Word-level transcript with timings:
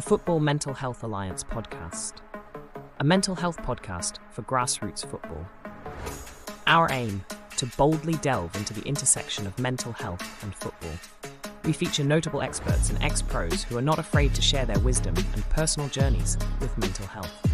the 0.00 0.06
Football 0.08 0.40
Mental 0.40 0.72
Health 0.72 1.04
Alliance 1.04 1.44
podcast, 1.44 2.22
a 3.00 3.04
mental 3.04 3.34
health 3.34 3.58
podcast 3.58 4.16
for 4.30 4.40
grassroots 4.40 5.04
football. 5.04 5.44
Our 6.66 6.88
aim 6.90 7.22
to 7.58 7.66
boldly 7.76 8.14
delve 8.14 8.56
into 8.56 8.72
the 8.72 8.80
intersection 8.88 9.46
of 9.46 9.58
mental 9.58 9.92
health 9.92 10.42
and 10.42 10.54
football. 10.54 10.94
We 11.66 11.74
feature 11.74 12.02
notable 12.02 12.40
experts 12.40 12.88
and 12.88 13.02
ex 13.02 13.20
pros 13.20 13.62
who 13.64 13.76
are 13.76 13.82
not 13.82 13.98
afraid 13.98 14.34
to 14.36 14.40
share 14.40 14.64
their 14.64 14.78
wisdom 14.78 15.14
and 15.34 15.46
personal 15.50 15.90
journeys 15.90 16.38
with 16.60 16.78
mental 16.78 17.06
health. 17.06 17.49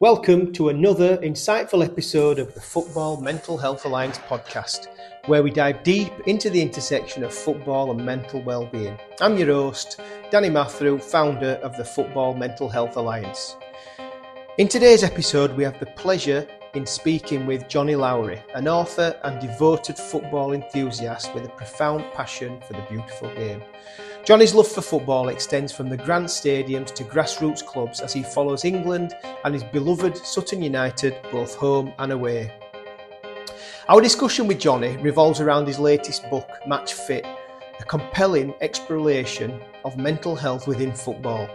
Welcome 0.00 0.52
to 0.52 0.68
another 0.68 1.16
insightful 1.16 1.84
episode 1.84 2.38
of 2.38 2.54
the 2.54 2.60
Football 2.60 3.20
Mental 3.20 3.58
Health 3.58 3.84
Alliance 3.84 4.18
podcast, 4.18 4.86
where 5.26 5.42
we 5.42 5.50
dive 5.50 5.82
deep 5.82 6.12
into 6.28 6.50
the 6.50 6.62
intersection 6.62 7.24
of 7.24 7.34
football 7.34 7.90
and 7.90 8.06
mental 8.06 8.40
well-being. 8.40 8.96
I'm 9.20 9.36
your 9.36 9.48
host, 9.48 10.00
Danny 10.30 10.50
Matharu, 10.50 11.02
founder 11.02 11.58
of 11.64 11.76
the 11.76 11.84
Football 11.84 12.34
Mental 12.34 12.68
Health 12.68 12.96
Alliance. 12.96 13.56
In 14.58 14.68
today's 14.68 15.02
episode, 15.02 15.56
we 15.56 15.64
have 15.64 15.80
the 15.80 15.86
pleasure 15.86 16.46
in 16.74 16.86
speaking 16.86 17.44
with 17.44 17.66
Johnnie 17.66 17.96
Lowery, 17.96 18.40
an 18.54 18.68
author 18.68 19.18
and 19.24 19.40
devoted 19.40 19.98
football 19.98 20.52
enthusiast 20.52 21.34
with 21.34 21.44
a 21.44 21.48
profound 21.48 22.04
passion 22.12 22.60
for 22.60 22.74
the 22.74 22.86
beautiful 22.88 23.34
game. 23.34 23.62
Johnnie's 24.28 24.54
love 24.54 24.68
for 24.68 24.82
football 24.82 25.30
extends 25.30 25.72
from 25.72 25.88
the 25.88 25.96
grand 25.96 26.26
stadiums 26.26 26.94
to 26.96 27.02
grassroots 27.02 27.64
clubs 27.64 28.00
as 28.00 28.12
he 28.12 28.22
follows 28.22 28.66
England 28.66 29.14
and 29.42 29.54
his 29.54 29.64
beloved 29.64 30.18
Sutton 30.18 30.62
United 30.62 31.16
both 31.32 31.54
home 31.54 31.94
and 31.98 32.12
away. 32.12 32.52
Our 33.88 34.02
discussion 34.02 34.46
with 34.46 34.58
Johnnie 34.58 34.98
revolves 34.98 35.40
around 35.40 35.66
his 35.66 35.78
latest 35.78 36.28
book, 36.28 36.46
Match 36.66 36.92
Fit, 36.92 37.24
a 37.80 37.84
compelling 37.84 38.52
exploration 38.60 39.62
of 39.86 39.96
mental 39.96 40.36
health 40.36 40.66
within 40.68 40.92
football. 40.92 41.48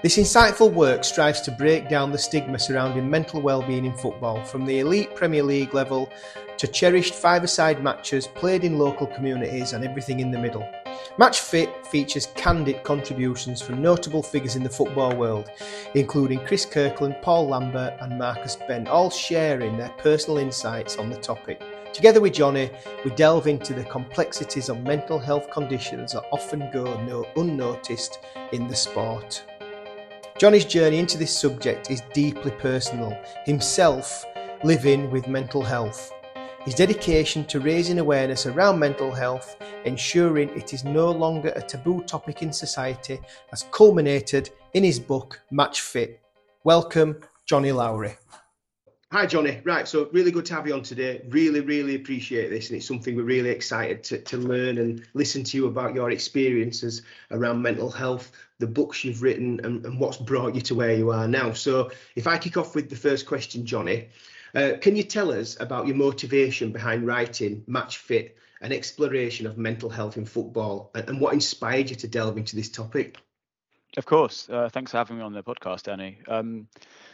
This 0.00 0.16
insightful 0.16 0.72
work 0.72 1.02
strives 1.02 1.40
to 1.40 1.50
break 1.50 1.88
down 1.88 2.12
the 2.12 2.18
stigma 2.18 2.60
surrounding 2.60 3.10
mental 3.10 3.42
well-being 3.42 3.84
in 3.84 3.96
football, 3.96 4.44
from 4.44 4.64
the 4.64 4.78
elite 4.78 5.16
Premier 5.16 5.42
League 5.42 5.74
level 5.74 6.08
to 6.56 6.68
cherished 6.68 7.14
five-a-side 7.14 7.82
matches 7.82 8.28
played 8.28 8.62
in 8.62 8.78
local 8.78 9.08
communities 9.08 9.72
and 9.72 9.84
everything 9.84 10.20
in 10.20 10.30
the 10.30 10.38
middle. 10.38 10.64
Match 11.18 11.40
Fit 11.40 11.86
features 11.86 12.28
candid 12.34 12.82
contributions 12.84 13.60
from 13.60 13.82
notable 13.82 14.22
figures 14.22 14.56
in 14.56 14.62
the 14.62 14.68
football 14.68 15.14
world, 15.14 15.50
including 15.94 16.44
Chris 16.46 16.64
Kirkland, 16.64 17.16
Paul 17.22 17.48
Lambert, 17.48 17.94
and 18.00 18.18
Marcus 18.18 18.56
Bent, 18.68 18.88
all 18.88 19.10
sharing 19.10 19.76
their 19.76 19.90
personal 19.98 20.38
insights 20.38 20.96
on 20.96 21.10
the 21.10 21.16
topic. 21.16 21.62
Together 21.92 22.20
with 22.20 22.32
Johnnie, 22.32 22.70
we 23.04 23.10
delve 23.12 23.48
into 23.48 23.74
the 23.74 23.84
complexities 23.84 24.68
of 24.68 24.82
mental 24.82 25.18
health 25.18 25.50
conditions 25.50 26.12
that 26.12 26.24
often 26.32 26.70
go 26.72 26.84
no 27.04 27.26
unnoticed 27.36 28.20
in 28.52 28.68
the 28.68 28.76
sport. 28.76 29.44
Johnnie's 30.38 30.64
journey 30.64 30.98
into 30.98 31.18
this 31.18 31.36
subject 31.36 31.90
is 31.90 32.02
deeply 32.14 32.52
personal, 32.52 33.14
himself 33.44 34.24
living 34.62 35.10
with 35.10 35.28
mental 35.28 35.62
health. 35.62 36.12
His 36.64 36.74
dedication 36.74 37.46
to 37.46 37.58
raising 37.58 37.98
awareness 37.98 38.44
around 38.44 38.78
mental 38.78 39.10
health, 39.10 39.56
ensuring 39.86 40.50
it 40.50 40.74
is 40.74 40.84
no 40.84 41.10
longer 41.10 41.54
a 41.56 41.62
taboo 41.62 42.02
topic 42.02 42.42
in 42.42 42.52
society, 42.52 43.18
has 43.48 43.64
culminated 43.70 44.50
in 44.74 44.84
his 44.84 45.00
book 45.00 45.40
Match 45.50 45.80
Fit. 45.80 46.20
Welcome, 46.62 47.22
Johnnie 47.46 47.72
Lowery. 47.72 48.14
Hi, 49.10 49.24
Johnnie. 49.24 49.62
Right, 49.64 49.88
so 49.88 50.10
really 50.12 50.30
good 50.30 50.44
to 50.46 50.54
have 50.54 50.66
you 50.66 50.74
on 50.74 50.82
today. 50.82 51.22
Really, 51.30 51.60
really 51.60 51.96
appreciate 51.96 52.50
this, 52.50 52.68
and 52.68 52.76
it's 52.76 52.86
something 52.86 53.16
we're 53.16 53.22
really 53.22 53.48
excited 53.48 54.04
to, 54.04 54.18
to 54.18 54.36
learn 54.36 54.76
and 54.76 55.02
listen 55.14 55.42
to 55.44 55.56
you 55.56 55.66
about 55.66 55.94
your 55.94 56.10
experiences 56.10 57.00
around 57.30 57.62
mental 57.62 57.90
health, 57.90 58.32
the 58.58 58.66
books 58.66 59.02
you've 59.02 59.22
written, 59.22 59.60
and, 59.64 59.84
and 59.86 59.98
what's 59.98 60.18
brought 60.18 60.54
you 60.54 60.60
to 60.60 60.74
where 60.74 60.94
you 60.94 61.10
are 61.10 61.26
now. 61.26 61.54
So, 61.54 61.90
if 62.16 62.26
I 62.26 62.36
kick 62.36 62.58
off 62.58 62.74
with 62.74 62.90
the 62.90 62.96
first 62.96 63.24
question, 63.24 63.64
Johnnie, 63.64 64.10
uh, 64.54 64.72
can 64.80 64.96
you 64.96 65.02
tell 65.02 65.30
us 65.32 65.58
about 65.60 65.86
your 65.86 65.96
motivation 65.96 66.72
behind 66.72 67.06
writing 67.06 67.64
Match 67.66 67.98
Fit, 67.98 68.36
an 68.60 68.72
exploration 68.72 69.46
of 69.46 69.58
mental 69.58 69.90
health 69.90 70.16
in 70.16 70.24
football, 70.24 70.90
and, 70.94 71.08
and 71.08 71.20
what 71.20 71.34
inspired 71.34 71.90
you 71.90 71.96
to 71.96 72.08
delve 72.08 72.36
into 72.36 72.56
this 72.56 72.68
topic? 72.68 73.18
Of 73.96 74.06
course. 74.06 74.48
Uh, 74.48 74.68
thanks 74.68 74.92
for 74.92 74.98
having 74.98 75.18
me 75.18 75.22
on 75.24 75.32
the 75.32 75.42
podcast, 75.42 75.82
Danny. 75.82 76.18
Um, 76.28 76.68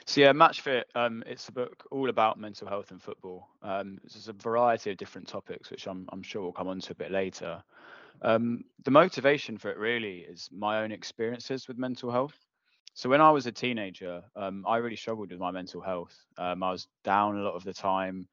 so 0.05 0.21
yeah, 0.21 0.33
Match 0.33 0.61
Fit. 0.61 0.87
Um, 0.95 1.23
it's 1.27 1.49
a 1.49 1.53
book 1.53 1.87
all 1.91 2.11
about 2.11 2.39
mental 2.39 2.69
health 2.69 2.91
and 2.91 3.03
football. 3.03 3.49
Um, 3.63 3.99
there's 4.05 4.29
a 4.29 4.35
variety 4.35 4.91
of 4.91 4.99
different 4.99 5.27
topics, 5.27 5.71
which 5.71 5.87
I'm, 5.87 6.07
I'm 6.13 6.23
sure 6.23 6.43
we'll 6.43 6.53
come 6.53 6.69
on 6.69 6.81
to 6.81 6.93
a 6.93 6.95
bit 6.95 7.11
later. 7.11 7.63
Um, 8.21 8.65
the 8.85 8.91
motivation 8.91 9.57
for 9.57 9.71
it 9.71 9.79
really 9.79 10.19
is 10.19 10.51
my 10.53 10.83
own 10.83 10.93
experiences 10.93 11.67
with 11.67 11.79
mental 11.79 12.11
health. 12.11 12.37
So 12.97 13.09
when 13.11 13.21
I 13.21 13.31
was 13.31 13.47
a 13.47 13.53
teenager, 13.53 14.23
um, 14.34 14.65
I 14.67 14.79
really 14.79 14.97
struggled 14.97 15.31
with 15.31 15.39
my 15.39 15.51
mental 15.51 15.83
health. 15.83 16.17
Um, 16.39 16.62
I 16.62 16.73
was 16.73 16.89
down 17.05 17.37
a 17.37 17.43
lot 17.43 17.55
of 17.55 17.62
the 17.62 17.75
time 17.75 18.27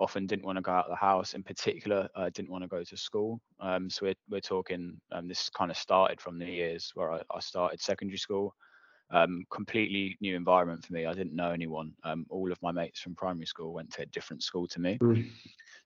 often 0.00 0.26
didn't 0.26 0.44
want 0.44 0.56
to 0.56 0.62
go 0.62 0.72
out 0.72 0.84
of 0.84 0.90
the 0.90 0.96
house. 0.96 1.34
In 1.34 1.42
particular, 1.42 2.08
uh, 2.14 2.30
didn't 2.30 2.50
want 2.50 2.62
to 2.62 2.68
go 2.68 2.84
to 2.84 2.96
school. 2.96 3.40
Um, 3.60 3.90
so 3.90 4.06
we're, 4.06 4.14
we're 4.28 4.40
talking, 4.40 5.00
um, 5.10 5.26
this 5.26 5.50
kind 5.50 5.70
of 5.70 5.76
started 5.76 6.20
from 6.20 6.38
the 6.38 6.46
years 6.46 6.92
where 6.94 7.12
I, 7.12 7.22
I 7.34 7.40
started 7.40 7.80
secondary 7.80 8.18
school. 8.18 8.54
Um, 9.10 9.44
completely 9.50 10.16
new 10.20 10.36
environment 10.36 10.84
for 10.84 10.92
me. 10.92 11.06
I 11.06 11.14
didn't 11.14 11.34
know 11.34 11.50
anyone. 11.50 11.94
Um, 12.04 12.26
all 12.30 12.52
of 12.52 12.62
my 12.62 12.72
mates 12.72 13.00
from 13.00 13.16
primary 13.16 13.46
school 13.46 13.72
went 13.72 13.92
to 13.94 14.02
a 14.02 14.06
different 14.06 14.42
school 14.42 14.68
to 14.68 14.80
me. 14.80 15.00
Mm. 15.02 15.30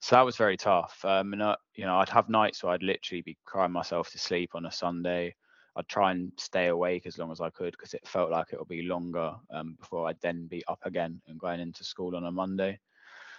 So 0.00 0.16
that 0.16 0.22
was 0.22 0.37
very 0.37 0.56
tough. 0.56 1.04
Um, 1.04 1.32
and, 1.32 1.43
uh, 1.43 1.56
you 1.75 1.84
know, 1.84 1.97
I'd 1.99 2.09
have 2.10 2.28
nights 2.28 2.62
where 2.62 2.72
I'd 2.72 2.82
literally 2.82 3.22
be 3.22 3.38
crying 3.44 3.72
myself 3.72 4.10
to 4.10 4.19
sleep 4.19 4.50
on 4.54 4.66
a 4.66 4.72
Sunday. 4.72 5.34
I'd 5.77 5.88
try 5.88 6.10
and 6.10 6.33
stay 6.37 6.69
awake 6.69 7.06
as 7.06 7.19
long 7.19 7.33
as 7.33 7.41
I 7.41 7.50
could 7.50 7.72
because 7.72 7.94
it 7.94 8.06
felt 8.06 8.31
like 8.31 8.49
it 8.53 8.59
would 8.59 8.69
be 8.69 8.83
longer 8.83 9.33
um, 9.50 9.75
before 9.81 10.06
I'd 10.09 10.21
then 10.21 10.47
be 10.47 10.62
up 10.69 10.81
again 10.84 11.21
and 11.28 11.38
going 11.38 11.60
into 11.60 11.84
school 11.84 12.15
on 12.16 12.25
a 12.25 12.33
Monday 12.33 12.78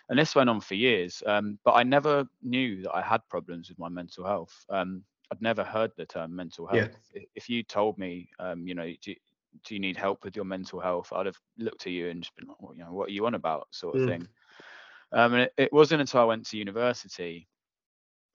and 0.10 0.20
this 0.20 0.36
went 0.36 0.50
on 0.50 0.60
for 0.60 0.76
years. 0.76 1.24
Um, 1.26 1.58
but 1.64 1.74
I 1.74 1.84
never 1.84 2.28
knew 2.42 2.82
that 2.84 2.94
I 2.94 3.02
had 3.02 3.28
problems 3.30 3.70
with 3.70 3.80
my 3.80 3.90
mental 3.90 4.26
health. 4.26 4.66
Um, 4.70 5.04
I'd 5.32 5.42
never 5.42 5.64
heard 5.64 5.92
the 5.96 6.06
term 6.06 6.36
mental 6.36 6.68
health. 6.68 6.92
Yeah. 7.14 7.22
If 7.36 7.50
you 7.50 7.64
told 7.64 7.98
me, 7.98 8.30
um, 8.40 8.68
you 8.68 8.76
know, 8.76 8.92
do, 9.02 9.16
do 9.64 9.74
you 9.74 9.80
need 9.80 9.98
help 9.98 10.24
with 10.24 10.36
your 10.36 10.46
mental 10.46 10.80
health? 10.80 11.12
I'd 11.14 11.26
have 11.26 11.40
looked 11.58 11.88
at 11.88 11.94
you 11.94 12.10
and 12.10 12.22
just 12.22 12.36
been 12.36 12.48
like, 12.48 12.62
well, 12.62 12.76
you 12.76 12.84
know, 12.84 12.92
what 12.92 13.10
are 13.10 13.14
you 13.14 13.26
on 13.26 13.36
about, 13.36 13.68
sort 13.72 13.96
of 13.96 14.02
mm. 14.02 14.08
thing. 14.10 14.28
Um, 15.14 15.34
and 15.34 15.44
it, 15.44 15.54
it, 15.58 15.74
wasn't 15.74 16.02
until 16.02 16.22
I 16.22 16.26
went 16.26 16.46
to 16.48 16.58
university, 16.58 17.48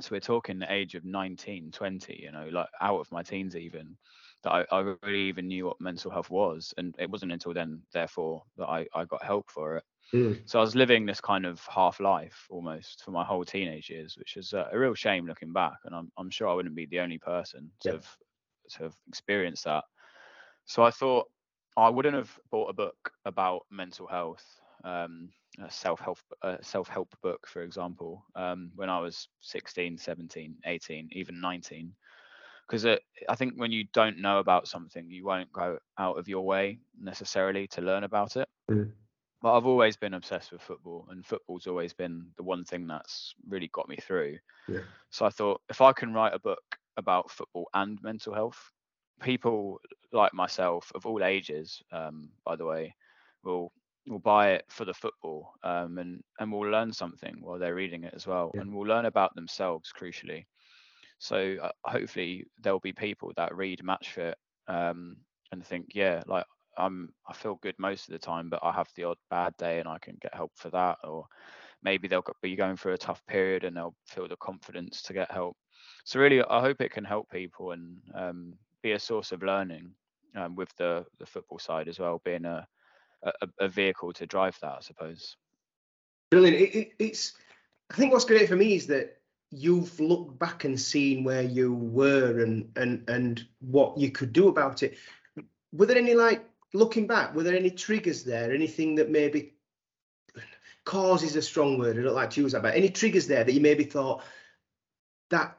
so 0.00 0.10
we're 0.12 0.20
talking 0.20 0.58
the 0.58 0.72
age 0.72 0.94
of 0.94 1.04
19, 1.04 1.70
20, 1.72 2.20
you 2.22 2.32
know, 2.32 2.48
like 2.52 2.68
out 2.80 3.00
of 3.00 3.10
my 3.10 3.22
teens 3.22 3.56
even, 3.56 3.96
that 4.44 4.52
I, 4.52 4.66
I 4.70 4.94
really 5.02 5.22
even 5.22 5.48
knew 5.48 5.66
what 5.66 5.80
mental 5.80 6.10
health 6.10 6.30
was. 6.30 6.72
And 6.76 6.94
it 6.98 7.10
wasn't 7.10 7.32
until 7.32 7.52
then, 7.52 7.82
therefore, 7.92 8.42
that 8.56 8.66
I, 8.66 8.86
I 8.94 9.04
got 9.04 9.24
help 9.24 9.50
for 9.50 9.78
it. 9.78 9.84
Mm. 10.14 10.40
So 10.46 10.58
I 10.58 10.62
was 10.62 10.76
living 10.76 11.04
this 11.04 11.20
kind 11.20 11.44
of 11.44 11.60
half 11.66 12.00
life 12.00 12.46
almost 12.48 13.02
for 13.04 13.10
my 13.10 13.24
whole 13.24 13.44
teenage 13.44 13.90
years, 13.90 14.16
which 14.16 14.36
is 14.36 14.52
a, 14.52 14.68
a 14.72 14.78
real 14.78 14.94
shame 14.94 15.26
looking 15.26 15.52
back. 15.52 15.78
And 15.84 15.94
I'm, 15.94 16.10
I'm 16.16 16.30
sure 16.30 16.48
I 16.48 16.54
wouldn't 16.54 16.76
be 16.76 16.86
the 16.86 17.00
only 17.00 17.18
person 17.18 17.70
to, 17.80 17.88
yeah. 17.88 17.94
have, 17.94 18.16
to 18.70 18.82
have 18.84 18.94
experienced 19.08 19.64
that. 19.64 19.84
So 20.66 20.84
I 20.84 20.90
thought 20.90 21.26
I 21.76 21.88
wouldn't 21.88 22.14
have 22.14 22.30
bought 22.50 22.70
a 22.70 22.74
book 22.74 23.12
about 23.24 23.62
mental 23.70 24.06
health, 24.06 24.44
um, 24.84 25.30
self-help 25.68 26.18
a 26.42 26.58
self-help 26.62 27.14
book, 27.22 27.46
for 27.46 27.62
example, 27.62 28.24
um, 28.34 28.70
when 28.76 28.88
I 28.88 29.00
was 29.00 29.28
16, 29.40 29.98
17, 29.98 30.54
18, 30.64 31.08
even 31.12 31.40
19. 31.40 31.92
Because 32.66 32.84
I 32.86 33.34
think 33.34 33.54
when 33.56 33.72
you 33.72 33.84
don't 33.94 34.18
know 34.18 34.38
about 34.38 34.68
something, 34.68 35.08
you 35.08 35.24
won't 35.24 35.52
go 35.52 35.78
out 35.98 36.18
of 36.18 36.28
your 36.28 36.44
way 36.44 36.78
necessarily 37.00 37.66
to 37.68 37.80
learn 37.80 38.04
about 38.04 38.36
it. 38.36 38.48
Mm 38.70 38.92
but 39.40 39.56
I've 39.56 39.66
always 39.66 39.96
been 39.96 40.14
obsessed 40.14 40.50
with 40.52 40.62
football, 40.62 41.06
and 41.10 41.24
football's 41.24 41.66
always 41.66 41.92
been 41.92 42.26
the 42.36 42.42
one 42.42 42.64
thing 42.64 42.86
that's 42.86 43.34
really 43.48 43.68
got 43.68 43.88
me 43.88 43.96
through. 43.96 44.38
Yeah. 44.68 44.80
So 45.10 45.26
I 45.26 45.30
thought 45.30 45.60
if 45.70 45.80
I 45.80 45.92
can 45.92 46.12
write 46.12 46.34
a 46.34 46.40
book 46.40 46.62
about 46.96 47.30
football 47.30 47.68
and 47.74 47.98
mental 48.02 48.34
health, 48.34 48.58
people 49.22 49.80
like 50.12 50.34
myself 50.34 50.90
of 50.94 51.06
all 51.06 51.22
ages, 51.22 51.80
um, 51.92 52.30
by 52.44 52.56
the 52.56 52.66
way, 52.66 52.94
will 53.44 53.72
will 54.08 54.18
buy 54.18 54.52
it 54.52 54.64
for 54.68 54.84
the 54.84 54.94
football, 54.94 55.52
um, 55.62 55.98
and 55.98 56.22
and 56.40 56.52
will 56.52 56.70
learn 56.70 56.92
something 56.92 57.36
while 57.40 57.58
they're 57.58 57.74
reading 57.74 58.04
it 58.04 58.14
as 58.14 58.26
well, 58.26 58.50
yeah. 58.54 58.60
and 58.60 58.74
will 58.74 58.86
learn 58.86 59.06
about 59.06 59.34
themselves 59.34 59.92
crucially. 59.98 60.44
So 61.18 61.56
uh, 61.62 61.70
hopefully 61.84 62.46
there'll 62.62 62.80
be 62.80 62.92
people 62.92 63.32
that 63.36 63.56
read 63.56 63.82
Match 63.82 64.10
Fit 64.10 64.36
um, 64.68 65.16
and 65.50 65.64
think, 65.64 65.88
yeah, 65.94 66.22
like 66.26 66.44
I'm 66.76 67.12
I 67.26 67.32
feel 67.32 67.58
good 67.62 67.74
most 67.78 68.08
of 68.08 68.12
the 68.12 68.18
time, 68.18 68.48
but 68.48 68.60
I 68.62 68.72
have 68.72 68.88
the 68.94 69.04
odd 69.04 69.18
bad 69.30 69.56
day 69.56 69.80
and 69.80 69.88
I 69.88 69.98
can 69.98 70.16
get 70.20 70.34
help 70.34 70.52
for 70.54 70.70
that. 70.70 70.98
Or 71.04 71.26
maybe 71.82 72.08
they'll 72.08 72.24
be 72.40 72.56
going 72.56 72.76
through 72.76 72.94
a 72.94 72.98
tough 72.98 73.24
period 73.26 73.64
and 73.64 73.76
they'll 73.76 73.96
feel 74.06 74.28
the 74.28 74.36
confidence 74.36 75.02
to 75.02 75.12
get 75.12 75.30
help. 75.30 75.56
So 76.04 76.20
really, 76.20 76.42
I 76.42 76.60
hope 76.60 76.80
it 76.80 76.92
can 76.92 77.04
help 77.04 77.28
people 77.30 77.72
and 77.72 77.98
um, 78.14 78.54
be 78.82 78.92
a 78.92 78.98
source 78.98 79.32
of 79.32 79.42
learning 79.42 79.90
um, 80.36 80.54
with 80.54 80.74
the 80.76 81.04
the 81.18 81.26
football 81.26 81.58
side 81.58 81.88
as 81.88 81.98
well, 81.98 82.22
being 82.24 82.44
a, 82.44 82.66
a, 83.22 83.48
a 83.60 83.68
vehicle 83.68 84.12
to 84.14 84.26
drive 84.26 84.58
that, 84.60 84.76
I 84.78 84.80
suppose. 84.80 85.36
Brilliant. 86.30 86.56
It, 86.56 86.74
it, 86.74 86.92
it's. 86.98 87.34
I 87.90 87.94
think 87.94 88.12
what's 88.12 88.24
great 88.24 88.48
for 88.48 88.56
me 88.56 88.74
is 88.74 88.86
that 88.88 89.18
you've 89.50 89.98
looked 89.98 90.38
back 90.38 90.64
and 90.64 90.78
seen 90.78 91.24
where 91.24 91.42
you 91.42 91.72
were 91.72 92.40
and 92.40 92.70
and 92.76 93.08
and 93.08 93.46
what 93.60 93.96
you 93.96 94.10
could 94.10 94.32
do 94.32 94.48
about 94.48 94.82
it. 94.82 94.98
Were 95.72 95.86
there 95.86 95.96
any 95.96 96.14
like 96.14 96.44
looking 96.74 97.06
back? 97.06 97.34
Were 97.34 97.42
there 97.42 97.56
any 97.56 97.70
triggers 97.70 98.24
there? 98.24 98.52
Anything 98.52 98.96
that 98.96 99.10
maybe 99.10 99.54
cause 100.84 101.22
is 101.22 101.36
a 101.36 101.42
strong 101.42 101.78
word. 101.78 101.98
I 101.98 102.02
don't 102.02 102.14
like 102.14 102.30
to 102.30 102.42
use 102.42 102.52
that, 102.52 102.62
but 102.62 102.74
any 102.74 102.90
triggers 102.90 103.26
there 103.26 103.44
that 103.44 103.52
you 103.52 103.60
maybe 103.60 103.84
thought 103.84 104.22
that 105.30 105.58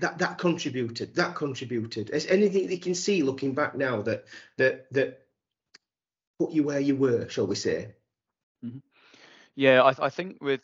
that 0.00 0.18
that 0.18 0.38
contributed, 0.38 1.14
that 1.16 1.34
contributed. 1.34 2.10
Is 2.10 2.26
anything 2.26 2.66
that 2.66 2.74
you 2.74 2.80
can 2.80 2.94
see 2.94 3.22
looking 3.22 3.54
back 3.54 3.76
now 3.76 4.02
that 4.02 4.24
that 4.56 4.92
that 4.92 5.23
put 6.38 6.52
you 6.52 6.62
where 6.62 6.80
you 6.80 6.96
were, 6.96 7.28
shall 7.28 7.46
we 7.46 7.54
say? 7.54 7.94
Mm-hmm. 8.64 8.78
Yeah, 9.56 9.82
I, 9.82 10.06
I 10.06 10.10
think 10.10 10.38
with 10.42 10.62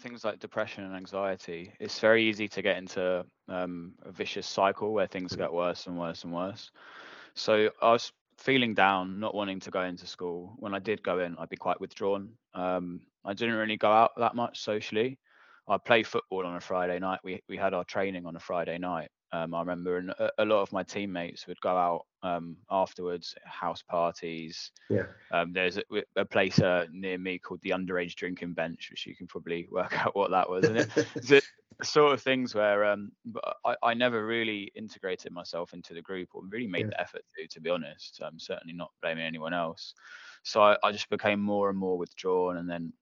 things 0.00 0.24
like 0.24 0.38
depression 0.38 0.84
and 0.84 0.94
anxiety, 0.94 1.72
it's 1.80 1.98
very 1.98 2.24
easy 2.28 2.48
to 2.48 2.62
get 2.62 2.76
into 2.76 3.24
um, 3.48 3.94
a 4.02 4.12
vicious 4.12 4.46
cycle 4.46 4.92
where 4.92 5.06
things 5.06 5.34
get 5.34 5.52
worse 5.52 5.86
and 5.86 5.98
worse 5.98 6.24
and 6.24 6.32
worse. 6.32 6.70
So 7.34 7.70
I 7.82 7.92
was 7.92 8.12
feeling 8.36 8.74
down, 8.74 9.18
not 9.18 9.34
wanting 9.34 9.60
to 9.60 9.70
go 9.70 9.82
into 9.82 10.06
school. 10.06 10.54
When 10.58 10.74
I 10.74 10.78
did 10.78 11.02
go 11.02 11.18
in, 11.20 11.36
I'd 11.38 11.48
be 11.48 11.56
quite 11.56 11.80
withdrawn. 11.80 12.30
Um, 12.54 13.00
I 13.24 13.34
didn't 13.34 13.56
really 13.56 13.76
go 13.76 13.90
out 13.90 14.12
that 14.18 14.34
much 14.34 14.60
socially. 14.60 15.18
I 15.68 15.76
play 15.76 16.02
football 16.02 16.46
on 16.46 16.56
a 16.56 16.60
Friday 16.60 16.98
night. 16.98 17.20
We 17.22 17.42
we 17.48 17.56
had 17.56 17.74
our 17.74 17.84
training 17.84 18.24
on 18.24 18.36
a 18.36 18.40
Friday 18.40 18.78
night. 18.78 19.10
Um, 19.32 19.54
I 19.54 19.60
remember, 19.60 19.98
and 19.98 20.10
a, 20.10 20.30
a, 20.38 20.44
lot 20.44 20.62
of 20.62 20.72
my 20.72 20.82
teammates 20.82 21.46
would 21.46 21.60
go 21.60 21.76
out 21.76 22.06
um, 22.22 22.56
afterwards, 22.70 23.34
house 23.44 23.82
parties. 23.82 24.72
Yeah. 24.88 25.04
Um, 25.32 25.52
there's 25.52 25.76
a, 25.76 25.82
a 26.16 26.24
place 26.24 26.58
uh, 26.58 26.86
near 26.90 27.18
me 27.18 27.38
called 27.38 27.60
the 27.62 27.70
underage 27.70 28.14
drinking 28.14 28.54
bench, 28.54 28.88
which 28.90 29.06
you 29.06 29.14
can 29.14 29.26
probably 29.26 29.68
work 29.72 29.98
out 29.98 30.16
what 30.16 30.30
that 30.30 30.48
was. 30.48 30.64
And 30.64 30.78
it, 30.78 30.88
the 31.14 31.42
sort 31.82 32.12
of 32.12 32.22
things 32.22 32.54
where 32.54 32.84
um, 32.86 33.12
I, 33.64 33.76
I 33.82 33.94
never 33.94 34.26
really 34.26 34.72
integrated 34.74 35.32
myself 35.32 35.74
into 35.74 35.94
the 35.94 36.02
group 36.02 36.30
or 36.34 36.42
really 36.48 36.66
made 36.66 36.86
yeah. 36.86 36.90
the 36.90 37.00
effort 37.00 37.22
to, 37.36 37.46
to 37.48 37.60
be 37.60 37.70
honest. 37.70 38.20
I'm 38.24 38.38
certainly 38.38 38.74
not 38.74 38.90
blaming 39.02 39.24
anyone 39.24 39.52
else. 39.52 39.94
So 40.42 40.62
I, 40.62 40.76
I 40.82 40.92
just 40.92 41.10
became 41.10 41.40
more 41.40 41.68
and 41.68 41.78
more 41.78 41.98
withdrawn, 41.98 42.56
and 42.56 42.68
then 42.68 42.92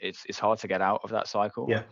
it's 0.00 0.24
it's 0.28 0.38
hard 0.38 0.58
to 0.60 0.68
get 0.68 0.82
out 0.82 1.00
of 1.04 1.10
that 1.10 1.28
cycle. 1.28 1.66
Yeah. 1.68 1.82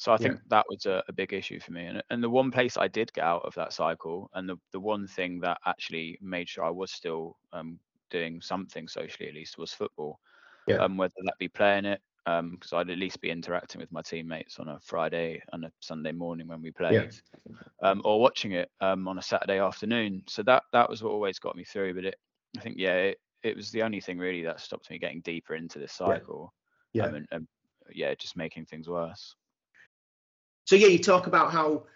So 0.00 0.14
I 0.14 0.16
think 0.16 0.36
yeah. 0.36 0.40
that 0.48 0.64
was 0.70 0.86
a, 0.86 1.02
a, 1.08 1.12
big 1.12 1.34
issue 1.34 1.60
for 1.60 1.72
me. 1.72 1.84
And, 1.84 2.02
and 2.08 2.24
the 2.24 2.30
one 2.30 2.50
place 2.50 2.78
I 2.78 2.88
did 2.88 3.12
get 3.12 3.22
out 3.22 3.44
of 3.44 3.54
that 3.56 3.74
cycle, 3.74 4.30
and 4.32 4.48
the, 4.48 4.56
the 4.72 4.80
one 4.80 5.06
thing 5.06 5.40
that 5.40 5.58
actually 5.66 6.18
made 6.22 6.48
sure 6.48 6.64
I 6.64 6.70
was 6.70 6.90
still 6.90 7.36
um, 7.52 7.78
doing 8.08 8.40
something 8.40 8.88
socially 8.88 9.28
at 9.28 9.34
least 9.34 9.58
was 9.58 9.74
football. 9.74 10.18
Yeah. 10.66 10.76
Um, 10.76 10.96
whether 10.96 11.12
that 11.24 11.34
be 11.38 11.48
playing 11.48 11.84
it, 11.84 12.00
because 12.24 12.72
um, 12.72 12.78
I'd 12.78 12.88
at 12.88 12.96
least 12.96 13.20
be 13.20 13.28
interacting 13.28 13.78
with 13.78 13.92
my 13.92 14.00
teammates 14.00 14.58
on 14.58 14.68
a 14.68 14.80
Friday 14.80 15.42
and 15.52 15.66
a 15.66 15.72
Sunday 15.80 16.12
morning 16.12 16.48
when 16.48 16.62
we 16.62 16.70
played, 16.70 17.14
yeah. 17.46 17.56
um, 17.82 18.00
or 18.02 18.22
watching 18.22 18.52
it 18.52 18.70
um, 18.80 19.06
on 19.06 19.18
a 19.18 19.22
Saturday 19.22 19.58
afternoon. 19.58 20.22
So 20.28 20.42
that 20.44 20.62
that 20.72 20.88
was 20.88 21.02
what 21.02 21.12
always 21.12 21.38
got 21.38 21.56
me 21.56 21.64
through. 21.64 21.92
But 21.92 22.06
it, 22.06 22.14
I 22.56 22.62
think, 22.62 22.76
yeah, 22.78 22.94
it, 22.94 23.18
it 23.42 23.54
was 23.54 23.70
the 23.70 23.82
only 23.82 24.00
thing 24.00 24.16
really 24.16 24.44
that 24.44 24.60
stopped 24.60 24.88
me 24.88 24.98
getting 24.98 25.20
deeper 25.20 25.56
into 25.56 25.78
this 25.78 25.92
cycle. 25.92 26.54
Yeah. 26.94 27.04
Um, 27.04 27.16
and, 27.16 27.28
and 27.32 27.48
yeah, 27.92 28.14
just 28.14 28.34
making 28.34 28.64
things 28.64 28.88
worse. 28.88 29.34
So 30.70 30.76
yeah, 30.76 30.86
you 30.86 31.00
talk 31.00 31.26
about 31.26 31.50
how 31.50 31.86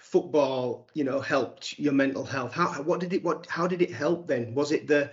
football, 0.00 0.88
you 0.94 1.04
know, 1.04 1.20
helped 1.20 1.78
your 1.78 1.92
mental 1.92 2.24
health. 2.24 2.54
How 2.54 2.82
what 2.82 2.98
did 2.98 3.12
it 3.12 3.22
what 3.22 3.46
how 3.50 3.66
did 3.66 3.82
it 3.82 3.92
help 3.92 4.26
then? 4.26 4.54
Was 4.54 4.72
it 4.72 4.86
the 4.86 5.10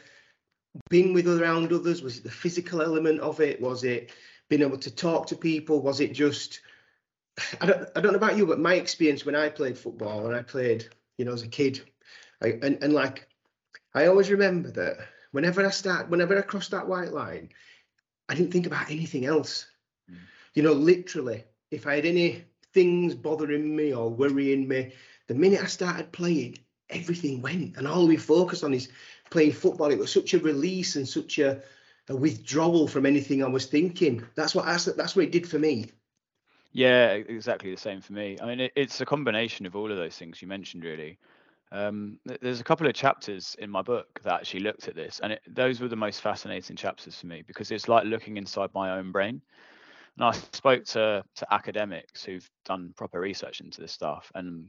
being 0.89 1.11
with 1.11 1.27
around 1.27 1.73
others? 1.73 2.01
Was 2.01 2.19
it 2.19 2.23
the 2.23 2.31
physical 2.31 2.81
element 2.81 3.19
of 3.19 3.41
it? 3.41 3.59
Was 3.59 3.83
it 3.83 4.13
being 4.47 4.61
able 4.61 4.77
to 4.77 4.89
talk 4.89 5.27
to 5.27 5.35
people? 5.35 5.81
Was 5.81 5.99
it 5.99 6.13
just 6.13 6.61
I 7.59 7.65
don't 7.65 7.89
I 7.93 7.99
don't 7.99 8.13
know 8.13 8.19
about 8.19 8.37
you, 8.37 8.45
but 8.45 8.57
my 8.57 8.75
experience 8.75 9.25
when 9.25 9.35
I 9.35 9.49
played 9.49 9.77
football 9.77 10.25
and 10.25 10.33
I 10.33 10.41
played, 10.41 10.87
you 11.17 11.25
know, 11.25 11.33
as 11.33 11.43
a 11.43 11.49
kid, 11.49 11.81
I, 12.41 12.53
and 12.63 12.81
and 12.81 12.93
like 12.93 13.27
I 13.95 14.05
always 14.05 14.31
remember 14.31 14.71
that 14.71 14.95
whenever 15.31 15.65
I 15.65 15.71
start, 15.71 16.09
whenever 16.09 16.37
I 16.37 16.41
crossed 16.41 16.71
that 16.71 16.87
white 16.87 17.11
line, 17.11 17.49
I 18.29 18.35
didn't 18.35 18.53
think 18.53 18.65
about 18.65 18.89
anything 18.89 19.25
else. 19.25 19.67
Mm. 20.09 20.19
You 20.53 20.63
know, 20.63 20.71
literally, 20.71 21.43
if 21.69 21.85
I 21.85 21.95
had 21.95 22.05
any 22.05 22.45
things 22.77 23.15
bothering 23.15 23.75
me 23.75 23.91
or 23.91 24.07
worrying 24.07 24.67
me. 24.67 24.93
The 25.25 25.33
minute 25.33 25.63
I 25.63 25.65
started 25.65 26.11
playing, 26.11 26.59
everything 26.91 27.41
went, 27.41 27.75
and 27.75 27.87
all 27.87 28.05
we 28.05 28.17
focused 28.17 28.63
on 28.63 28.71
is 28.71 28.89
playing 29.31 29.53
football. 29.53 29.89
It 29.89 29.97
was 29.97 30.13
such 30.13 30.35
a 30.35 30.39
release 30.39 30.95
and 30.95 31.07
such 31.07 31.39
a, 31.39 31.63
a 32.07 32.15
withdrawal 32.15 32.87
from 32.87 33.07
anything 33.07 33.43
I 33.43 33.47
was 33.47 33.65
thinking. 33.65 34.23
That's 34.35 34.53
what 34.53 34.65
that's, 34.65 34.85
that's 34.85 35.15
what 35.15 35.25
it 35.25 35.31
did 35.31 35.49
for 35.49 35.57
me. 35.57 35.89
Yeah, 36.71 37.13
exactly 37.13 37.71
the 37.71 37.81
same 37.81 37.99
for 37.99 38.13
me. 38.13 38.37
I 38.39 38.45
mean, 38.45 38.59
it, 38.59 38.73
it's 38.75 39.01
a 39.01 39.05
combination 39.07 39.65
of 39.65 39.75
all 39.75 39.91
of 39.91 39.97
those 39.97 40.15
things 40.15 40.39
you 40.39 40.47
mentioned, 40.47 40.83
really. 40.83 41.17
Um, 41.71 42.19
there's 42.41 42.59
a 42.59 42.63
couple 42.63 42.85
of 42.85 42.93
chapters 42.93 43.55
in 43.57 43.71
my 43.71 43.81
book 43.81 44.19
that 44.23 44.41
actually 44.41 44.59
looked 44.59 44.87
at 44.87 44.93
this, 44.93 45.19
and 45.23 45.33
it, 45.33 45.41
those 45.47 45.79
were 45.79 45.87
the 45.87 45.95
most 45.95 46.21
fascinating 46.21 46.75
chapters 46.75 47.19
for 47.19 47.25
me 47.25 47.41
because 47.41 47.71
it's 47.71 47.87
like 47.87 48.05
looking 48.05 48.37
inside 48.37 48.69
my 48.75 48.91
own 48.91 49.11
brain. 49.11 49.41
And 50.17 50.25
I 50.25 50.31
spoke 50.31 50.83
to 50.85 51.23
to 51.35 51.53
academics 51.53 52.23
who've 52.23 52.49
done 52.65 52.93
proper 52.97 53.19
research 53.19 53.61
into 53.61 53.81
this 53.81 53.91
stuff, 53.91 54.31
and 54.35 54.67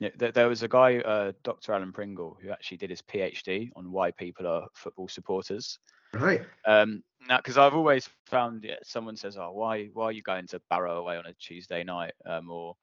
you 0.00 0.10
know, 0.18 0.30
there 0.30 0.48
was 0.48 0.62
a 0.62 0.68
guy, 0.68 0.98
uh, 0.98 1.32
Dr. 1.44 1.72
Alan 1.72 1.92
Pringle, 1.92 2.36
who 2.42 2.50
actually 2.50 2.78
did 2.78 2.90
his 2.90 3.02
PhD 3.02 3.70
on 3.76 3.92
why 3.92 4.10
people 4.10 4.46
are 4.46 4.66
football 4.74 5.06
supporters. 5.08 5.78
Right. 6.12 6.42
Um, 6.66 7.02
now, 7.28 7.36
because 7.38 7.58
I've 7.58 7.74
always 7.74 8.08
found, 8.26 8.64
yeah, 8.64 8.76
someone 8.82 9.16
says, 9.16 9.36
"Oh, 9.36 9.52
why, 9.52 9.86
why 9.92 10.06
are 10.06 10.12
you 10.12 10.22
going 10.22 10.46
to 10.48 10.60
Barrow 10.70 10.98
away 10.98 11.16
on 11.16 11.26
a 11.26 11.34
Tuesday 11.34 11.84
night?" 11.84 12.12
Um, 12.26 12.50
or 12.50 12.74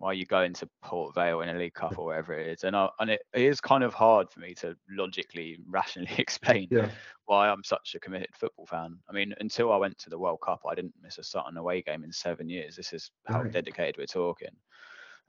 why 0.00 0.14
you 0.14 0.24
go 0.24 0.40
into 0.40 0.66
Port 0.82 1.14
Vale 1.14 1.42
in 1.42 1.50
a 1.50 1.58
League 1.58 1.74
Cup 1.74 1.98
or 1.98 2.06
wherever 2.06 2.32
it 2.32 2.46
is. 2.48 2.64
And 2.64 2.74
I, 2.74 2.88
and 3.00 3.10
it, 3.10 3.20
it 3.34 3.42
is 3.42 3.60
kind 3.60 3.84
of 3.84 3.92
hard 3.92 4.30
for 4.30 4.40
me 4.40 4.54
to 4.54 4.74
logically, 4.90 5.58
rationally 5.68 6.10
explain 6.18 6.68
yeah. 6.70 6.88
why 7.26 7.50
I'm 7.50 7.62
such 7.62 7.94
a 7.94 8.00
committed 8.00 8.34
football 8.34 8.64
fan. 8.64 8.98
I 9.10 9.12
mean, 9.12 9.34
until 9.40 9.70
I 9.70 9.76
went 9.76 9.98
to 9.98 10.08
the 10.08 10.18
World 10.18 10.40
Cup, 10.42 10.62
I 10.66 10.74
didn't 10.74 10.94
miss 11.02 11.18
a 11.18 11.22
Sutton 11.22 11.58
away 11.58 11.82
game 11.82 12.02
in 12.02 12.10
seven 12.12 12.48
years. 12.48 12.76
This 12.76 12.94
is 12.94 13.10
how 13.26 13.42
right. 13.42 13.52
dedicated 13.52 13.98
we're 13.98 14.06
talking. 14.06 14.56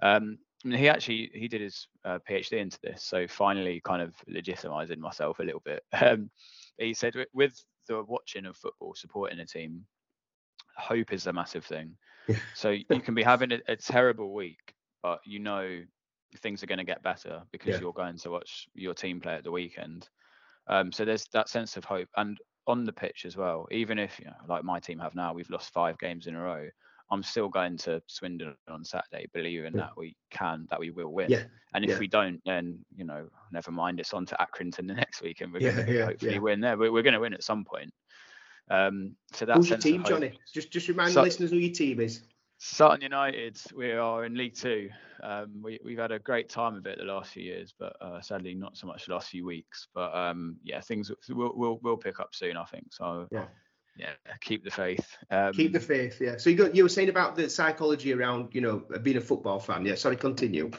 Um, 0.01 0.38
I 0.63 0.69
mean, 0.69 0.79
he 0.79 0.88
actually 0.88 1.31
he 1.34 1.50
did 1.50 1.60
his 1.60 1.88
uh, 2.05 2.19
PhD 2.27 2.53
into 2.53 2.79
this, 2.81 3.03
so 3.03 3.27
finally 3.27 3.81
kind 3.84 4.01
of 4.01 4.13
legitimizing 4.29 5.00
myself 5.00 5.39
a 5.39 5.43
little 5.43 5.62
bit. 5.65 5.84
Um, 6.01 6.31
he 6.77 6.93
said 6.93 7.13
with 7.34 7.62
the 7.88 8.03
watching 8.03 8.45
of 8.45 8.55
football, 8.55 8.95
supporting 8.95 9.39
a 9.39 9.45
team, 9.45 9.86
hope 10.77 11.12
is 11.12 11.27
a 11.27 11.34
massive 11.34 11.65
thing. 11.65 11.98
Yeah. 12.27 12.37
So 12.55 12.69
you 12.69 13.01
can 13.01 13.15
be 13.15 13.23
having 13.23 13.51
a, 13.51 13.59
a, 13.67 13.75
terrible 13.75 14.33
week, 14.33 14.73
but 15.01 15.21
you 15.25 15.39
know 15.39 15.81
things 16.37 16.63
are 16.63 16.67
going 16.67 16.77
to 16.77 16.83
get 16.83 17.03
better 17.03 17.41
because 17.51 17.75
yeah. 17.75 17.81
you're 17.81 17.93
going 17.93 18.17
to 18.17 18.29
watch 18.29 18.67
your 18.73 18.93
team 18.93 19.19
play 19.19 19.33
at 19.33 19.43
the 19.43 19.51
weekend. 19.51 20.07
Um, 20.67 20.91
so 20.91 21.03
there's 21.03 21.27
that 21.33 21.49
sense 21.49 21.77
of 21.77 21.83
hope, 21.83 22.09
and 22.17 22.37
on 22.67 22.85
the 22.85 22.93
pitch 22.93 23.25
as 23.25 23.35
well. 23.35 23.67
Even 23.71 23.99
if 23.99 24.19
you 24.19 24.25
know, 24.25 24.33
like 24.47 24.63
my 24.63 24.79
team 24.79 24.99
have 24.99 25.15
now, 25.15 25.33
we've 25.33 25.49
lost 25.49 25.73
five 25.73 25.97
games 25.99 26.27
in 26.27 26.35
a 26.35 26.41
row. 26.41 26.67
I'm 27.09 27.23
still 27.23 27.49
going 27.49 27.77
to 27.79 28.01
Swindon 28.07 28.55
on 28.69 28.85
Saturday, 28.85 29.27
believing 29.33 29.73
yeah. 29.73 29.81
that 29.81 29.97
we 29.97 30.15
can, 30.29 30.65
that 30.69 30.79
we 30.79 30.91
will 30.91 31.11
win. 31.11 31.29
Yeah. 31.29 31.43
And 31.73 31.83
if 31.83 31.91
yeah. 31.91 31.99
we 31.99 32.07
don't, 32.07 32.41
then 32.45 32.79
you 32.95 33.03
know, 33.03 33.27
never 33.51 33.71
mind. 33.71 33.99
It's 33.99 34.13
on 34.13 34.25
to 34.27 34.37
Accrington 34.39 34.87
the 34.87 34.93
next 34.93 35.21
week, 35.21 35.41
and 35.41 35.51
we're 35.51 35.59
going 35.59 35.85
to 35.85 36.05
hopefully 36.05 36.39
win 36.39 36.61
there. 36.61 36.77
We're, 36.77 36.91
we're 36.91 37.03
going 37.03 37.13
to 37.13 37.19
win 37.19 37.33
at 37.33 37.43
some 37.43 37.65
point. 37.65 37.91
Um, 38.71 39.15
so 39.33 39.45
that's 39.45 39.57
Who's 39.57 39.69
your 39.69 39.79
team, 39.79 40.03
Johnnie? 40.05 40.39
Just 40.53 40.71
just 40.71 40.87
remind 40.87 41.13
the 41.13 41.21
listeners 41.21 41.51
who 41.51 41.57
your 41.57 41.73
team 41.73 41.99
is. 41.99 42.21
Sutton 42.57 43.01
United, 43.01 43.59
we 43.75 43.91
are 43.91 44.23
in 44.23 44.35
League 44.35 44.55
Two. 44.55 44.89
Um, 45.21 45.61
we, 45.61 45.79
we've 45.83 45.97
had 45.97 46.11
a 46.11 46.19
great 46.19 46.47
time 46.47 46.75
of 46.75 46.85
it 46.85 46.97
the 46.99 47.03
last 47.03 47.33
few 47.33 47.43
years, 47.43 47.73
but 47.77 47.95
uh, 48.01 48.21
sadly 48.21 48.55
not 48.55 48.77
so 48.77 48.87
much 48.87 49.07
the 49.07 49.13
last 49.13 49.29
few 49.29 49.45
weeks. 49.45 49.87
But 49.93 50.15
um, 50.15 50.55
yeah, 50.63 50.79
things 50.79 51.11
will 51.27 51.53
will 51.55 51.79
will 51.83 51.97
pick 51.97 52.19
up 52.21 52.33
soon, 52.33 52.55
I 52.55 52.63
think. 52.63 52.93
So 52.93 53.27
yeah, 53.29 53.45
yeah, 53.97 54.13
keep 54.39 54.63
the 54.63 54.71
faith. 54.71 55.17
Um, 55.29 55.51
keep 55.51 55.73
the 55.73 55.79
faith. 55.79 56.21
Yeah. 56.21 56.37
So 56.37 56.49
you 56.49 56.55
got 56.55 56.73
you 56.73 56.83
were 56.83 56.89
saying 56.89 57.09
about 57.09 57.35
the 57.35 57.49
psychology 57.49 58.13
around 58.13 58.55
you 58.55 58.61
know 58.61 58.83
being 59.01 59.17
a 59.17 59.21
football 59.21 59.59
fan. 59.59 59.85
Yeah. 59.85 59.95
Sorry, 59.95 60.15
continue. 60.15 60.71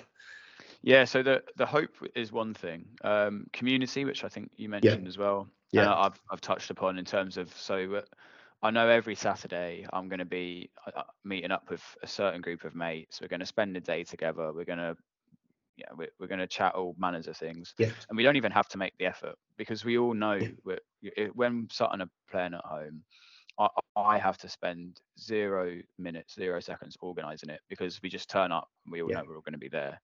Yeah. 0.83 1.05
So 1.05 1.23
the 1.23 1.43
the 1.57 1.67
hope 1.67 1.91
is 2.15 2.33
one 2.33 2.55
thing. 2.55 2.87
Um, 3.03 3.47
community, 3.53 4.05
which 4.05 4.25
I 4.25 4.29
think 4.29 4.51
you 4.57 4.69
mentioned 4.69 5.03
yeah. 5.03 5.09
as 5.09 5.19
well 5.19 5.49
yeah. 5.73 5.91
Uh, 5.91 6.07
I've 6.07 6.21
I've 6.31 6.41
touched 6.41 6.71
upon 6.71 6.99
in 6.99 7.05
terms 7.05 7.37
of 7.37 7.53
so 7.57 7.95
uh, 7.95 8.03
I 8.63 8.71
know 8.71 8.89
every 8.89 9.15
Saturday 9.15 9.87
I'm 9.93 10.09
going 10.09 10.21
to 10.21 10.25
be 10.25 10.71
uh, 10.87 11.01
uh, 11.01 11.03
meeting 11.25 11.51
up 11.51 11.69
with 11.71 11.83
a 12.03 12.07
certain 12.07 12.41
group 12.41 12.65
of 12.65 12.75
mates. 12.75 13.21
We're 13.21 13.29
going 13.29 13.41
to 13.41 13.47
spend 13.47 13.75
the 13.75 13.81
day 13.81 14.05
together. 14.05 14.53
We're 14.53 14.65
going 14.65 14.79
to 14.79 14.97
yeah, 15.79 15.87
we're, 15.97 16.11
we're 16.21 16.27
going 16.27 16.39
to 16.39 16.47
chat 16.47 16.75
all 16.75 16.95
manners 16.99 17.27
of 17.27 17.37
things. 17.37 17.75
Yeah. 17.79 17.89
And 18.11 18.17
we 18.17 18.23
don't 18.23 18.37
even 18.37 18.53
have 18.53 18.69
to 18.69 18.79
make 18.79 18.93
the 18.99 19.07
effort 19.07 19.37
because 19.57 19.87
we 19.87 19.97
all 19.97 20.13
know 20.13 20.39
yeah. 21.01 21.29
when 21.33 21.67
Sutton 21.73 22.03
are 22.03 22.11
playing 22.31 22.53
at 22.53 22.65
home, 22.65 23.03
I, 23.59 23.69
I 23.97 24.19
have 24.19 24.37
to 24.39 24.51
spend 24.51 25.01
zero 25.19 25.79
minutes, 25.99 26.35
zero 26.35 26.61
seconds 26.61 26.99
organizing 27.01 27.49
it 27.49 27.61
because 27.71 28.03
we 28.03 28.11
just 28.11 28.29
turn 28.29 28.53
up 28.53 28.69
and 28.85 28.93
we 28.93 29.01
all 29.01 29.11
yeah. 29.11 29.19
know 29.19 29.25
we're 29.27 29.37
all 29.37 29.43
going 29.43 29.55
to 29.55 29.59
be 29.59 29.71
there. 29.71 29.99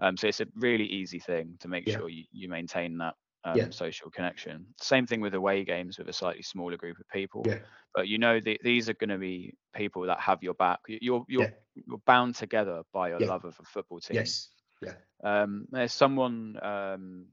Um, 0.00 0.16
so 0.16 0.28
it's 0.28 0.40
a 0.40 0.46
really 0.56 0.86
easy 0.86 1.18
thing 1.18 1.56
to 1.60 1.68
make 1.68 1.86
yeah. 1.86 1.96
sure 1.96 2.08
you, 2.08 2.24
you 2.32 2.48
maintain 2.48 2.98
that 2.98 3.14
um, 3.44 3.56
yeah. 3.56 3.70
social 3.70 4.10
connection. 4.10 4.66
Same 4.80 5.06
thing 5.06 5.20
with 5.20 5.34
away 5.34 5.64
games 5.64 5.98
with 5.98 6.08
a 6.08 6.12
slightly 6.12 6.42
smaller 6.42 6.76
group 6.76 6.98
of 6.98 7.08
people. 7.08 7.42
Yeah. 7.46 7.58
But 7.94 8.08
you 8.08 8.18
know 8.18 8.40
the, 8.40 8.58
these 8.62 8.88
are 8.88 8.94
going 8.94 9.10
to 9.10 9.18
be 9.18 9.54
people 9.74 10.02
that 10.06 10.20
have 10.20 10.42
your 10.42 10.54
back. 10.54 10.80
You're 10.88 11.24
you're 11.28 11.42
yeah. 11.42 11.50
you're 11.74 12.00
bound 12.06 12.34
together 12.34 12.82
by 12.92 13.10
your 13.10 13.20
love 13.20 13.44
of 13.44 13.56
a 13.60 13.64
football 13.64 14.00
team. 14.00 14.16
Yes. 14.16 14.48
Yeah. 14.82 14.94
Um, 15.22 15.66
there's 15.70 15.92
someone. 15.92 16.58
Um, 16.62 17.26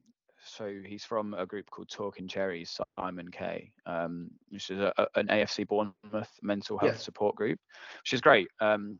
so 0.44 0.74
he's 0.84 1.06
from 1.06 1.36
a 1.36 1.46
group 1.46 1.70
called 1.70 1.90
Talking 1.90 2.28
Cherries, 2.28 2.80
Simon 3.00 3.30
K, 3.30 3.72
um, 3.86 4.32
which 4.50 4.72
is 4.72 4.80
a, 4.80 4.92
an 5.14 5.28
AFC 5.28 5.68
Bournemouth 5.68 6.32
mental 6.42 6.80
health 6.80 7.00
support 7.00 7.36
group, 7.36 7.60
which 8.02 8.14
is 8.14 8.22
great. 8.22 8.48
Um, 8.60 8.98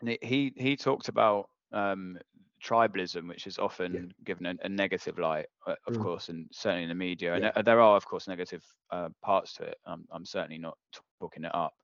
he 0.00 0.52
he 0.56 0.76
talked 0.76 1.08
about 1.08 1.48
um, 1.72 2.18
tribalism, 2.62 3.28
which 3.28 3.46
is 3.46 3.58
often 3.58 3.92
yeah. 3.94 4.24
given 4.24 4.46
a, 4.46 4.54
a, 4.62 4.68
negative 4.68 5.18
light, 5.18 5.46
uh, 5.66 5.74
of 5.86 5.94
mm. 5.94 6.02
course, 6.02 6.28
and 6.28 6.46
certainly 6.52 6.84
in 6.84 6.88
the 6.88 6.94
media. 6.94 7.38
Yeah. 7.38 7.52
And 7.54 7.66
there 7.66 7.80
are, 7.80 7.96
of 7.96 8.06
course, 8.06 8.28
negative 8.28 8.64
uh, 8.90 9.08
parts 9.22 9.52
to 9.54 9.64
it. 9.64 9.78
I'm, 9.86 10.04
I'm, 10.10 10.24
certainly 10.24 10.58
not 10.58 10.76
talking 11.20 11.44
it 11.44 11.54
up, 11.54 11.74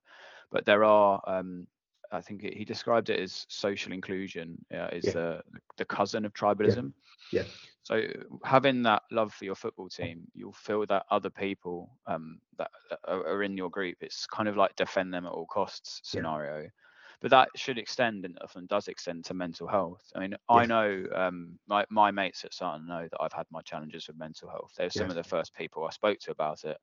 but 0.51 0.65
there 0.65 0.83
are. 0.83 1.21
Um, 1.27 1.67
I 2.11 2.21
think 2.21 2.41
he 2.41 2.63
described 2.63 3.09
it 3.09 3.19
as 3.19 3.45
social 3.49 3.91
inclusion 3.91 4.63
uh, 4.73 4.89
is 4.93 5.05
yeah. 5.05 5.11
the 5.11 5.41
the 5.77 5.85
cousin 5.85 6.23
of 6.23 6.33
tribalism. 6.33 6.93
Yeah. 7.31 7.43
So 7.83 8.03
having 8.43 8.83
that 8.83 9.03
love 9.11 9.33
for 9.33 9.45
your 9.45 9.55
football 9.55 9.89
team, 9.89 10.21
you'll 10.33 10.53
feel 10.53 10.85
that 10.87 11.05
other 11.11 11.29
people 11.29 11.89
um, 12.07 12.39
that 12.57 12.71
are, 13.07 13.43
in 13.43 13.57
your 13.57 13.69
group, 13.69 13.97
it's 14.01 14.25
kind 14.25 14.47
of 14.47 14.57
like 14.57 14.75
defend 14.75 15.13
them 15.13 15.25
at 15.25 15.31
all 15.31 15.45
costs 15.45 16.01
scenario 16.03 16.69
but 17.21 17.31
that 17.31 17.49
should 17.55 17.77
extend 17.77 18.25
and 18.25 18.37
often 18.41 18.65
does 18.67 18.87
extend 18.87 19.25
to 19.25 19.33
mental 19.33 19.67
health. 19.67 20.03
I 20.15 20.19
mean, 20.19 20.31
yeah. 20.31 20.55
I 20.55 20.65
know 20.65 21.03
um, 21.13 21.59
my 21.67 21.85
my 21.89 22.11
mates 22.11 22.43
at 22.45 22.53
Sutton 22.53 22.87
know 22.87 23.07
that 23.09 23.17
I've 23.19 23.33
had 23.33 23.45
my 23.51 23.61
challenges 23.61 24.07
with 24.07 24.17
mental 24.17 24.49
health. 24.49 24.71
They're 24.77 24.89
some 24.89 25.09
of 25.09 25.15
the 25.15 25.23
first 25.23 25.55
people 25.55 25.85
I 25.85 25.91
spoke 25.91 26.19
to 26.19 26.31
about 26.31 26.63
it, 26.63 26.77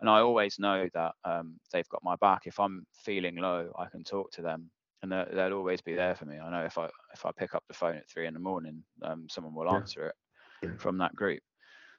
and 0.00 0.08
I 0.08 0.20
always 0.20 0.58
know 0.58 0.88
that 0.94 1.12
um, 1.24 1.58
they've 1.72 1.88
got 1.88 2.04
my 2.04 2.16
back. 2.16 2.42
If 2.46 2.60
I'm 2.60 2.86
feeling 3.04 3.36
low, 3.36 3.72
I 3.78 3.86
can 3.86 4.04
talk 4.04 4.30
to 4.32 4.42
them, 4.42 4.70
and 5.02 5.12
they'll 5.12 5.54
always 5.54 5.80
be 5.80 5.94
there 5.94 6.14
for 6.14 6.26
me. 6.26 6.38
I 6.38 6.50
know 6.50 6.64
if 6.64 6.78
I 6.78 6.88
if 7.14 7.24
I 7.24 7.30
pick 7.36 7.54
up 7.54 7.64
the 7.68 7.74
phone 7.74 7.96
at 7.96 8.08
three 8.08 8.26
in 8.26 8.34
the 8.34 8.40
morning, 8.40 8.82
um, 9.02 9.26
someone 9.28 9.54
will 9.54 9.72
answer 9.74 10.06
it 10.06 10.14
yeah. 10.62 10.76
from 10.78 10.98
that 10.98 11.14
group. 11.14 11.42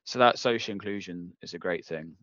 So 0.04 0.20
that 0.20 0.40
social 0.40 0.72
inclusion 0.72 1.34
is 1.42 1.54
a 1.54 1.60
great 1.60 1.86
thing 1.86 2.16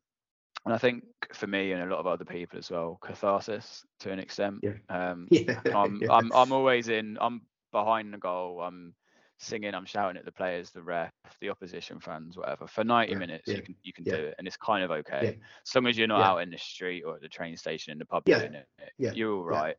and 0.68 0.74
I 0.74 0.78
think 0.78 1.04
for 1.32 1.46
me 1.46 1.72
and 1.72 1.82
a 1.82 1.86
lot 1.86 1.98
of 1.98 2.06
other 2.06 2.26
people 2.26 2.58
as 2.58 2.70
well, 2.70 2.98
catharsis 3.00 3.86
to 4.00 4.12
an 4.12 4.18
extent. 4.18 4.56
Yeah. 4.62 4.74
Um, 4.90 5.26
yeah. 5.30 5.58
I'm, 5.74 5.96
yeah. 6.02 6.12
I'm 6.12 6.30
I'm 6.34 6.52
always 6.52 6.88
in. 6.88 7.16
I'm 7.22 7.40
behind 7.72 8.12
the 8.12 8.18
goal. 8.18 8.60
I'm 8.60 8.92
singing. 9.38 9.74
I'm 9.74 9.86
shouting 9.86 10.18
at 10.18 10.26
the 10.26 10.32
players, 10.32 10.70
the 10.70 10.82
ref, 10.82 11.10
the 11.40 11.48
opposition 11.48 12.00
fans, 12.00 12.36
whatever. 12.36 12.66
For 12.66 12.84
90 12.84 13.12
yeah. 13.12 13.18
minutes, 13.18 13.48
you 13.48 13.62
can 13.62 13.76
you 13.82 13.94
can 13.94 14.04
do 14.04 14.12
it, 14.12 14.34
and 14.36 14.46
it's 14.46 14.58
kind 14.58 14.84
of 14.84 14.90
okay 14.90 15.38
as 15.66 15.74
long 15.74 15.86
as 15.86 15.96
you're 15.96 16.06
not 16.06 16.20
out 16.20 16.42
in 16.42 16.50
the 16.50 16.58
street 16.58 17.04
or 17.06 17.14
at 17.14 17.22
the 17.22 17.30
train 17.30 17.56
station 17.56 17.92
in 17.92 17.98
the 17.98 18.04
pub 18.04 18.26
doing 18.26 18.52
it. 18.52 18.66
yeah. 18.98 19.12
You're 19.14 19.36
all 19.36 19.44
right. 19.44 19.76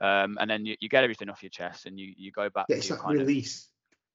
Um, 0.00 0.36
and 0.40 0.50
then 0.50 0.66
you, 0.66 0.74
you 0.80 0.88
get 0.88 1.04
everything 1.04 1.30
off 1.30 1.44
your 1.44 1.50
chest, 1.50 1.86
and 1.86 1.96
you 1.96 2.12
you 2.16 2.32
go 2.32 2.50
back. 2.50 2.66
Yeah, 2.68 2.78
it's 2.78 2.90
like 2.90 3.06
release. 3.06 3.68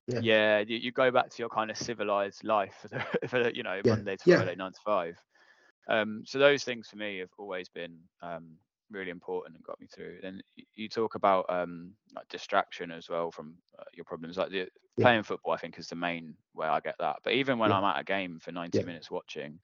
Of, 0.09 0.21
yeah, 0.21 0.59
you, 0.59 0.75
you, 0.75 0.91
go 0.91 1.11
back 1.11 1.29
to 1.29 1.35
your 1.37 1.49
kind 1.49 1.71
of 1.71 1.77
civilized 1.77 2.43
life 2.43 2.75
for 2.81 2.87
the, 2.89 3.27
for 3.29 3.41
the 3.41 3.55
you 3.55 3.63
know 3.63 3.79
Monday 3.85 4.17
to 4.17 4.35
Friday 4.35 4.55
nine 4.57 4.73
to 4.73 4.79
five. 4.83 5.15
Um, 5.89 6.23
so 6.25 6.39
those 6.39 6.63
things 6.63 6.87
for 6.87 6.97
me 6.97 7.17
have 7.17 7.29
always 7.37 7.67
been 7.67 7.97
um, 8.21 8.57
really 8.91 9.11
important 9.11 9.55
and 9.55 9.63
got 9.63 9.79
me 9.79 9.87
through. 9.87 10.19
Then 10.21 10.41
you 10.75 10.87
talk 10.87 11.15
about 11.15 11.45
um, 11.49 11.93
like 12.15 12.27
distraction 12.29 12.91
as 12.91 13.09
well 13.09 13.31
from 13.31 13.55
uh, 13.77 13.83
your 13.93 14.05
problems. 14.05 14.37
Like 14.37 14.51
the, 14.51 14.57
yeah. 14.57 14.67
playing 14.99 15.23
football, 15.23 15.53
I 15.53 15.57
think 15.57 15.77
is 15.79 15.87
the 15.87 15.95
main 15.95 16.35
way 16.53 16.67
I 16.67 16.79
get 16.79 16.95
that. 16.99 17.17
But 17.23 17.33
even 17.33 17.57
when 17.57 17.71
yeah. 17.71 17.77
I'm 17.77 17.83
at 17.83 17.99
a 17.99 18.03
game 18.03 18.39
for 18.39 18.51
90 18.51 18.77
yeah. 18.77 18.85
minutes 18.85 19.11
watching, 19.11 19.59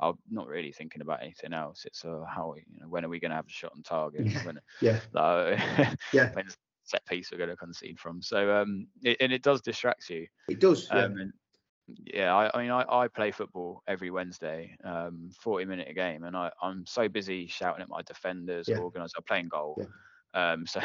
I'm 0.00 0.14
not 0.30 0.46
really 0.46 0.72
thinking 0.72 1.02
about 1.02 1.22
anything 1.22 1.52
else. 1.52 1.84
It's 1.84 2.04
uh, 2.04 2.24
how 2.28 2.54
you 2.56 2.80
know 2.80 2.88
when 2.88 3.04
are 3.04 3.08
we 3.08 3.20
going 3.20 3.30
to 3.30 3.36
have 3.36 3.46
a 3.46 3.50
shot 3.50 3.72
on 3.74 3.82
target? 3.82 4.28
When, 4.44 4.60
yeah. 4.80 5.00
Like, 5.12 5.58
yeah. 6.12 6.32
when 6.32 6.46
set 6.84 7.04
piece 7.06 7.30
we're 7.30 7.38
going 7.38 7.50
to 7.50 7.56
concede 7.56 7.98
from. 7.98 8.22
So 8.22 8.56
um, 8.56 8.86
it, 9.02 9.16
and 9.20 9.32
it 9.32 9.42
does 9.42 9.60
distract 9.60 10.08
you. 10.08 10.26
It 10.48 10.60
does. 10.60 10.88
Um, 10.90 11.18
and, 11.18 11.32
yeah, 12.04 12.34
I, 12.34 12.50
I 12.54 12.62
mean, 12.62 12.70
I, 12.70 12.84
I, 12.88 13.08
play 13.08 13.30
football 13.30 13.82
every 13.86 14.10
Wednesday, 14.10 14.76
um, 14.84 15.30
40 15.40 15.64
minute 15.64 15.88
a 15.88 15.94
game, 15.94 16.24
and 16.24 16.36
I, 16.36 16.50
I'm 16.62 16.84
so 16.86 17.08
busy 17.08 17.46
shouting 17.46 17.82
at 17.82 17.88
my 17.88 18.02
defenders, 18.02 18.68
yeah. 18.68 18.78
playing 19.26 19.48
goal. 19.48 19.76
Yeah. 19.78 19.86
Um, 20.34 20.66
so 20.66 20.80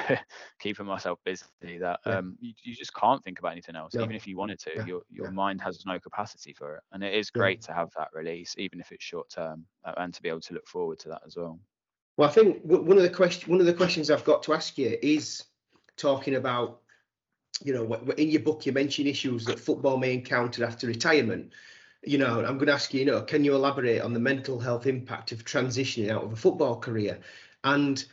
keeping 0.59 0.85
myself 0.85 1.19
busy 1.25 1.45
that 1.79 1.99
yeah. 2.05 2.17
um, 2.17 2.37
you, 2.39 2.53
you, 2.63 2.73
just 2.73 2.93
can't 2.95 3.21
think 3.23 3.39
about 3.39 3.51
anything 3.51 3.75
else, 3.75 3.93
even 3.95 4.13
if 4.13 4.25
you 4.25 4.37
wanted 4.37 4.59
to. 4.59 4.83
Your 4.87 5.01
your 5.09 5.31
mind 5.31 5.61
has 5.61 5.85
no 5.85 5.99
capacity 5.99 6.53
for 6.53 6.77
it, 6.77 6.83
and 6.93 7.03
it 7.03 7.13
is 7.13 7.29
great 7.29 7.61
to 7.63 7.73
have 7.73 7.89
that 7.97 8.07
release, 8.13 8.55
even 8.57 8.79
if 8.79 8.91
it's 8.91 9.03
short 9.03 9.29
term, 9.29 9.65
and 9.97 10.13
to 10.13 10.21
be 10.21 10.29
able 10.29 10.41
to 10.41 10.53
look 10.53 10.67
forward 10.67 10.99
to 10.99 11.09
that 11.09 11.21
as 11.25 11.35
well. 11.35 11.59
Well, 12.15 12.29
I 12.29 12.31
think 12.31 12.61
one 12.63 12.97
of 12.97 13.03
the 13.03 13.09
question, 13.09 13.51
one 13.51 13.59
of 13.59 13.65
the 13.65 13.73
questions 13.73 14.09
I've 14.09 14.23
got 14.23 14.43
to 14.43 14.53
ask 14.53 14.77
you 14.77 14.97
is 15.01 15.43
talking 15.97 16.35
about 16.35 16.82
you 17.63 17.73
know, 17.73 17.93
in 18.17 18.29
your 18.29 18.41
book, 18.41 18.65
you 18.65 18.71
mention 18.71 19.07
issues 19.07 19.45
that 19.45 19.59
football 19.59 19.97
may 19.97 20.13
encounter 20.13 20.65
after 20.65 20.87
retirement. 20.87 21.53
You 22.05 22.17
know, 22.17 22.39
I'm 22.39 22.57
going 22.57 22.67
to 22.67 22.73
ask 22.73 22.93
you, 22.93 22.99
you 22.99 23.05
know, 23.05 23.21
can 23.21 23.45
you 23.45 23.55
elaborate 23.55 24.01
on 24.01 24.13
the 24.13 24.19
mental 24.19 24.59
health 24.59 24.85
impact 24.85 25.31
of 25.31 25.45
transitioning 25.45 26.11
out 26.11 26.23
of 26.23 26.33
a 26.33 26.35
football 26.35 26.77
career? 26.79 27.19
And 27.63 28.03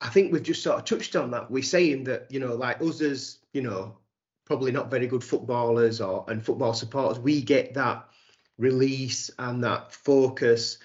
I 0.00 0.08
think 0.08 0.32
we've 0.32 0.42
just 0.42 0.62
sort 0.62 0.78
of 0.78 0.84
touched 0.84 1.16
on 1.16 1.32
that. 1.32 1.50
We're 1.50 1.64
saying 1.64 2.04
that, 2.04 2.28
you 2.30 2.38
know, 2.38 2.54
like 2.54 2.80
us 2.80 3.00
as, 3.00 3.38
you 3.52 3.62
know, 3.62 3.96
probably 4.44 4.70
not 4.70 4.90
very 4.90 5.08
good 5.08 5.24
footballers 5.24 6.00
or 6.00 6.24
and 6.28 6.44
football 6.44 6.72
supporters, 6.72 7.18
we 7.18 7.42
get 7.42 7.74
that 7.74 8.08
release 8.56 9.30
and 9.38 9.64
that 9.64 9.92
focus. 9.92 10.78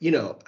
You 0.00 0.12
know, 0.12 0.38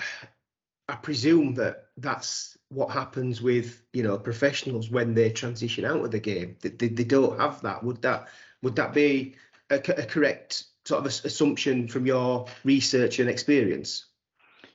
I 0.91 0.97
presume 0.97 1.55
that 1.55 1.87
that's 1.97 2.59
what 2.69 2.91
happens 2.91 3.41
with 3.41 3.83
you 3.93 4.03
know 4.03 4.19
professionals 4.19 4.91
when 4.91 5.15
they 5.15 5.31
transition 5.31 5.85
out 5.85 6.05
of 6.05 6.11
the 6.11 6.21
game. 6.21 6.57
They, 6.61 6.71
they, 6.71 6.89
they 6.89 7.05
don't 7.05 7.39
have 7.39 7.63
that. 7.63 7.83
Would 7.85 8.03
that 8.03 8.29
would 8.63 8.77
that 8.77 8.93
be 8.93 9.37
a, 9.71 9.77
a 9.77 10.07
correct 10.07 10.65
sort 10.85 11.01
of 11.01 11.07
assumption 11.07 11.87
from 11.87 12.07
your 12.07 12.47
research 12.65 13.21
and 13.21 13.31
experience? 13.31 14.07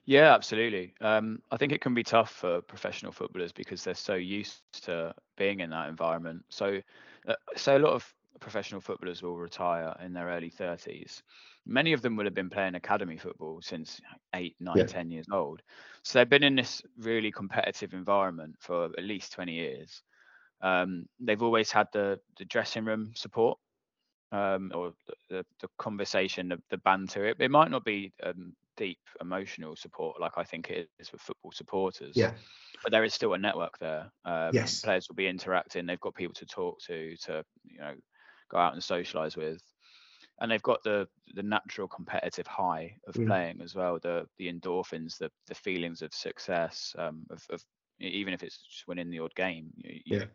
Yeah, 0.06 0.34
absolutely. 0.34 0.94
Um, 1.02 1.42
I 1.52 1.58
think 1.58 1.72
it 1.72 1.82
can 1.82 1.96
be 1.96 2.04
tough 2.04 2.32
for 2.32 2.62
professional 2.62 3.12
footballers 3.12 3.52
because 3.52 3.84
they're 3.84 3.96
so 3.96 4.14
used 4.14 4.62
to 4.84 5.14
being 5.36 5.62
in 5.62 5.72
that 5.72 5.90
environment. 5.90 6.46
So, 6.50 6.80
uh, 7.28 7.34
so 7.56 7.78
a 7.78 7.80
lot 7.80 7.94
of 7.94 8.14
professional 8.40 8.82
footballers 8.82 9.24
will 9.24 9.38
retire 9.38 9.96
in 10.04 10.14
their 10.14 10.28
early 10.28 10.52
30s 10.52 11.24
many 11.66 11.94
of 11.94 12.02
them 12.02 12.16
will 12.16 12.26
have 12.26 12.34
been 12.34 12.50
playing 12.50 12.76
academy 12.76 13.18
football 13.18 13.60
since 13.62 14.00
eight, 14.34 14.56
nine, 14.60 14.78
yeah. 14.78 14.86
ten 14.86 15.10
years 15.10 15.26
old. 15.32 15.62
So 16.04 16.20
they've 16.20 16.30
been 16.30 16.44
in 16.44 16.56
this 16.56 16.82
really 16.98 17.32
competitive 17.32 17.94
environment 17.94 18.56
for 18.60 18.86
at 18.86 19.04
least 19.04 19.34
20 19.34 19.54
years. 19.54 20.04
Um, 20.62 21.08
they've 21.20 21.42
always 21.42 21.72
had 21.72 21.88
the, 21.94 22.20
the 22.38 22.46
dressing 22.46 22.86
room 22.86 23.12
support 23.16 23.58
um, 24.32 24.72
or 24.74 24.94
the, 25.30 25.46
the, 25.62 25.68
conversation, 25.78 26.50
the, 26.50 26.62
the 26.70 26.78
banter. 26.78 27.26
It, 27.26 27.38
it 27.40 27.52
might 27.52 27.72
not 27.72 27.84
be 27.84 28.14
um, 28.24 28.54
deep 28.78 29.00
emotional 29.22 29.76
support 29.76 30.20
like 30.20 30.34
I 30.38 30.44
think 30.44 30.70
it 30.70 30.90
is 31.00 31.12
with 31.12 31.22
football 31.22 31.52
supporters. 31.52 32.16
Yeah. 32.16 32.32
But 32.84 32.92
there 32.92 33.04
is 33.04 33.14
still 33.14 33.34
a 33.34 33.38
network 33.38 33.78
there. 33.80 34.12
Um, 34.26 34.52
yes. 34.54 34.82
Players 34.82 35.08
will 35.08 35.16
be 35.16 35.28
interacting. 35.28 35.86
They've 35.86 36.00
got 36.00 36.16
people 36.16 36.34
to 36.36 36.46
talk 36.46 36.80
to, 36.88 37.16
to 37.24 37.44
you 37.64 37.80
know, 37.80 37.94
go 38.50 38.58
out 38.58 38.74
and 38.74 38.82
socialise 38.82 39.36
with 39.38 39.62
and 40.40 40.52
they've 40.52 40.64
got 40.64 40.84
the 40.84 41.08
the 41.34 41.44
natural 41.44 41.88
competitive 41.88 42.48
high 42.48 42.96
of 43.08 43.16
mm. 43.16 43.28
playing 43.28 43.62
as 43.62 43.76
well 43.76 44.00
the 44.02 44.26
the 44.38 44.52
endorphins 44.52 45.18
the 45.18 45.32
the 45.48 45.56
feelings 45.56 46.02
of 46.02 46.14
success 46.14 46.96
um, 46.98 47.26
of, 47.30 47.46
of 47.50 47.64
even 48.00 48.34
if 48.34 48.44
it's 48.44 48.58
just 48.58 48.88
winning 48.88 49.10
the 49.10 49.20
odd 49.20 49.34
game 49.36 49.72
you, 49.78 50.00
yeah 50.06 50.26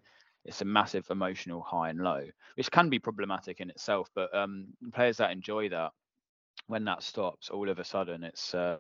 it's 0.46 0.62
a 0.62 0.64
massive 0.64 1.06
emotional 1.10 1.60
high 1.60 1.90
and 1.90 2.00
low 2.00 2.24
which 2.56 2.70
can 2.70 2.88
be 2.88 2.98
problematic 2.98 3.60
in 3.60 3.68
itself 3.68 4.08
but 4.14 4.34
um, 4.34 4.68
players 4.94 5.18
that 5.18 5.30
enjoy 5.30 5.68
that 5.68 5.90
when 6.66 6.84
that 6.84 7.02
stops 7.02 7.50
all 7.50 7.68
of 7.68 7.78
a 7.78 7.84
sudden 7.84 8.24
it's 8.24 8.54
uh, 8.54 8.78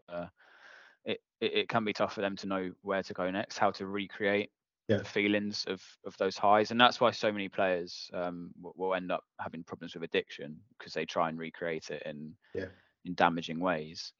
it, 1.04 1.20
it, 1.40 1.52
it 1.54 1.68
can 1.68 1.84
be 1.84 1.92
tough 1.92 2.14
for 2.14 2.22
them 2.22 2.36
to 2.36 2.46
know 2.46 2.70
where 2.82 3.02
to 3.02 3.12
go 3.12 3.30
next 3.30 3.58
how 3.58 3.70
to 3.70 3.86
recreate 3.86 4.50
yeah. 4.90 4.98
the 4.98 5.04
feelings 5.04 5.64
of 5.68 5.82
of 6.04 6.16
those 6.18 6.36
highs, 6.36 6.70
and 6.70 6.80
that's 6.80 7.00
why 7.00 7.10
so 7.10 7.30
many 7.30 7.48
players 7.48 8.10
um, 8.12 8.50
will, 8.60 8.74
will, 8.76 8.94
end 8.94 9.12
up 9.12 9.24
having 9.38 9.62
problems 9.62 9.94
with 9.94 10.02
addiction 10.02 10.56
because 10.78 10.92
they 10.92 11.06
try 11.06 11.28
and 11.28 11.38
recreate 11.38 11.90
it 11.90 12.02
in 12.04 12.34
yeah. 12.54 12.66
in 13.04 13.14
damaging 13.14 13.60
ways. 13.60 14.12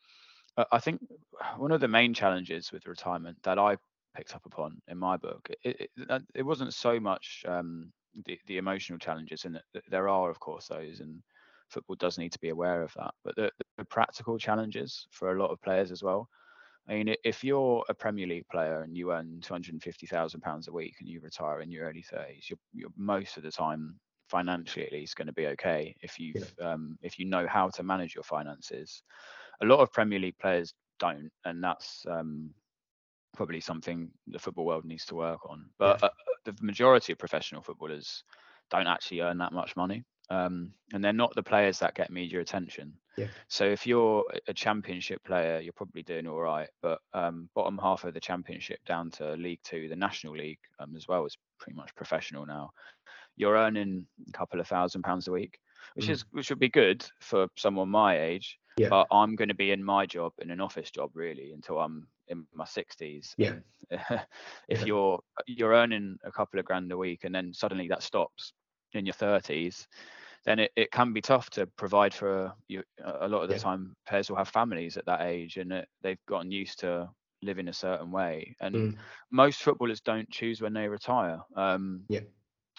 Uh, 0.56 0.64
I 0.72 0.78
think 0.78 1.00
one 1.56 1.72
of 1.72 1.80
the 1.80 1.88
main 1.88 2.14
challenges 2.14 2.72
with 2.72 2.86
retirement 2.86 3.38
that 3.42 3.58
I 3.58 3.76
picked 4.16 4.34
up 4.34 4.46
upon 4.46 4.80
in 4.88 4.98
my 4.98 5.16
book, 5.16 5.48
it, 5.64 5.90
it, 5.96 6.22
it 6.34 6.42
wasn't 6.42 6.74
so 6.74 6.98
much 6.98 7.44
um, 7.46 7.92
the, 8.26 8.38
the 8.46 8.58
emotional 8.58 8.98
challenges, 8.98 9.44
and 9.44 9.60
there 9.88 10.08
are 10.08 10.30
of 10.30 10.38
course 10.38 10.68
those, 10.68 11.00
and 11.00 11.20
football 11.68 11.96
does 11.96 12.18
need 12.18 12.32
to 12.32 12.40
be 12.40 12.50
aware 12.50 12.82
of 12.82 12.92
that, 12.94 13.14
but 13.24 13.34
the, 13.36 13.50
the 13.76 13.84
practical 13.84 14.38
challenges 14.38 15.06
for 15.10 15.32
a 15.32 15.40
lot 15.40 15.50
of 15.50 15.60
players 15.62 15.90
as 15.90 16.02
well. 16.02 16.28
I 16.90 16.94
mean, 16.94 17.14
if 17.24 17.44
you're 17.44 17.84
a 17.88 17.94
Premier 17.94 18.26
League 18.26 18.48
player 18.50 18.82
and 18.82 18.96
you 18.96 19.12
earn 19.12 19.40
two 19.40 19.54
hundred 19.54 19.74
and 19.74 19.82
fifty 19.82 20.06
thousand 20.06 20.40
pounds 20.40 20.66
a 20.66 20.72
week 20.72 20.96
and 20.98 21.08
you 21.08 21.20
retire 21.20 21.60
in 21.60 21.70
your 21.70 21.86
early 21.86 22.02
thirties, 22.02 22.46
you're, 22.50 22.58
you're 22.74 22.90
most 22.96 23.36
of 23.36 23.44
the 23.44 23.52
time 23.52 23.94
financially 24.28 24.86
at 24.86 24.92
least 24.92 25.16
going 25.16 25.26
to 25.26 25.32
be 25.32 25.46
okay 25.48 25.94
if 26.02 26.18
you 26.18 26.32
yeah. 26.34 26.72
um, 26.72 26.98
if 27.02 27.18
you 27.18 27.26
know 27.26 27.46
how 27.46 27.68
to 27.68 27.84
manage 27.84 28.14
your 28.14 28.24
finances. 28.24 29.02
A 29.62 29.66
lot 29.66 29.78
of 29.80 29.92
Premier 29.92 30.18
League 30.18 30.38
players 30.38 30.74
don't, 30.98 31.30
and 31.44 31.62
that's 31.62 32.04
um, 32.10 32.50
probably 33.36 33.60
something 33.60 34.10
the 34.26 34.38
football 34.38 34.64
world 34.64 34.84
needs 34.84 35.06
to 35.06 35.14
work 35.14 35.48
on. 35.48 35.66
But 35.78 36.00
yeah. 36.02 36.08
uh, 36.08 36.10
the 36.44 36.56
majority 36.60 37.12
of 37.12 37.18
professional 37.18 37.62
footballers 37.62 38.24
don't 38.70 38.88
actually 38.88 39.20
earn 39.20 39.38
that 39.38 39.52
much 39.52 39.76
money. 39.76 40.04
Um, 40.30 40.72
and 40.92 41.04
they're 41.04 41.12
not 41.12 41.34
the 41.34 41.42
players 41.42 41.78
that 41.80 41.94
get 41.94 42.10
media 42.10 42.40
attention. 42.40 42.94
Yeah. 43.20 43.26
So 43.48 43.64
if 43.64 43.86
you're 43.86 44.24
a 44.48 44.54
championship 44.54 45.22
player, 45.24 45.60
you're 45.60 45.72
probably 45.72 46.02
doing 46.02 46.26
all 46.26 46.40
right. 46.40 46.68
But 46.82 47.00
um, 47.12 47.48
bottom 47.54 47.78
half 47.78 48.04
of 48.04 48.14
the 48.14 48.20
championship 48.20 48.80
down 48.86 49.10
to 49.12 49.34
League 49.34 49.60
Two, 49.62 49.88
the 49.88 49.96
National 49.96 50.36
League 50.36 50.58
um, 50.78 50.94
as 50.96 51.08
well 51.08 51.24
is 51.24 51.36
pretty 51.58 51.76
much 51.76 51.94
professional 51.94 52.46
now. 52.46 52.70
You're 53.36 53.56
earning 53.56 54.06
a 54.28 54.32
couple 54.32 54.60
of 54.60 54.66
thousand 54.66 55.02
pounds 55.02 55.28
a 55.28 55.32
week, 55.32 55.58
which 55.94 56.06
mm. 56.06 56.10
is 56.10 56.24
which 56.32 56.50
would 56.50 56.58
be 56.58 56.68
good 56.68 57.04
for 57.20 57.48
someone 57.56 57.88
my 57.88 58.20
age. 58.20 58.58
Yeah. 58.76 58.88
But 58.88 59.08
I'm 59.10 59.36
going 59.36 59.48
to 59.48 59.54
be 59.54 59.72
in 59.72 59.84
my 59.84 60.06
job 60.06 60.32
in 60.38 60.50
an 60.50 60.60
office 60.60 60.90
job 60.90 61.10
really 61.14 61.52
until 61.52 61.78
I'm 61.78 62.06
in 62.28 62.46
my 62.54 62.64
60s. 62.64 63.34
Yeah. 63.36 63.56
if 63.90 64.00
yeah. 64.68 64.84
you're 64.84 65.20
you're 65.46 65.74
earning 65.74 66.16
a 66.24 66.32
couple 66.32 66.58
of 66.58 66.64
grand 66.64 66.90
a 66.92 66.96
week 66.96 67.24
and 67.24 67.34
then 67.34 67.52
suddenly 67.52 67.88
that 67.88 68.02
stops 68.02 68.52
in 68.92 69.06
your 69.06 69.14
30s, 69.14 69.86
then 70.44 70.58
it, 70.58 70.72
it 70.76 70.90
can 70.90 71.12
be 71.12 71.20
tough 71.20 71.50
to 71.50 71.66
provide 71.66 72.14
for 72.14 72.52
you. 72.68 72.82
A 73.04 73.28
lot 73.28 73.42
of 73.42 73.48
the 73.48 73.56
yeah. 73.56 73.60
time, 73.60 73.94
players 74.08 74.30
will 74.30 74.36
have 74.36 74.48
families 74.48 74.96
at 74.96 75.06
that 75.06 75.22
age, 75.22 75.56
and 75.56 75.72
it, 75.72 75.88
they've 76.02 76.24
gotten 76.26 76.50
used 76.50 76.80
to 76.80 77.08
living 77.42 77.68
a 77.68 77.72
certain 77.72 78.10
way. 78.10 78.56
And 78.60 78.74
mm. 78.74 78.96
most 79.30 79.62
footballers 79.62 80.00
don't 80.00 80.30
choose 80.30 80.60
when 80.60 80.72
they 80.72 80.88
retire. 80.88 81.40
Um, 81.56 82.04
yeah. 82.08 82.20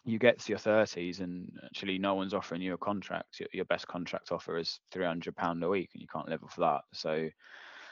You 0.03 0.17
get 0.17 0.39
to 0.39 0.49
your 0.51 0.59
30s, 0.59 1.19
and 1.19 1.51
actually, 1.63 1.99
no 1.99 2.15
one's 2.15 2.33
offering 2.33 2.61
you 2.61 2.73
a 2.73 2.77
contract. 2.77 3.39
Your, 3.39 3.49
your 3.53 3.65
best 3.65 3.87
contract 3.87 4.31
offer 4.31 4.57
is 4.57 4.79
300 4.91 5.35
pound 5.35 5.63
a 5.63 5.69
week, 5.69 5.91
and 5.93 6.01
you 6.01 6.07
can't 6.11 6.27
live 6.27 6.43
off 6.43 6.55
that. 6.55 6.81
So 6.93 7.29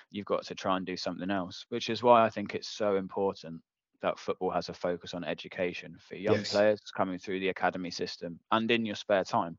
you've 0.10 0.26
got 0.26 0.44
to 0.46 0.56
try 0.56 0.78
and 0.78 0.86
do 0.88 0.98
something 0.98 1.30
else, 1.30 1.66
which 1.70 1.90
is 1.90 2.02
why 2.02 2.26
I 2.26 2.30
think 2.30 2.56
it's 2.56 2.70
so 2.70 2.96
important 2.96 3.62
that 4.02 4.20
football 4.20 4.50
has 4.50 4.70
a 4.70 4.74
focus 4.74 5.14
on 5.14 5.24
education 5.24 5.98
for 6.00 6.16
young 6.16 6.38
yes. 6.38 6.52
players 6.52 6.80
coming 6.96 7.18
through 7.18 7.40
the 7.40 7.50
academy 7.50 7.92
system 7.92 8.40
and 8.52 8.70
in 8.72 8.86
your 8.86 8.96
spare 8.96 9.24
time. 9.24 9.58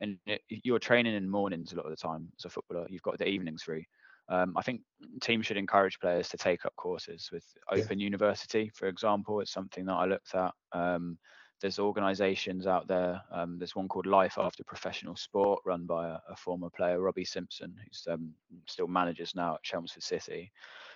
And 0.00 0.18
it, 0.26 0.42
you're 0.48 0.78
training 0.78 1.14
in 1.14 1.28
mornings 1.28 1.72
a 1.72 1.76
lot 1.76 1.86
of 1.86 1.90
the 1.90 1.96
time 1.96 2.28
as 2.38 2.44
a 2.44 2.50
footballer. 2.50 2.86
You've 2.90 3.02
got 3.02 3.18
the 3.18 3.28
evenings 3.28 3.62
free. 3.62 3.86
Um, 4.28 4.54
I 4.56 4.62
think 4.62 4.80
teams 5.20 5.46
should 5.46 5.56
encourage 5.56 6.00
players 6.00 6.28
to 6.30 6.36
take 6.36 6.64
up 6.64 6.74
courses 6.76 7.28
with 7.32 7.44
Open 7.70 7.98
yeah. 7.98 8.04
University, 8.04 8.70
for 8.74 8.88
example. 8.88 9.40
It's 9.40 9.52
something 9.52 9.84
that 9.86 9.92
I 9.92 10.06
looked 10.06 10.34
at. 10.34 10.52
Um, 10.72 11.18
there's 11.60 11.78
organisations 11.78 12.66
out 12.66 12.86
there. 12.88 13.22
Um, 13.30 13.58
there's 13.58 13.76
one 13.76 13.88
called 13.88 14.06
Life 14.06 14.36
After 14.38 14.64
Professional 14.64 15.16
Sport, 15.16 15.62
run 15.64 15.86
by 15.86 16.08
a, 16.08 16.18
a 16.28 16.36
former 16.36 16.70
player, 16.70 17.00
Robbie 17.00 17.24
Simpson, 17.24 17.74
who's 17.82 18.06
um, 18.10 18.32
still 18.66 18.88
manages 18.88 19.34
now 19.34 19.54
at 19.54 19.62
Chelmsford 19.62 20.02
City 20.02 20.52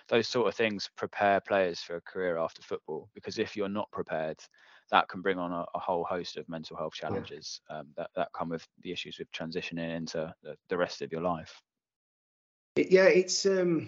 those 0.09 0.27
sort 0.27 0.47
of 0.47 0.55
things 0.55 0.89
prepare 0.97 1.39
players 1.39 1.79
for 1.79 1.95
a 1.95 2.01
career 2.01 2.37
after 2.37 2.61
football 2.61 3.07
because 3.13 3.39
if 3.39 3.55
you're 3.55 3.69
not 3.69 3.89
prepared 3.91 4.37
that 4.91 5.07
can 5.07 5.21
bring 5.21 5.37
on 5.37 5.51
a, 5.51 5.65
a 5.75 5.79
whole 5.79 6.03
host 6.03 6.35
of 6.35 6.49
mental 6.49 6.75
health 6.75 6.93
challenges 6.93 7.61
yeah. 7.69 7.79
um, 7.79 7.87
that, 7.95 8.09
that 8.15 8.29
come 8.33 8.49
with 8.49 8.67
the 8.81 8.91
issues 8.91 9.19
with 9.19 9.31
transitioning 9.31 9.95
into 9.95 10.33
the, 10.43 10.55
the 10.67 10.77
rest 10.77 11.01
of 11.01 11.11
your 11.11 11.21
life 11.21 11.61
yeah 12.75 13.05
it's 13.05 13.45
um 13.45 13.87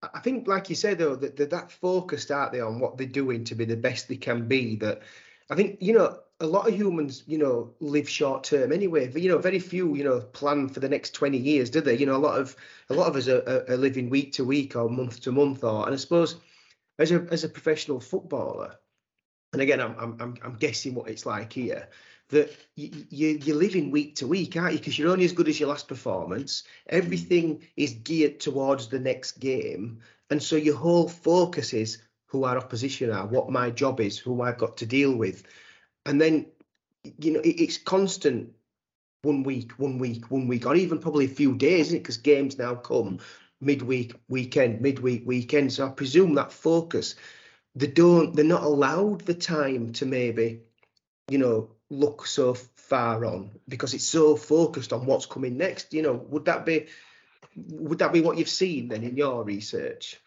I 0.00 0.20
think, 0.20 0.46
like 0.46 0.70
you 0.70 0.76
said, 0.76 0.98
though, 0.98 1.16
that 1.16 1.36
that, 1.38 1.50
that 1.50 1.72
focused 1.72 2.30
out 2.30 2.52
there 2.52 2.64
on 2.64 2.78
what 2.78 2.96
they're 2.96 3.04
doing 3.04 3.42
to 3.46 3.56
be 3.56 3.64
the 3.64 3.76
best 3.76 4.06
they 4.06 4.16
can 4.16 4.46
be. 4.46 4.76
That 4.76 5.02
I 5.50 5.54
think, 5.54 5.78
you 5.80 5.94
know, 5.94 6.18
a 6.40 6.46
lot 6.46 6.68
of 6.68 6.74
humans, 6.74 7.24
you 7.26 7.38
know, 7.38 7.74
live 7.80 8.08
short 8.08 8.44
term 8.44 8.72
anyway. 8.72 9.10
You 9.14 9.28
know, 9.28 9.38
very 9.38 9.58
few, 9.58 9.96
you 9.96 10.04
know, 10.04 10.20
plan 10.20 10.68
for 10.68 10.80
the 10.80 10.88
next 10.88 11.14
twenty 11.14 11.38
years, 11.38 11.70
do 11.70 11.80
they? 11.80 11.96
You 11.96 12.06
know, 12.06 12.16
a 12.16 12.18
lot 12.18 12.38
of 12.38 12.54
a 12.90 12.94
lot 12.94 13.08
of 13.08 13.16
us 13.16 13.28
are, 13.28 13.64
are 13.68 13.76
living 13.76 14.08
week 14.10 14.32
to 14.34 14.44
week 14.44 14.76
or 14.76 14.88
month 14.88 15.20
to 15.22 15.32
month, 15.32 15.64
or 15.64 15.84
and 15.84 15.94
I 15.94 15.96
suppose 15.96 16.36
as 16.98 17.10
a 17.10 17.26
as 17.30 17.44
a 17.44 17.48
professional 17.48 18.00
footballer, 18.00 18.76
and 19.52 19.62
again, 19.62 19.80
I'm 19.80 20.16
I'm 20.20 20.36
I'm 20.42 20.56
guessing 20.56 20.94
what 20.94 21.08
it's 21.08 21.26
like 21.26 21.52
here. 21.52 21.88
That 22.28 22.54
you, 22.76 23.06
you 23.08 23.40
you're 23.42 23.56
living 23.56 23.90
week 23.90 24.16
to 24.16 24.26
week, 24.26 24.56
aren't 24.56 24.74
you? 24.74 24.78
Because 24.78 24.98
you're 24.98 25.10
only 25.10 25.24
as 25.24 25.32
good 25.32 25.48
as 25.48 25.58
your 25.58 25.70
last 25.70 25.88
performance. 25.88 26.62
Everything 26.88 27.66
is 27.76 27.94
geared 27.94 28.38
towards 28.38 28.88
the 28.88 29.00
next 29.00 29.40
game, 29.40 30.00
and 30.30 30.42
so 30.42 30.54
your 30.54 30.76
whole 30.76 31.08
focus 31.08 31.72
is 31.72 31.98
who 32.28 32.44
our 32.44 32.56
opposition 32.56 33.10
are, 33.10 33.26
what 33.26 33.50
my 33.50 33.70
job 33.70 34.00
is, 34.00 34.18
who 34.18 34.40
I've 34.42 34.58
got 34.58 34.78
to 34.78 34.86
deal 34.86 35.14
with 35.14 35.44
and 36.06 36.20
then 36.20 36.46
you 37.18 37.32
know 37.32 37.40
it, 37.40 37.60
it's 37.60 37.78
constant 37.78 38.54
one 39.22 39.42
week, 39.42 39.72
one 39.78 39.98
week, 39.98 40.30
one 40.30 40.46
week, 40.46 40.66
or 40.66 40.76
even 40.76 40.98
probably 40.98 41.24
a 41.24 41.28
few 41.28 41.56
days, 41.56 41.92
Because 41.92 42.18
games 42.18 42.58
now 42.58 42.74
come 42.74 43.18
midweek, 43.60 44.14
weekend, 44.28 44.80
midweek, 44.80 45.26
weekend. 45.26 45.72
So 45.72 45.86
I 45.86 45.90
presume 45.90 46.34
that 46.34 46.52
focus, 46.52 47.16
they 47.74 47.88
don't, 47.88 48.34
they're 48.34 48.44
not 48.44 48.62
allowed 48.62 49.22
the 49.22 49.34
time 49.34 49.92
to 49.94 50.06
maybe, 50.06 50.60
you 51.28 51.38
know, 51.38 51.70
look 51.90 52.26
so 52.26 52.54
far 52.54 53.24
on 53.24 53.50
because 53.68 53.94
it's 53.94 54.06
so 54.06 54.36
focused 54.36 54.92
on 54.92 55.06
what's 55.06 55.26
coming 55.26 55.56
next. 55.56 55.92
You 55.92 56.02
know, 56.02 56.12
would 56.12 56.44
that 56.44 56.64
be, 56.64 56.86
would 57.56 57.98
that 57.98 58.12
be 58.12 58.20
what 58.20 58.38
you've 58.38 58.48
seen 58.48 58.88
then 58.88 59.02
in 59.02 59.16
your 59.16 59.42
research? 59.42 60.20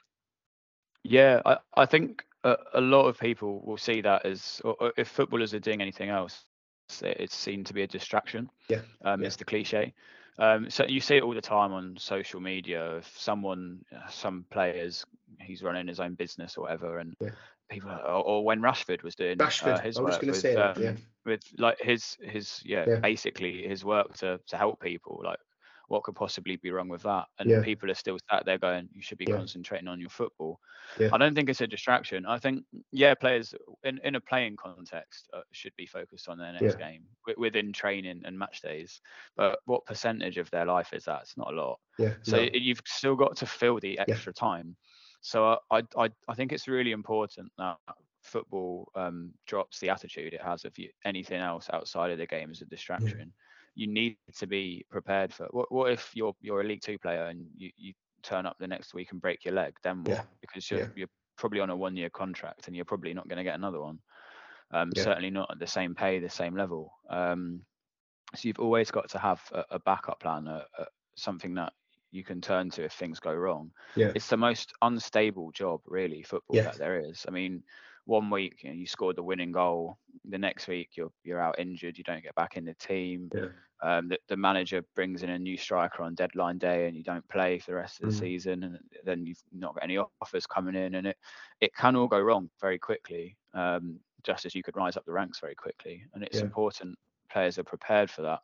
Yeah, 1.04 1.42
I, 1.46 1.58
I 1.76 1.86
think 1.86 2.24
a, 2.44 2.56
a 2.74 2.82
lot 2.82 3.08
of 3.08 3.20
people 3.20 3.62
will 3.66 3.78
see 3.78 4.02
that 4.02 4.26
as, 4.26 4.62
or 4.64 4.94
if 4.98 5.08
footballers 5.08 5.54
are 5.54 5.60
doing 5.60 5.82
anything 5.82 6.10
else, 6.10 6.46
it's 7.02 7.36
seen 7.36 7.64
to 7.66 7.74
be 7.74 7.84
a 7.84 7.88
distraction. 7.88 8.50
Yeah. 8.68 8.82
Um, 9.04 9.22
yeah. 9.22 9.28
It's 9.28 9.36
the 9.36 9.46
cliche. 9.46 9.94
Um, 10.38 10.70
so 10.70 10.86
you 10.86 11.02
see 11.02 11.18
it 11.18 11.24
all 11.24 11.34
the 11.34 11.42
time 11.42 11.74
on 11.74 11.96
social 11.98 12.40
media. 12.40 12.98
If 12.98 13.14
someone, 13.18 13.84
some 14.10 14.46
players, 14.50 15.06
he's 15.40 15.62
running 15.62 15.88
his 15.88 16.00
own 16.00 16.16
business 16.16 16.58
or 16.58 16.62
whatever, 16.64 17.00
and 17.00 17.16
yeah. 17.20 17.30
people, 17.70 17.92
or, 17.92 18.24
or, 18.24 18.46
when 18.46 18.62
Rashford 18.62 19.04
was 19.04 19.16
doing 19.16 19.38
Rashford, 19.38 19.80
uh, 19.80 19.82
his 19.82 19.98
I 19.98 20.02
was 20.02 20.16
work 20.16 20.22
with, 20.22 20.38
say 20.38 20.56
that, 20.56 20.78
um, 20.78 20.84
yeah. 20.84 20.94
with 21.26 21.42
like 21.58 21.80
his 21.80 22.18
his 22.24 22.62
yeah, 22.66 22.86
yeah, 22.88 22.96
basically 22.96 23.68
his 23.68 23.84
work 23.84 24.16
to 24.18 24.40
to 24.48 24.58
help 24.58 24.82
people 24.82 25.22
like 25.24 25.40
what 25.92 26.04
could 26.04 26.16
possibly 26.16 26.56
be 26.56 26.72
wrong 26.72 26.88
with 26.88 27.04
that? 27.04 27.26
And 27.38 27.50
yeah. 27.50 27.62
people 27.62 27.92
are 27.92 27.96
still 27.96 28.18
sat 28.32 28.46
there 28.46 28.58
going, 28.58 28.88
you 28.94 29.02
should 29.02 29.18
be 29.18 29.26
yeah. 29.28 29.36
concentrating 29.36 29.90
on 29.90 30.00
your 30.00 30.10
football. 30.10 30.62
Yeah. 30.98 31.10
I 31.12 31.18
don't 31.18 31.36
think 31.36 31.50
it's 31.50 31.60
a 31.60 31.68
distraction. 31.68 32.26
I 32.26 32.40
think, 32.40 32.64
yeah, 32.94 33.14
players 33.14 33.54
in, 33.84 34.00
in 34.06 34.16
a 34.16 34.22
playing 34.22 34.56
context 34.56 35.28
uh, 35.34 35.42
should 35.52 35.76
be 35.76 35.86
focused 35.86 36.30
on 36.30 36.38
their 36.38 36.54
next 36.54 36.78
game 36.78 37.04
within 37.36 37.74
training 37.74 38.22
and 38.24 38.40
match 38.40 38.62
days. 38.62 39.02
But 39.36 39.60
what 39.66 39.86
percentage 39.86 40.38
of 40.38 40.50
their 40.50 40.66
life 40.66 40.94
is 40.94 41.04
that? 41.04 41.24
It's 41.24 41.36
not 41.36 41.52
a 41.52 41.58
lot. 41.58 41.80
Yeah. 42.00 42.14
So 42.22 42.38
no. 42.38 42.50
you've 42.54 42.82
still 42.86 43.18
got 43.18 43.36
to 43.36 43.46
fill 43.46 43.78
the 43.82 44.00
extra 44.00 44.32
time. 44.32 44.78
So 45.20 45.60
I, 45.70 45.82
I, 45.98 46.10
I 46.30 46.34
think 46.36 46.54
it's 46.54 46.70
really 46.70 46.94
important 46.94 47.52
that 47.58 47.76
football 48.24 48.90
um, 48.96 49.34
drops 49.46 49.80
the 49.80 49.90
attitude 49.90 50.34
it 50.34 50.42
has 50.42 50.64
of 50.64 50.78
you, 50.80 50.90
anything 51.04 51.42
else 51.42 51.68
outside 51.74 52.12
of 52.12 52.18
the 52.18 52.28
game 52.28 52.50
as 52.50 52.62
a 52.62 52.66
distraction 52.66 53.34
you 53.76 53.88
need 53.88 54.18
to 54.38 54.48
be 54.48 54.86
prepared 54.90 55.34
for. 55.34 55.48
What 55.52 55.72
what 55.72 55.92
if 55.92 56.12
you're 56.14 56.36
you're 56.42 56.62
a 56.62 56.64
League 56.64 56.82
Two 56.82 56.98
player 56.98 57.26
and 57.26 57.46
you, 57.56 57.72
you 57.78 57.94
turn 58.24 58.46
up 58.46 58.58
the 58.60 58.68
next 58.68 58.94
week 58.94 59.12
and 59.12 59.22
break 59.22 59.46
your 59.46 59.54
leg? 59.54 59.76
Then 59.84 60.04
what? 60.04 60.18
Yeah. 60.18 60.24
Because 60.42 60.70
you're 60.70 60.82
yeah. 60.82 60.88
you're 60.96 61.08
probably 61.38 61.60
on 61.60 61.70
a 61.70 61.76
one 61.76 61.96
year 61.96 62.10
contract 62.10 62.68
and 62.68 62.76
you're 62.76 62.86
probably 62.86 63.14
not 63.14 63.28
going 63.28 63.38
to 63.38 63.44
get 63.44 63.56
another 63.56 63.82
one. 63.82 64.00
Um, 64.72 64.92
yeah. 64.96 65.04
Certainly 65.04 65.32
not 65.32 65.52
at 65.52 65.60
the 65.60 65.68
same 65.68 65.96
pay, 65.96 66.20
the 66.20 66.30
same 66.30 66.56
level. 66.56 66.94
Um, 67.10 67.62
so 68.36 68.48
you've 68.48 68.60
always 68.60 68.92
got 68.92 69.10
to 69.10 69.20
have 69.20 69.42
a, 69.52 69.64
a 69.72 69.80
backup 69.80 70.22
plan, 70.22 70.48
a, 70.48 70.66
a, 70.78 70.86
something 71.16 71.54
that 71.56 71.74
you 72.12 72.24
can 72.24 72.40
turn 72.42 72.70
to 72.72 72.84
if 72.84 72.94
things 72.94 73.20
go 73.20 73.34
wrong. 73.34 73.72
Yeah. 73.96 74.12
It's 74.16 74.28
the 74.28 74.38
most 74.38 74.74
unstable 74.82 75.52
job, 75.52 75.82
really, 75.86 76.24
football 76.24 76.56
yeah. 76.56 76.64
that 76.64 76.78
there 76.78 77.00
is. 77.00 77.26
I 77.28 77.32
mean, 77.32 77.64
one 78.06 78.30
week 78.30 78.64
you, 78.64 78.70
know, 78.70 78.76
you 78.76 78.88
scored 78.88 79.16
the 79.16 79.24
winning 79.24 79.52
goal, 79.52 79.98
the 80.26 80.38
next 80.38 80.68
week 80.68 80.90
you're 80.96 81.12
you're 81.24 81.42
out 81.42 81.60
injured, 81.60 81.98
you 81.98 82.04
don't 82.04 82.24
get 82.24 82.36
back 82.36 82.58
in 82.58 82.66
the 82.66 82.74
team. 82.76 83.30
Yeah. 83.34 83.48
Um, 83.84 84.10
the, 84.10 84.20
the, 84.28 84.38
manager 84.38 84.86
brings 84.96 85.24
in 85.24 85.32
a 85.32 85.40
new 85.40 85.58
striker 85.58 86.04
on 86.04 86.14
deadline 86.14 86.60
day 86.60 86.88
and 86.88 86.96
you 86.96 87.02
don't 87.02 87.28
play 87.30 87.58
for 87.58 87.72
the 87.72 87.78
rest 87.78 88.00
of 88.00 88.12
the 88.12 88.16
mm. 88.16 88.20
season 88.20 88.64
and 88.64 88.78
then 89.04 89.26
you've 89.26 89.42
not 89.52 89.74
got 89.74 89.84
any 89.84 89.98
offers 89.98 90.46
coming 90.46 90.76
in 90.76 90.94
and 90.94 91.08
it 91.08 91.18
it 91.62 91.74
can 91.74 91.96
all 91.96 92.08
go 92.08 92.20
wrong 92.20 92.48
very 92.60 92.78
quickly 92.78 93.36
um, 93.56 94.00
just 94.24 94.46
as 94.46 94.54
you 94.54 94.62
could 94.62 94.78
rise 94.78 94.98
up 94.98 95.06
the 95.06 95.12
ranks 95.12 95.40
very 95.40 95.56
quickly 95.56 96.04
and 96.14 96.24
it's 96.24 96.38
yeah. 96.38 96.44
important 96.44 96.96
players 97.32 97.58
are 97.58 97.64
prepared 97.64 98.12
for 98.12 98.22
that 98.22 98.42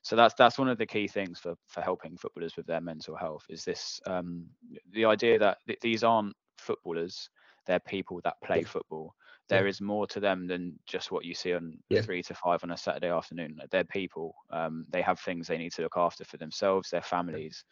so 0.00 0.16
that's 0.16 0.32
that's 0.32 0.58
one 0.58 0.70
of 0.70 0.78
the 0.78 0.86
key 0.86 1.08
things 1.08 1.38
for 1.38 1.54
for 1.66 1.82
helping 1.82 2.16
footballers 2.16 2.56
with 2.56 2.66
their 2.66 2.80
mental 2.80 3.14
health 3.14 3.44
is 3.50 3.66
this 3.66 4.00
um, 4.06 4.46
the 4.92 5.04
idea 5.04 5.38
that 5.38 5.58
th- 5.66 5.80
these 5.80 6.02
aren't 6.02 6.34
footballers 6.56 7.28
they're 7.66 7.80
people 7.80 8.20
that 8.24 8.40
play 8.42 8.62
football. 8.62 9.14
There 9.48 9.66
is 9.66 9.80
more 9.80 10.06
to 10.06 10.20
them 10.20 10.46
than 10.46 10.78
just 10.86 11.12
what 11.12 11.24
you 11.24 11.34
see 11.34 11.52
on 11.52 11.76
yeah. 11.90 12.00
three 12.00 12.22
to 12.22 12.34
five 12.34 12.64
on 12.64 12.70
a 12.70 12.76
Saturday 12.76 13.10
afternoon. 13.10 13.60
They're 13.70 13.84
people. 13.84 14.34
Um, 14.50 14.86
they 14.88 15.02
have 15.02 15.20
things 15.20 15.46
they 15.46 15.58
need 15.58 15.72
to 15.74 15.82
look 15.82 15.98
after 15.98 16.24
for 16.24 16.38
themselves, 16.38 16.88
their 16.88 17.02
families, 17.02 17.64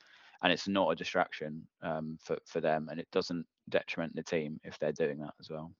and 0.42 0.52
it's 0.52 0.68
not 0.68 0.90
a 0.90 0.96
distraction 0.96 1.66
um, 1.82 2.18
for 2.22 2.36
for 2.46 2.60
them, 2.60 2.88
and 2.90 3.00
it 3.00 3.08
doesn't 3.10 3.46
detriment 3.70 4.14
the 4.14 4.22
team 4.22 4.60
if 4.64 4.78
they're 4.78 4.92
doing 4.92 5.18
that 5.20 5.34
as 5.40 5.48
well. 5.48 5.72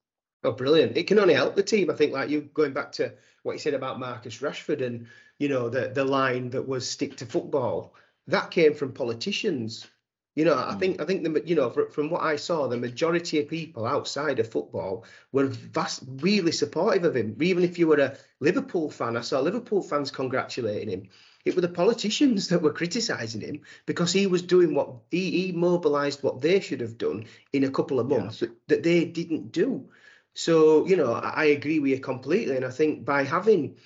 Oh, 0.44 0.53
brilliant! 0.53 0.96
It 0.96 1.07
can 1.07 1.18
only 1.18 1.35
help 1.35 1.55
the 1.55 1.62
team. 1.62 1.90
I 1.90 1.94
think, 1.94 2.12
like 2.12 2.31
you 2.31 2.42
going 2.55 2.72
back 2.72 2.92
to 2.92 3.12
what 3.42 3.53
you 3.53 3.59
said 3.59 3.75
about 3.75 4.01
Marcus 4.01 4.38
Rashford 4.38 4.81
and 4.81 5.07
you 5.38 5.48
know 5.48 5.68
the 5.68 5.88
the 5.88 6.05
line 6.05 6.51
that 6.51 6.66
was 6.66 6.88
stick 6.88 7.16
to 7.16 7.27
football. 7.27 7.94
That 8.29 8.51
came 8.51 8.75
from 8.75 8.92
politicians. 8.92 9.87
You 10.34 10.46
know, 10.46 10.54
I 10.54 10.72
hmm. 10.72 10.78
think 10.78 11.00
I 11.00 11.04
think 11.04 11.24
the 11.24 11.42
you 11.44 11.54
know 11.54 11.70
from 11.70 12.08
what 12.08 12.22
I 12.22 12.36
saw, 12.36 12.66
the 12.66 12.76
majority 12.76 13.40
of 13.40 13.48
people 13.48 13.84
outside 13.84 14.38
of 14.38 14.50
football 14.50 15.04
were 15.30 15.46
vast, 15.46 16.02
really 16.06 16.52
supportive 16.52 17.04
of 17.04 17.16
him. 17.16 17.36
Even 17.40 17.64
if 17.64 17.78
you 17.78 17.86
were 17.86 18.00
a 18.00 18.16
Liverpool 18.40 18.90
fan, 18.90 19.16
I 19.16 19.20
saw 19.20 19.40
Liverpool 19.40 19.82
fans 19.82 20.10
congratulating 20.10 20.88
him. 20.88 21.08
It 21.44 21.54
were 21.54 21.60
the 21.60 21.68
politicians 21.68 22.48
that 22.48 22.62
were 22.62 22.72
criticising 22.72 23.40
him 23.40 23.62
because 23.84 24.12
he 24.12 24.26
was 24.26 24.42
doing 24.42 24.74
what 24.74 24.94
he, 25.10 25.30
he 25.30 25.52
mobilised 25.52 26.22
what 26.22 26.40
they 26.40 26.60
should 26.60 26.80
have 26.80 26.96
done 26.96 27.26
in 27.52 27.64
a 27.64 27.70
couple 27.70 27.98
of 28.00 28.08
months 28.08 28.40
yeah. 28.40 28.48
that, 28.68 28.82
they 28.84 29.04
didn't 29.04 29.52
do. 29.52 29.90
So 30.34 30.86
you 30.86 30.96
know, 30.96 31.12
I 31.12 31.46
agree 31.46 31.78
with 31.78 31.90
you 31.90 32.00
completely, 32.00 32.56
and 32.56 32.64
I 32.64 32.70
think 32.70 33.04
by 33.04 33.24
having 33.24 33.76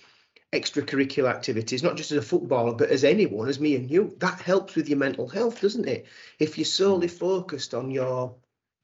extracurricular 0.56 1.30
activities, 1.30 1.82
not 1.82 1.96
just 1.96 2.12
as 2.12 2.18
a 2.18 2.22
footballer, 2.22 2.74
but 2.74 2.90
as 2.90 3.04
anyone, 3.04 3.48
as 3.48 3.60
me 3.60 3.76
and 3.76 3.90
you, 3.90 4.14
that 4.18 4.40
helps 4.40 4.74
with 4.74 4.88
your 4.88 4.98
mental 4.98 5.28
health, 5.28 5.60
doesn't 5.60 5.88
it? 5.88 6.06
If 6.38 6.58
you're 6.58 6.64
solely 6.64 7.08
focused 7.08 7.74
on 7.74 7.90
your 7.90 8.34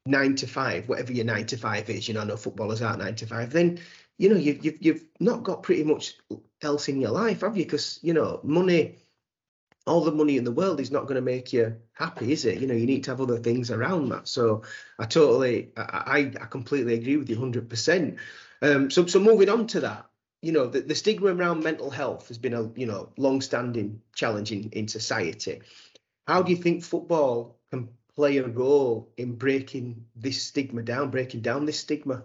nine 0.05 0.35
to 0.35 0.47
five, 0.47 0.87
whatever 0.89 1.13
your 1.13 1.25
nine 1.25 1.45
to 1.47 1.57
five 1.57 1.89
is, 1.89 2.07
you 2.07 2.13
know, 2.13 2.23
no 2.23 2.37
footballers 2.37 2.81
aren't 2.81 2.99
nine 2.99 3.15
to 3.15 3.25
five, 3.25 3.51
then 3.51 3.79
you 4.17 4.29
know 4.29 4.35
you've 4.35 4.63
you've, 4.63 4.77
you've 4.81 5.05
not 5.19 5.43
got 5.43 5.63
pretty 5.63 5.83
much 5.83 6.15
else 6.61 6.87
in 6.89 7.01
your 7.01 7.11
life, 7.11 7.41
have 7.41 7.57
you? 7.57 7.65
Because 7.65 7.99
you 8.03 8.13
know, 8.13 8.39
money, 8.43 8.95
all 9.87 10.01
the 10.01 10.11
money 10.11 10.37
in 10.37 10.43
the 10.43 10.51
world 10.51 10.79
is 10.79 10.91
not 10.91 11.03
going 11.03 11.15
to 11.15 11.21
make 11.21 11.53
you 11.53 11.75
happy, 11.93 12.31
is 12.31 12.45
it? 12.45 12.59
You 12.59 12.67
know, 12.67 12.73
you 12.73 12.85
need 12.85 13.03
to 13.05 13.11
have 13.11 13.21
other 13.21 13.39
things 13.39 13.71
around 13.71 14.09
that. 14.09 14.27
So 14.27 14.63
I 14.99 15.05
totally, 15.05 15.71
I 15.77 16.31
I, 16.39 16.45
completely 16.45 16.95
agree 16.95 17.17
with 17.17 17.29
you, 17.29 17.39
hundred 17.39 17.69
percent. 17.69 18.17
um, 18.61 18.89
percent. 18.89 18.93
So 18.93 19.05
so 19.07 19.19
moving 19.19 19.49
on 19.49 19.67
to 19.67 19.79
that, 19.81 20.05
you 20.43 20.51
know, 20.51 20.67
the, 20.67 20.81
the 20.81 20.93
stigma 20.93 21.33
around 21.33 21.63
mental 21.63 21.89
health 21.89 22.27
has 22.27 22.37
been 22.37 22.53
a, 22.53 22.69
you 22.75 22.85
know, 22.85 23.09
long-standing 23.15 24.01
challenge 24.13 24.51
in, 24.51 24.69
in 24.71 24.89
society. 24.89 25.61
How 26.27 26.41
do 26.43 26.51
you 26.51 26.57
think 26.57 26.83
football 26.83 27.59
can 27.71 27.87
play 28.13 28.37
a 28.37 28.47
role 28.47 29.09
in 29.15 29.35
breaking 29.35 30.05
this 30.17 30.43
stigma 30.43 30.81
down, 30.81 31.11
breaking 31.11 31.41
down 31.41 31.65
this 31.65 31.79
stigma? 31.79 32.23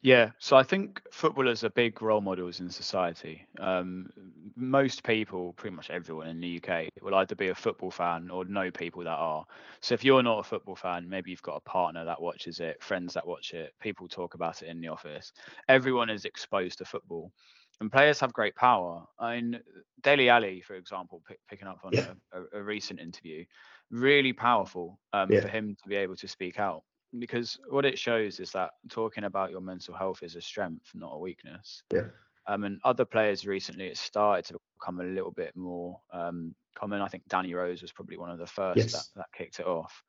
Yeah, 0.00 0.30
so 0.38 0.56
I 0.56 0.62
think 0.62 1.02
footballers 1.10 1.64
are 1.64 1.70
big 1.70 2.00
role 2.00 2.20
models 2.20 2.60
in 2.60 2.70
society. 2.70 3.44
Um, 3.58 4.08
most 4.54 5.02
people, 5.02 5.54
pretty 5.54 5.74
much 5.74 5.90
everyone 5.90 6.28
in 6.28 6.38
the 6.38 6.62
UK, 6.62 6.88
will 7.02 7.16
either 7.16 7.34
be 7.34 7.48
a 7.48 7.54
football 7.54 7.90
fan 7.90 8.30
or 8.30 8.44
know 8.44 8.70
people 8.70 9.02
that 9.02 9.10
are. 9.10 9.44
So 9.80 9.94
if 9.94 10.04
you're 10.04 10.22
not 10.22 10.38
a 10.38 10.44
football 10.44 10.76
fan, 10.76 11.08
maybe 11.08 11.32
you've 11.32 11.42
got 11.42 11.56
a 11.56 11.68
partner 11.68 12.04
that 12.04 12.22
watches 12.22 12.60
it, 12.60 12.80
friends 12.80 13.12
that 13.14 13.26
watch 13.26 13.52
it, 13.54 13.74
people 13.80 14.06
talk 14.06 14.34
about 14.34 14.62
it 14.62 14.68
in 14.68 14.80
the 14.80 14.88
office. 14.88 15.32
Everyone 15.68 16.10
is 16.10 16.24
exposed 16.24 16.78
to 16.78 16.84
football. 16.84 17.32
And 17.80 17.90
players 17.90 18.20
have 18.20 18.32
great 18.32 18.54
power. 18.54 19.04
I 19.18 19.36
mean, 19.36 19.60
Dele 20.02 20.28
Alli, 20.28 20.60
for 20.60 20.74
example, 20.74 21.22
p- 21.28 21.36
picking 21.48 21.68
up 21.68 21.80
on 21.84 21.92
yeah. 21.92 22.12
a, 22.32 22.40
a, 22.40 22.60
a, 22.60 22.62
recent 22.62 22.98
interview, 22.98 23.44
really 23.90 24.32
powerful 24.32 24.98
um, 25.12 25.30
yeah. 25.30 25.40
for 25.40 25.48
him 25.48 25.76
to 25.80 25.88
be 25.88 25.94
able 25.94 26.16
to 26.16 26.26
speak 26.26 26.58
out 26.58 26.82
because 27.18 27.58
what 27.68 27.84
it 27.84 27.98
shows 27.98 28.40
is 28.40 28.50
that 28.52 28.70
talking 28.88 29.24
about 29.24 29.50
your 29.50 29.60
mental 29.60 29.94
health 29.94 30.22
is 30.22 30.36
a 30.36 30.40
strength, 30.40 30.90
not 30.94 31.14
a 31.14 31.18
weakness. 31.18 31.82
Yeah. 31.92 32.08
Um, 32.46 32.64
and 32.64 32.80
other 32.84 33.04
players 33.04 33.46
recently, 33.46 33.86
it 33.86 33.96
started 33.96 34.44
to 34.46 34.58
become 34.78 35.00
a 35.00 35.04
little 35.04 35.30
bit 35.30 35.54
more 35.54 36.00
um, 36.12 36.54
common. 36.74 37.02
I 37.02 37.08
think 37.08 37.24
Danny 37.28 37.52
Rose 37.54 37.82
was 37.82 37.92
probably 37.92 38.16
one 38.16 38.30
of 38.30 38.38
the 38.38 38.46
first 38.46 38.78
yes. 38.78 38.92
that, 38.92 39.04
that 39.16 39.26
kicked 39.36 39.60
it 39.60 39.66
off. 39.66 40.02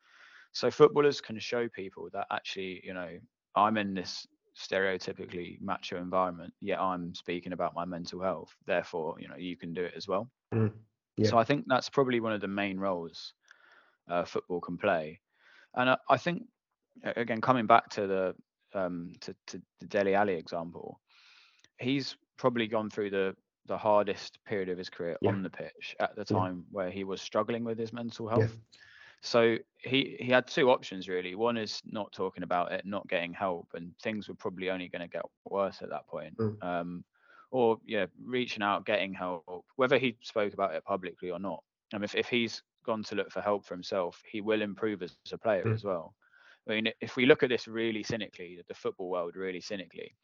So 0.51 0.71
footballers 0.71 1.21
can 1.21 1.37
show 1.39 1.67
people 1.67 2.09
that 2.13 2.27
actually, 2.31 2.81
you 2.83 2.93
know, 2.93 3.09
I'm 3.55 3.77
in 3.77 3.93
this 3.93 4.25
stereotypically 4.57 5.61
macho 5.61 5.97
environment, 5.97 6.53
yet 6.61 6.79
I'm 6.79 7.13
speaking 7.13 7.53
about 7.53 7.75
my 7.75 7.85
mental 7.85 8.21
health. 8.21 8.55
Therefore, 8.65 9.15
you 9.19 9.27
know, 9.27 9.35
you 9.37 9.57
can 9.57 9.73
do 9.73 9.83
it 9.83 9.93
as 9.95 10.07
well. 10.07 10.29
Mm. 10.53 10.71
Yeah. 11.17 11.29
So 11.29 11.37
I 11.37 11.43
think 11.43 11.65
that's 11.67 11.89
probably 11.89 12.19
one 12.19 12.33
of 12.33 12.41
the 12.41 12.47
main 12.47 12.79
roles 12.79 13.33
uh, 14.09 14.23
football 14.23 14.61
can 14.61 14.77
play. 14.77 15.19
And 15.75 15.91
I, 15.91 15.97
I 16.09 16.17
think 16.17 16.43
again 17.03 17.41
coming 17.41 17.67
back 17.67 17.89
to 17.89 18.07
the 18.07 18.35
um, 18.73 19.13
to, 19.21 19.35
to 19.47 19.61
the 19.79 19.87
Dele 19.87 20.15
Alli 20.15 20.33
example, 20.33 20.99
he's 21.79 22.15
probably 22.37 22.67
gone 22.67 22.89
through 22.89 23.09
the 23.09 23.35
the 23.65 23.77
hardest 23.77 24.39
period 24.45 24.69
of 24.69 24.77
his 24.77 24.89
career 24.89 25.17
yeah. 25.21 25.29
on 25.29 25.43
the 25.43 25.49
pitch 25.49 25.95
at 25.99 26.15
the 26.15 26.25
time 26.25 26.57
yeah. 26.57 26.63
where 26.71 26.89
he 26.89 27.03
was 27.03 27.21
struggling 27.21 27.63
with 27.63 27.77
his 27.77 27.93
mental 27.93 28.27
health. 28.27 28.51
Yeah. 28.51 28.79
So 29.21 29.57
he 29.77 30.15
he 30.19 30.31
had 30.31 30.47
two 30.47 30.71
options 30.71 31.07
really. 31.07 31.35
One 31.35 31.57
is 31.57 31.81
not 31.85 32.11
talking 32.11 32.43
about 32.43 32.71
it, 32.71 32.85
not 32.85 33.07
getting 33.07 33.33
help, 33.33 33.67
and 33.73 33.91
things 34.01 34.27
were 34.27 34.35
probably 34.35 34.69
only 34.69 34.87
going 34.87 35.01
to 35.01 35.07
get 35.07 35.23
worse 35.45 35.81
at 35.81 35.89
that 35.89 36.07
point. 36.07 36.37
Mm. 36.37 36.63
Um, 36.63 37.03
or 37.51 37.77
yeah, 37.85 38.05
reaching 38.23 38.63
out, 38.63 38.85
getting 38.85 39.13
help, 39.13 39.65
whether 39.75 39.97
he 39.97 40.15
spoke 40.21 40.53
about 40.53 40.73
it 40.73 40.85
publicly 40.85 41.31
or 41.31 41.39
not. 41.39 41.63
And 41.93 42.03
if, 42.03 42.13
if 42.15 42.27
he's 42.27 42.61
gone 42.85 43.03
to 43.03 43.15
look 43.15 43.31
for 43.31 43.41
help 43.41 43.65
for 43.65 43.73
himself, 43.73 44.21
he 44.31 44.41
will 44.41 44.61
improve 44.61 45.01
as, 45.01 45.17
as 45.25 45.33
a 45.33 45.37
player 45.37 45.63
mm. 45.63 45.73
as 45.73 45.83
well. 45.83 46.13
I 46.69 46.75
mean, 46.75 46.93
if 47.01 47.15
we 47.15 47.25
look 47.25 47.43
at 47.43 47.49
this 47.49 47.67
really 47.67 48.03
cynically, 48.03 48.59
the 48.67 48.73
football 48.73 49.09
world 49.09 49.35
really 49.35 49.61
cynically, 49.61 50.15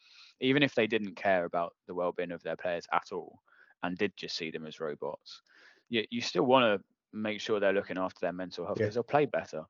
even 0.42 0.64
if 0.64 0.76
they 0.76 0.88
didn't 0.88 1.16
care 1.16 1.46
about 1.46 1.74
the 1.88 1.96
well-being 1.96 2.32
of 2.32 2.44
their 2.44 2.56
players 2.56 2.86
at 2.92 3.12
all 3.12 3.40
and 3.84 3.98
did 3.98 4.16
just 4.16 4.36
see 4.36 4.52
them 4.52 4.66
as 4.66 4.80
robots, 4.80 5.42
you, 5.90 6.04
you 6.10 6.22
still 6.22 6.46
want 6.46 6.64
to 6.64 6.86
make 7.14 7.40
sure 7.40 7.60
they're 7.60 7.74
looking 7.74 7.98
after 7.98 8.20
their 8.22 8.34
mental 8.34 8.66
health 8.66 8.78
because 8.78 8.92
yeah. 8.92 8.96
they'll 8.96 9.04
play 9.04 9.26
better. 9.26 9.64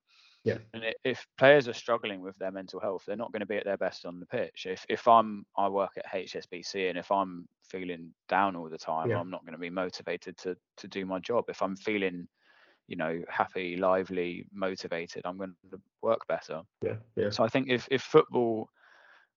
Yeah. 0.44 0.58
And 0.74 0.84
if 1.04 1.26
players 1.40 1.68
are 1.68 1.74
struggling 1.74 2.22
with 2.22 2.38
their 2.38 2.52
mental 2.52 2.80
health, 2.80 3.04
they're 3.06 3.16
not 3.16 3.32
going 3.32 3.40
to 3.40 3.48
be 3.48 3.58
at 3.58 3.66
their 3.66 3.78
best 3.78 4.06
on 4.06 4.20
the 4.20 4.28
pitch. 4.28 4.68
If 4.70 4.86
if 4.90 5.08
I'm 5.08 5.44
I 5.58 5.68
work 5.70 5.94
at 5.98 6.06
HSBC 6.06 6.88
and 6.88 7.00
if 7.00 7.12
I'm 7.12 7.48
feeling 7.64 8.14
down 8.30 8.56
all 8.56 8.70
the 8.70 8.78
time, 8.78 9.10
yeah. 9.10 9.20
I'm 9.20 9.32
not 9.32 9.44
going 9.44 9.54
to 9.54 9.60
be 9.60 9.72
motivated 9.72 10.38
to 10.40 10.56
to 10.78 10.88
do 10.88 11.04
my 11.04 11.18
job. 11.18 11.46
If 11.48 11.64
I'm 11.64 11.76
feeling 11.76 12.28
you 12.88 12.96
know 12.96 13.22
happy 13.30 13.78
lively 13.78 14.46
motivated 14.54 15.22
i'm 15.26 15.38
going 15.38 15.56
to 15.72 15.80
work 16.02 16.22
better 16.28 16.62
yeah 16.84 16.96
yeah 17.16 17.30
so 17.30 17.44
i 17.44 17.48
think 17.48 17.70
if 17.70 17.88
if 17.92 18.02
football 18.02 18.70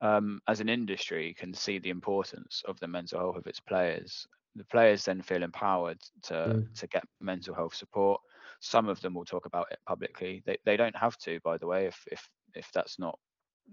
um, 0.00 0.40
as 0.46 0.61
an 0.61 0.68
industry 0.68 1.34
can 1.37 1.52
see 1.52 1.80
the 1.80 1.90
importance 1.90 2.62
of 2.68 2.78
the 2.78 2.87
mental 2.87 3.18
health 3.18 3.37
of 3.37 3.46
its 3.48 3.58
players 3.58 4.28
the 4.54 4.64
players 4.64 5.04
then 5.04 5.20
feel 5.22 5.42
empowered 5.42 5.98
to 6.22 6.34
mm. 6.34 6.74
to 6.74 6.87
get 6.87 7.04
mental 7.20 7.54
health 7.54 7.74
support 7.74 8.20
some 8.61 8.88
of 8.88 9.00
them 9.00 9.14
will 9.14 9.24
talk 9.24 9.46
about 9.46 9.66
it 9.70 9.78
publicly 9.87 10.42
they, 10.46 10.56
they 10.64 10.76
don't 10.76 10.96
have 10.96 11.16
to 11.18 11.40
by 11.42 11.58
the 11.58 11.66
way 11.66 11.87
if 11.87 12.00
if 12.12 12.28
if 12.54 12.70
that's 12.72 12.98
not 12.98 13.18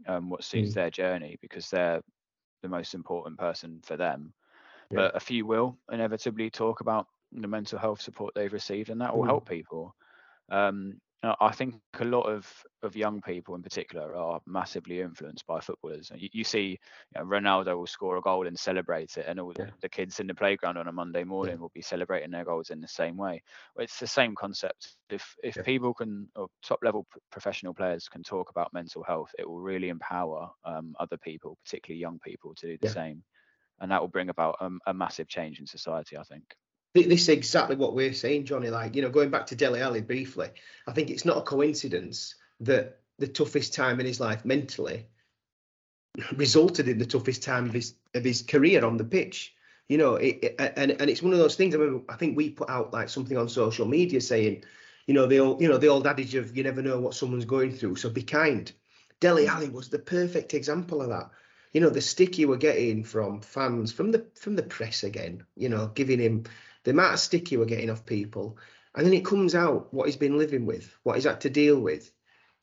um, 0.07 0.29
what 0.29 0.43
suits 0.43 0.71
mm. 0.71 0.75
their 0.75 0.89
journey 0.89 1.37
because 1.41 1.69
they're 1.69 2.01
the 2.63 2.69
most 2.69 2.93
important 2.93 3.37
person 3.37 3.79
for 3.83 3.95
them 3.95 4.33
yeah. 4.91 4.95
but 4.95 5.15
a 5.15 5.19
few 5.19 5.45
will 5.45 5.77
inevitably 5.91 6.49
talk 6.49 6.81
about 6.81 7.07
the 7.41 7.47
mental 7.47 7.79
health 7.79 8.01
support 8.01 8.33
they've 8.35 8.53
received, 8.53 8.89
and 8.89 9.01
that 9.01 9.15
will 9.15 9.23
mm. 9.23 9.27
help 9.27 9.47
people. 9.47 9.95
Um, 10.49 10.99
I 11.39 11.51
think 11.53 11.75
a 11.99 12.05
lot 12.05 12.23
of, 12.23 12.47
of 12.83 12.95
young 12.95 13.21
people 13.21 13.55
in 13.55 13.63
particular 13.63 14.15
are 14.15 14.41
massively 14.45 15.01
influenced 15.01 15.47
by 15.47 15.59
footballers. 15.59 16.11
You, 16.15 16.29
you 16.31 16.43
see, 16.43 16.79
you 17.15 17.19
know, 17.19 17.25
Ronaldo 17.25 17.75
will 17.77 17.87
score 17.87 18.17
a 18.17 18.21
goal 18.21 18.45
and 18.45 18.59
celebrate 18.59 19.17
it, 19.17 19.25
and 19.27 19.39
all 19.39 19.53
yeah. 19.57 19.71
the 19.81 19.89
kids 19.89 20.19
in 20.19 20.27
the 20.27 20.35
playground 20.35 20.77
on 20.77 20.87
a 20.87 20.91
Monday 20.91 21.23
morning 21.23 21.55
yeah. 21.55 21.61
will 21.61 21.71
be 21.73 21.81
celebrating 21.81 22.31
their 22.31 22.45
goals 22.45 22.69
in 22.69 22.79
the 22.79 22.87
same 22.87 23.17
way. 23.17 23.41
It's 23.79 23.99
the 23.99 24.07
same 24.07 24.35
concept. 24.35 24.95
If 25.09 25.35
if 25.43 25.55
yeah. 25.55 25.63
people 25.63 25.93
can, 25.93 26.27
or 26.35 26.47
top 26.61 26.79
level 26.83 27.07
professional 27.31 27.73
players 27.73 28.07
can 28.07 28.21
talk 28.21 28.51
about 28.51 28.73
mental 28.73 29.03
health, 29.03 29.31
it 29.39 29.49
will 29.49 29.61
really 29.61 29.89
empower 29.89 30.49
um, 30.63 30.95
other 30.99 31.17
people, 31.17 31.57
particularly 31.63 32.01
young 32.01 32.19
people, 32.19 32.53
to 32.55 32.67
do 32.67 32.77
the 32.79 32.89
same, 32.89 33.23
and 33.79 33.89
that 33.89 34.01
will 34.01 34.09
bring 34.09 34.29
about 34.29 34.57
um, 34.59 34.79
a 34.85 34.93
massive 34.93 35.27
change 35.27 35.59
in 35.59 35.65
society. 35.65 36.17
I 36.17 36.23
think 36.23 36.43
this 37.03 37.21
is 37.21 37.29
exactly 37.29 37.75
what 37.75 37.93
we're 37.93 38.13
saying, 38.13 38.45
Johnnie. 38.45 38.69
Like, 38.69 38.95
you 38.95 39.01
know, 39.01 39.09
going 39.09 39.29
back 39.29 39.47
to 39.47 39.55
Dele 39.55 39.81
Alli 39.81 40.01
briefly, 40.01 40.49
I 40.87 40.93
think 40.93 41.09
it's 41.09 41.25
not 41.25 41.37
a 41.37 41.41
coincidence 41.41 42.35
that 42.61 42.99
the 43.19 43.27
toughest 43.27 43.73
time 43.73 43.99
in 43.99 44.05
his 44.05 44.19
life 44.19 44.45
mentally 44.45 45.07
resulted 46.35 46.87
in 46.87 46.97
the 46.97 47.05
toughest 47.05 47.43
time 47.43 47.65
of 47.65 47.73
his 47.73 47.95
of 48.13 48.23
his 48.23 48.41
career 48.41 48.85
on 48.85 48.97
the 48.97 49.03
pitch. 49.03 49.53
You 49.89 49.97
know, 49.97 50.15
it, 50.15 50.39
it, 50.41 50.55
and 50.77 50.91
and 50.91 51.09
it's 51.09 51.21
one 51.21 51.33
of 51.33 51.39
those 51.39 51.55
things. 51.55 51.75
I 51.75 51.79
remember, 51.79 52.05
I 52.11 52.15
think 52.15 52.35
we 52.35 52.49
put 52.49 52.69
out 52.69 52.93
like 52.93 53.09
something 53.09 53.37
on 53.37 53.49
social 53.49 53.85
media 53.85 54.21
saying, 54.21 54.63
you 55.05 55.13
know, 55.13 55.27
the 55.27 55.39
old, 55.39 55.61
you 55.61 55.67
know, 55.67 55.77
the 55.77 55.89
old 55.89 56.07
adage 56.07 56.35
of 56.35 56.55
you 56.55 56.63
never 56.63 56.81
know 56.81 56.99
what 56.99 57.13
someone's 57.13 57.45
going 57.45 57.71
through, 57.71 57.97
so 57.97 58.09
be 58.09 58.23
kind. 58.23 58.71
Dele 59.19 59.47
Alli 59.47 59.69
was 59.69 59.89
the 59.89 59.99
perfect 59.99 60.53
example 60.53 61.01
of 61.01 61.09
that. 61.09 61.29
You 61.73 61.81
know, 61.81 61.89
the 61.89 62.01
stick 62.01 62.37
you 62.37 62.47
were 62.47 62.57
getting 62.57 63.03
from 63.03 63.41
fans, 63.41 63.91
from 63.91 64.11
the 64.11 64.25
from 64.35 64.55
the 64.55 64.63
press 64.63 65.03
again. 65.03 65.45
You 65.55 65.69
know, 65.69 65.87
giving 65.93 66.19
him 66.19 66.45
the 66.85 66.91
amount 66.91 67.13
of 67.13 67.19
stick 67.19 67.51
you 67.51 67.59
were 67.59 67.65
getting 67.65 67.89
off 67.89 68.05
people, 68.05 68.57
and 68.95 69.05
then 69.05 69.13
it 69.13 69.25
comes 69.25 69.53
out 69.53 69.93
what 69.93 70.05
he's 70.05 70.15
been 70.15 70.37
living 70.37 70.65
with, 70.65 70.95
what 71.03 71.15
he's 71.15 71.25
had 71.25 71.41
to 71.41 71.49
deal 71.49 71.79
with. 71.79 72.11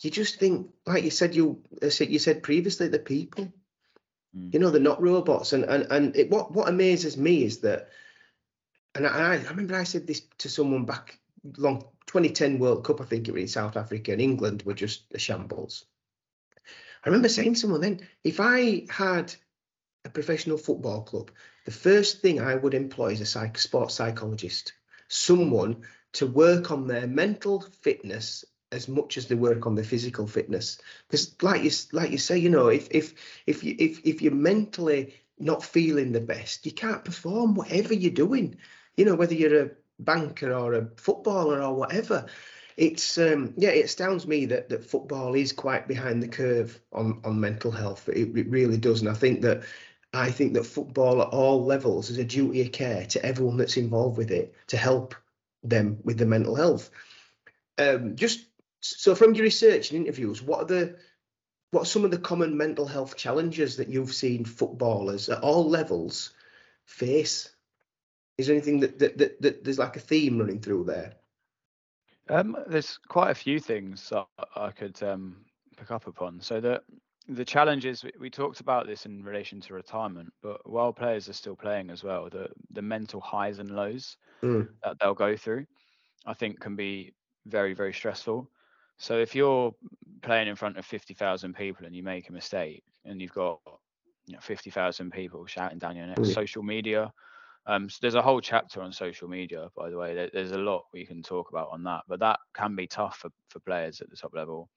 You 0.00 0.10
just 0.10 0.40
think, 0.40 0.70
like 0.86 1.04
you 1.04 1.10
said, 1.10 1.34
you 1.34 1.62
uh, 1.82 1.90
you 2.00 2.18
said 2.18 2.42
previously, 2.42 2.88
the 2.88 2.98
people, 2.98 3.52
mm. 4.36 4.52
you 4.52 4.58
know, 4.58 4.70
they're 4.70 4.80
not 4.80 5.02
robots, 5.02 5.52
and 5.52 5.64
and 5.64 5.86
and 5.90 6.16
it, 6.16 6.30
what 6.30 6.52
what 6.52 6.68
amazes 6.68 7.16
me 7.16 7.44
is 7.44 7.58
that, 7.58 7.90
and 8.94 9.06
I, 9.06 9.34
I 9.34 9.50
remember 9.50 9.76
I 9.76 9.84
said 9.84 10.06
this 10.06 10.22
to 10.38 10.48
someone 10.48 10.86
back 10.86 11.18
long 11.58 11.82
2010 12.06 12.58
World 12.58 12.84
Cup, 12.84 13.00
I 13.00 13.04
think 13.04 13.28
it 13.28 13.32
was 13.32 13.42
in 13.42 13.48
South 13.48 13.76
Africa, 13.76 14.12
and 14.12 14.20
England 14.20 14.62
were 14.62 14.74
just 14.74 15.04
a 15.14 15.18
shambles. 15.18 15.84
I 17.04 17.08
remember 17.08 17.28
saying 17.28 17.54
to 17.54 17.60
someone 17.60 17.80
then, 17.80 18.00
if 18.22 18.38
I 18.38 18.86
had 18.88 19.34
a 20.04 20.10
professional 20.10 20.56
football 20.56 21.02
club, 21.02 21.30
the 21.64 21.70
first 21.70 22.20
thing 22.20 22.40
I 22.40 22.54
would 22.54 22.74
employ 22.74 23.12
is 23.12 23.20
a 23.20 23.26
psych, 23.26 23.58
sports 23.58 23.94
psychologist, 23.94 24.72
someone 25.08 25.82
to 26.14 26.26
work 26.26 26.70
on 26.70 26.86
their 26.86 27.06
mental 27.06 27.60
fitness 27.60 28.44
as 28.72 28.88
much 28.88 29.18
as 29.18 29.26
they 29.26 29.34
work 29.34 29.66
on 29.66 29.74
their 29.74 29.84
physical 29.84 30.26
fitness. 30.26 30.78
Because, 31.08 31.34
like 31.42 31.62
you 31.62 31.70
like 31.92 32.10
you 32.10 32.18
say, 32.18 32.38
you 32.38 32.50
know, 32.50 32.68
if 32.68 32.88
if 32.90 33.14
if 33.46 33.62
you 33.62 33.76
if 33.78 34.00
if 34.04 34.22
you're 34.22 34.32
mentally 34.32 35.14
not 35.38 35.64
feeling 35.64 36.12
the 36.12 36.20
best, 36.20 36.66
you 36.66 36.72
can't 36.72 37.04
perform 37.04 37.54
whatever 37.54 37.94
you're 37.94 38.10
doing. 38.10 38.56
You 38.96 39.04
know, 39.04 39.14
whether 39.14 39.34
you're 39.34 39.64
a 39.64 39.70
banker 39.98 40.52
or 40.52 40.74
a 40.74 40.88
footballer 40.96 41.62
or 41.62 41.74
whatever. 41.74 42.26
It's 42.76 43.18
um, 43.18 43.52
yeah, 43.56 43.70
it 43.70 43.84
astounds 43.84 44.26
me 44.26 44.46
that 44.46 44.70
that 44.70 44.84
football 44.84 45.34
is 45.34 45.52
quite 45.52 45.86
behind 45.86 46.22
the 46.22 46.28
curve 46.28 46.80
on 46.92 47.20
on 47.24 47.38
mental 47.38 47.70
health. 47.70 48.08
It, 48.08 48.36
it 48.36 48.48
really 48.48 48.78
does, 48.78 49.00
and 49.00 49.10
I 49.10 49.14
think 49.14 49.42
that 49.42 49.62
I 50.12 50.30
think 50.30 50.54
that 50.54 50.66
football 50.66 51.22
at 51.22 51.28
all 51.28 51.64
levels 51.64 52.10
is 52.10 52.18
a 52.18 52.24
duty 52.24 52.60
of 52.60 52.72
care 52.72 53.06
to 53.06 53.24
everyone 53.24 53.56
that's 53.56 53.76
involved 53.76 54.18
with 54.18 54.30
it 54.30 54.54
to 54.68 54.76
help 54.76 55.14
them 55.62 55.98
with 56.04 56.18
the 56.18 56.26
mental 56.26 56.54
health. 56.54 56.90
Um, 57.78 58.16
just 58.16 58.44
so 58.80 59.14
from 59.14 59.34
your 59.34 59.44
research 59.44 59.90
and 59.90 60.04
interviews, 60.04 60.42
what 60.42 60.60
are 60.60 60.66
the 60.66 60.96
what 61.70 61.82
are 61.82 61.86
some 61.86 62.04
of 62.04 62.10
the 62.10 62.18
common 62.18 62.58
mental 62.58 62.86
health 62.86 63.16
challenges 63.16 63.76
that 63.76 63.88
you've 63.88 64.12
seen 64.12 64.44
footballers 64.44 65.30
at 65.30 65.42
all 65.42 65.68
levels 65.68 66.34
face? 66.84 67.50
Is 68.36 68.46
there 68.46 68.56
anything 68.56 68.80
that 68.80 68.98
that, 68.98 69.16
that, 69.18 69.40
that 69.40 69.64
there's 69.64 69.78
like 69.78 69.96
a 69.96 70.00
theme 70.00 70.38
running 70.38 70.60
through 70.60 70.84
there? 70.84 71.14
Um, 72.28 72.56
there's 72.66 72.98
quite 73.08 73.30
a 73.30 73.34
few 73.34 73.58
things 73.58 74.12
I 74.54 74.70
could 74.70 75.02
um, 75.02 75.36
pick 75.76 75.90
up 75.90 76.06
upon. 76.06 76.40
So 76.40 76.60
that 76.60 76.84
the 77.28 77.44
challenge 77.44 77.84
is 77.84 78.04
we, 78.04 78.12
we, 78.18 78.30
talked 78.30 78.60
about 78.60 78.86
this 78.86 79.06
in 79.06 79.22
relation 79.22 79.60
to 79.60 79.74
retirement, 79.74 80.32
but 80.42 80.68
while 80.68 80.92
players 80.92 81.28
are 81.28 81.34
still 81.34 81.56
playing 81.56 81.90
as 81.90 82.02
well, 82.02 82.28
the 82.30 82.48
the 82.70 82.82
mental 82.82 83.20
highs 83.20 83.58
and 83.58 83.70
lows 83.70 84.16
mm. 84.42 84.68
that 84.82 84.98
they'll 85.00 85.14
go 85.14 85.36
through, 85.36 85.66
I 86.26 86.34
think 86.34 86.60
can 86.60 86.76
be 86.76 87.14
very 87.46 87.74
very 87.74 87.92
stressful. 87.92 88.48
So 88.98 89.18
if 89.18 89.34
you're 89.34 89.74
playing 90.22 90.48
in 90.48 90.56
front 90.56 90.78
of 90.78 90.84
fifty 90.84 91.14
thousand 91.14 91.54
people 91.54 91.86
and 91.86 91.94
you 91.94 92.02
make 92.02 92.28
a 92.28 92.32
mistake, 92.32 92.82
and 93.04 93.20
you've 93.20 93.32
got 93.32 93.60
you 94.26 94.34
know, 94.34 94.40
fifty 94.40 94.70
thousand 94.70 95.12
people 95.12 95.46
shouting 95.46 95.78
down 95.78 95.96
your 95.96 96.06
neck, 96.06 96.18
mm. 96.18 96.34
social 96.34 96.62
media. 96.62 97.12
Um, 97.66 97.88
so 97.88 97.98
there's 98.00 98.16
a 98.16 98.22
whole 98.22 98.40
chapter 98.40 98.82
on 98.82 98.92
social 98.92 99.28
media, 99.28 99.68
by 99.76 99.88
the 99.88 99.96
way. 99.96 100.14
There, 100.14 100.30
there's 100.32 100.50
a 100.50 100.58
lot 100.58 100.86
we 100.92 101.06
can 101.06 101.22
talk 101.22 101.50
about 101.50 101.68
on 101.70 101.84
that, 101.84 102.02
but 102.08 102.18
that 102.20 102.40
can 102.54 102.74
be 102.74 102.88
tough 102.88 103.18
for, 103.18 103.30
for 103.50 103.60
players 103.60 104.00
at 104.00 104.10
the 104.10 104.16
top 104.16 104.34
level. 104.34 104.68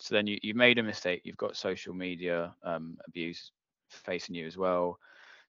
So 0.00 0.14
then 0.14 0.26
you, 0.26 0.38
you've 0.42 0.56
made 0.56 0.78
a 0.78 0.82
mistake. 0.82 1.22
You've 1.24 1.36
got 1.36 1.56
social 1.56 1.94
media 1.94 2.54
um, 2.62 2.96
abuse 3.06 3.52
facing 3.90 4.34
you 4.34 4.46
as 4.46 4.56
well. 4.56 4.98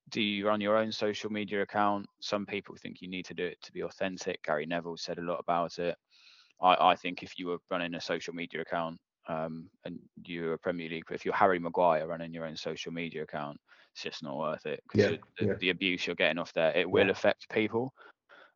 Do 0.09 0.21
you 0.21 0.47
run 0.47 0.61
your 0.61 0.77
own 0.77 0.91
social 0.91 1.31
media 1.31 1.61
account? 1.61 2.07
Some 2.19 2.45
people 2.45 2.75
think 2.75 3.01
you 3.01 3.07
need 3.07 3.25
to 3.25 3.33
do 3.33 3.45
it 3.45 3.61
to 3.61 3.71
be 3.71 3.83
authentic. 3.83 4.43
Gary 4.43 4.65
Neville 4.65 4.97
said 4.97 5.19
a 5.19 5.23
lot 5.23 5.39
about 5.39 5.77
it. 5.77 5.95
I, 6.61 6.91
I 6.91 6.95
think 6.95 7.21
if 7.21 7.37
you 7.37 7.47
were 7.47 7.59
running 7.69 7.93
a 7.93 8.01
social 8.01 8.33
media 8.33 8.61
account 8.61 8.99
um, 9.27 9.69
and 9.85 9.99
you're 10.25 10.53
a 10.53 10.57
Premier 10.57 10.89
League, 10.89 11.03
if 11.11 11.25
you're 11.25 11.33
Harry 11.33 11.59
Maguire 11.59 12.07
running 12.07 12.33
your 12.33 12.45
own 12.45 12.57
social 12.57 12.91
media 12.91 13.23
account, 13.23 13.59
it's 13.93 14.03
just 14.03 14.23
not 14.23 14.37
worth 14.37 14.65
it 14.65 14.81
because 14.87 15.11
yeah, 15.11 15.17
the, 15.39 15.45
yeah. 15.45 15.53
the, 15.59 15.69
abuse 15.69 16.07
you're 16.07 16.15
getting 16.15 16.39
off 16.39 16.53
there, 16.53 16.75
it 16.75 16.89
will 16.89 17.05
yeah. 17.05 17.11
affect 17.11 17.49
people. 17.49 17.93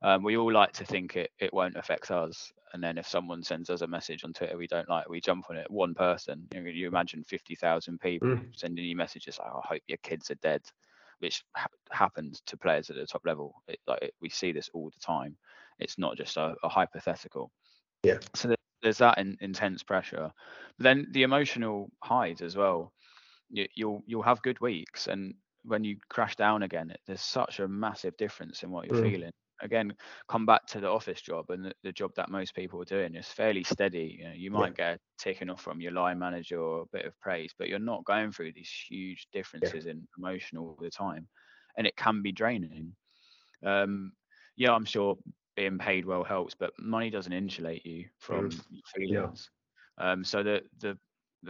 Um, 0.04 0.22
we 0.22 0.38
all 0.38 0.52
like 0.52 0.74
to 0.74 0.86
think 0.86 1.16
it, 1.16 1.32
it 1.40 1.54
won't 1.54 1.78
affect 1.78 2.12
us 2.12 2.52
and 2.74 2.84
then 2.84 2.98
if 2.98 3.08
someone 3.08 3.44
sends 3.44 3.70
us 3.70 3.82
a 3.82 3.88
message 3.88 4.24
on 4.24 4.34
Twitter 4.34 4.58
we 4.58 4.68
don't 4.68 4.90
like, 4.90 5.08
we 5.08 5.22
jump 5.22 5.46
on 5.50 5.58
it. 5.58 5.70
One 5.70 5.94
person, 5.94 6.48
you, 6.54 6.62
know, 6.62 6.70
you 6.70 6.88
imagine 6.88 7.24
fifty 7.24 7.56
thousand 7.56 8.00
people 8.02 8.30
mm. 8.30 8.48
sending 8.56 8.84
you 8.84 8.96
messages 8.96 9.38
like, 9.40 9.50
oh, 9.54 9.62
"I 9.64 9.68
hope 9.68 9.82
your 9.88 10.00
kids 10.00 10.32
are 10.32 10.36
dead," 10.36 10.62
which 11.20 11.44
ha- 11.56 11.68
happens 11.92 12.42
to 12.48 12.58
players 12.58 12.90
at 12.90 12.96
the 12.96 13.06
top 13.06 13.22
level. 13.26 13.54
It, 13.68 13.80
like 13.88 14.02
it, 14.02 14.14
we 14.22 14.30
see 14.30 14.52
this 14.52 14.70
all 14.74 14.90
the 14.90 15.00
time. 15.00 15.38
It's 15.80 16.00
not 16.00 16.18
just 16.18 16.36
a, 16.38 16.56
a 16.64 16.70
hypothetical. 16.70 17.52
Yeah. 18.04 18.18
So 18.34 18.50
there, 18.50 18.58
there's 18.82 18.98
that 18.98 19.20
in, 19.20 19.38
intense 19.40 19.84
pressure, 19.84 20.32
but 20.78 20.84
then 20.84 21.08
the 21.12 21.24
emotional 21.24 21.92
highs 22.04 22.42
as 22.42 22.58
well. 22.58 22.92
You, 23.52 23.68
you'll 23.76 24.02
you'll 24.08 24.24
have 24.24 24.42
good 24.42 24.60
weeks, 24.62 25.06
and 25.06 25.36
when 25.64 25.84
you 25.84 25.98
crash 26.10 26.36
down 26.36 26.64
again, 26.64 26.90
it, 26.90 27.00
there's 27.06 27.22
such 27.22 27.60
a 27.60 27.68
massive 27.68 28.18
difference 28.18 28.64
in 28.64 28.72
what 28.72 28.88
you're 28.88 29.04
mm. 29.04 29.12
feeling 29.12 29.32
again 29.64 29.94
come 30.28 30.46
back 30.46 30.66
to 30.68 30.80
the 30.80 30.90
office 30.90 31.22
job 31.22 31.46
and 31.50 31.66
the, 31.66 31.74
the, 31.84 31.92
job 31.92 32.12
that 32.16 32.30
most 32.30 32.54
people 32.54 32.82
are 32.82 32.86
doing 32.86 33.16
is 33.16 33.28
fairly 33.28 33.64
steady 33.64 34.18
you 34.20 34.26
know 34.26 34.34
you 34.34 34.52
might 34.52 34.74
yeah. 34.78 34.92
get 34.92 35.00
taken 35.18 35.50
off 35.50 35.62
from 35.62 35.82
your 35.82 35.92
line 35.92 36.20
manager 36.20 36.60
or 36.60 36.82
a 36.82 36.98
bit 36.98 37.06
of 37.06 37.20
praise 37.20 37.54
but 37.58 37.68
you're 37.68 37.80
not 37.80 38.04
going 38.06 38.32
through 38.32 38.52
these 38.54 38.72
huge 38.90 39.28
differences 39.32 39.86
yeah. 39.86 39.92
in 39.92 40.08
promotion 40.14 40.58
all 40.58 40.78
the 40.82 40.90
time 40.90 41.28
and 41.78 41.88
it 41.88 41.96
can 41.96 42.22
be 42.22 42.32
draining 42.32 42.94
um 43.66 44.12
yeah 44.56 44.72
i'm 44.72 44.86
sure 44.86 45.18
being 45.56 45.78
paid 45.78 46.06
well 46.06 46.24
helps 46.24 46.54
but 46.54 46.72
money 46.80 47.10
doesn't 47.10 47.34
insulate 47.34 47.86
you 47.86 48.06
from 48.20 48.50
mm. 48.50 48.62
feelings 48.96 49.50
yeah. 50.00 50.12
um 50.12 50.24
so 50.24 50.44
the 50.44 50.62
the 50.80 50.98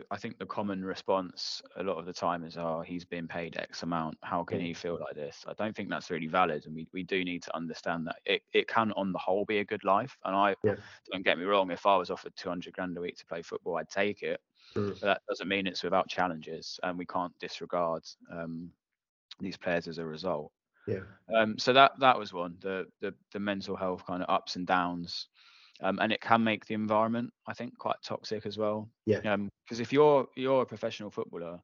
I 0.09 0.17
think 0.17 0.37
the 0.37 0.45
common 0.45 0.83
response 0.83 1.61
a 1.75 1.83
lot 1.83 1.97
of 1.97 2.05
the 2.05 2.13
time 2.13 2.43
is, 2.43 2.57
"Oh, 2.57 2.81
he's 2.81 3.05
been 3.05 3.27
paid 3.27 3.57
X 3.57 3.83
amount. 3.83 4.17
How 4.21 4.43
can 4.43 4.59
he 4.59 4.73
feel 4.73 4.97
like 4.99 5.15
this?" 5.15 5.45
I 5.47 5.53
don't 5.53 5.75
think 5.75 5.89
that's 5.89 6.09
really 6.09 6.27
valid, 6.27 6.65
and 6.65 6.75
we, 6.75 6.87
we 6.93 7.03
do 7.03 7.23
need 7.23 7.43
to 7.43 7.55
understand 7.55 8.07
that 8.07 8.17
it, 8.25 8.41
it 8.53 8.67
can, 8.67 8.91
on 8.93 9.11
the 9.11 9.19
whole, 9.19 9.45
be 9.45 9.59
a 9.59 9.65
good 9.65 9.83
life. 9.83 10.17
And 10.25 10.35
I 10.35 10.55
yeah. 10.63 10.75
don't 11.11 11.23
get 11.23 11.37
me 11.37 11.45
wrong, 11.45 11.71
if 11.71 11.85
I 11.85 11.95
was 11.97 12.09
offered 12.09 12.35
200 12.35 12.73
grand 12.73 12.97
a 12.97 13.01
week 13.01 13.17
to 13.17 13.25
play 13.25 13.41
football, 13.41 13.77
I'd 13.77 13.89
take 13.89 14.23
it. 14.23 14.41
Mm. 14.75 14.89
But 14.89 15.01
that 15.01 15.21
doesn't 15.27 15.47
mean 15.47 15.67
it's 15.67 15.83
without 15.83 16.07
challenges, 16.07 16.79
and 16.83 16.97
we 16.97 17.05
can't 17.05 17.37
disregard 17.39 18.03
um, 18.31 18.71
these 19.39 19.57
players 19.57 19.87
as 19.87 19.97
a 19.97 20.05
result. 20.05 20.51
Yeah. 20.87 21.01
Um, 21.33 21.57
so 21.57 21.71
that 21.73 21.93
that 21.99 22.17
was 22.17 22.33
one 22.33 22.57
the 22.59 22.87
the 22.99 23.13
the 23.31 23.39
mental 23.39 23.75
health 23.75 24.05
kind 24.05 24.21
of 24.21 24.29
ups 24.29 24.55
and 24.55 24.67
downs 24.67 25.27
um, 25.83 25.99
and 26.01 26.11
it 26.11 26.21
can 26.21 26.43
make 26.43 26.65
the 26.65 26.73
environment, 26.73 27.31
I 27.47 27.53
think, 27.53 27.77
quite 27.77 27.97
toxic 28.03 28.45
as 28.45 28.57
well. 28.57 28.89
Yeah. 29.05 29.19
Because 29.19 29.79
um, 29.79 29.81
if 29.81 29.91
you're 29.91 30.27
you're 30.35 30.61
a 30.61 30.65
professional 30.65 31.11
footballer, 31.11 31.59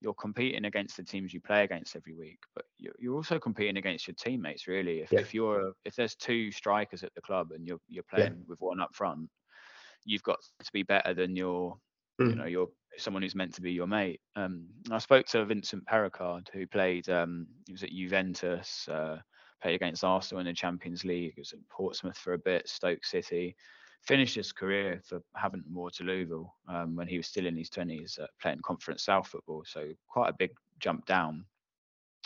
you're 0.00 0.14
competing 0.14 0.64
against 0.64 0.96
the 0.96 1.02
teams 1.02 1.34
you 1.34 1.40
play 1.40 1.64
against 1.64 1.96
every 1.96 2.14
week, 2.14 2.38
but 2.54 2.64
you're, 2.78 2.94
you're 2.98 3.14
also 3.14 3.38
competing 3.38 3.76
against 3.76 4.06
your 4.06 4.14
teammates. 4.14 4.66
Really, 4.66 5.00
if, 5.00 5.12
yeah. 5.12 5.20
if 5.20 5.34
you're 5.34 5.72
if 5.84 5.94
there's 5.96 6.14
two 6.14 6.50
strikers 6.50 7.02
at 7.02 7.14
the 7.14 7.20
club 7.20 7.50
and 7.54 7.66
you're 7.66 7.80
you're 7.88 8.04
playing 8.04 8.36
yeah. 8.38 8.44
with 8.46 8.60
one 8.60 8.80
up 8.80 8.94
front, 8.94 9.28
you've 10.04 10.22
got 10.22 10.38
to 10.64 10.72
be 10.72 10.82
better 10.82 11.14
than 11.14 11.36
your 11.36 11.76
mm. 12.20 12.30
you 12.30 12.36
know 12.36 12.46
your 12.46 12.68
someone 12.96 13.22
who's 13.22 13.34
meant 13.34 13.54
to 13.54 13.60
be 13.62 13.72
your 13.72 13.86
mate. 13.86 14.20
Um, 14.34 14.66
I 14.90 14.98
spoke 14.98 15.26
to 15.26 15.44
Vincent 15.44 15.84
Pericard, 15.86 16.48
who 16.52 16.66
played 16.66 17.08
um, 17.08 17.46
he 17.66 17.72
was 17.72 17.82
at 17.82 17.90
Juventus. 17.90 18.88
Uh, 18.90 19.18
played 19.62 19.74
against 19.74 20.04
Arsenal 20.04 20.40
in 20.40 20.46
the 20.46 20.52
Champions 20.52 21.04
League. 21.04 21.34
He 21.34 21.40
was 21.40 21.52
at 21.52 21.68
Portsmouth 21.68 22.16
for 22.16 22.34
a 22.34 22.38
bit, 22.38 22.68
Stoke 22.68 23.04
City. 23.04 23.56
Finished 24.06 24.36
his 24.36 24.52
career 24.52 25.00
for 25.04 25.20
Havant 25.36 25.64
Waterlooville 25.72 26.48
um, 26.68 26.94
when 26.96 27.08
he 27.08 27.16
was 27.16 27.26
still 27.26 27.46
in 27.46 27.56
his 27.56 27.70
20s, 27.70 28.20
uh, 28.20 28.26
playing 28.40 28.60
Conference 28.64 29.04
South 29.04 29.26
football. 29.26 29.64
So 29.66 29.88
quite 30.08 30.28
a 30.28 30.36
big 30.38 30.50
jump 30.78 31.04
down. 31.06 31.44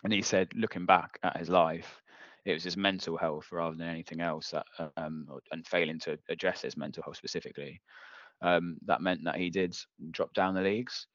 And 0.05 0.13
he 0.13 0.23
said, 0.23 0.49
looking 0.55 0.85
back 0.85 1.19
at 1.23 1.37
his 1.37 1.49
life, 1.49 2.03
it 2.45 2.53
was 2.53 2.65
his 2.65 2.77
mental 2.77 3.17
health 3.17 3.53
rather 3.53 3.77
than 3.77 3.89
anything 3.89 4.21
else 4.21 4.51
that, 4.51 4.67
um, 4.97 5.27
and 5.51 5.67
failing 5.67 5.99
to 6.01 6.19
address 6.29 6.63
his 6.63 6.77
mental 6.77 7.03
health 7.03 7.17
specifically. 7.17 7.81
Um, 8.43 8.79
that 8.87 9.01
meant 9.01 9.21
that 9.25 9.37
he 9.37 9.51
did 9.51 9.77
drop 10.11 10.35
down 10.35 10.55
the 10.55 10.61
leagues. 10.61 11.07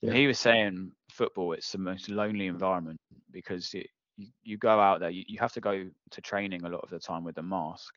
Yeah. 0.00 0.12
He 0.12 0.28
was 0.28 0.38
saying 0.38 0.92
football, 1.10 1.52
it's 1.52 1.72
the 1.72 1.78
most 1.78 2.08
lonely 2.08 2.46
environment 2.46 3.00
because 3.32 3.74
it, 3.74 3.88
you, 4.18 4.26
you 4.42 4.58
go 4.58 4.78
out 4.80 5.00
there, 5.00 5.10
you, 5.10 5.24
you 5.26 5.38
have 5.38 5.52
to 5.52 5.60
go 5.60 5.88
to 6.10 6.20
training 6.20 6.64
a 6.64 6.68
lot 6.68 6.82
of 6.82 6.90
the 6.90 6.98
time 6.98 7.24
with 7.24 7.38
a 7.38 7.42
mask 7.42 7.94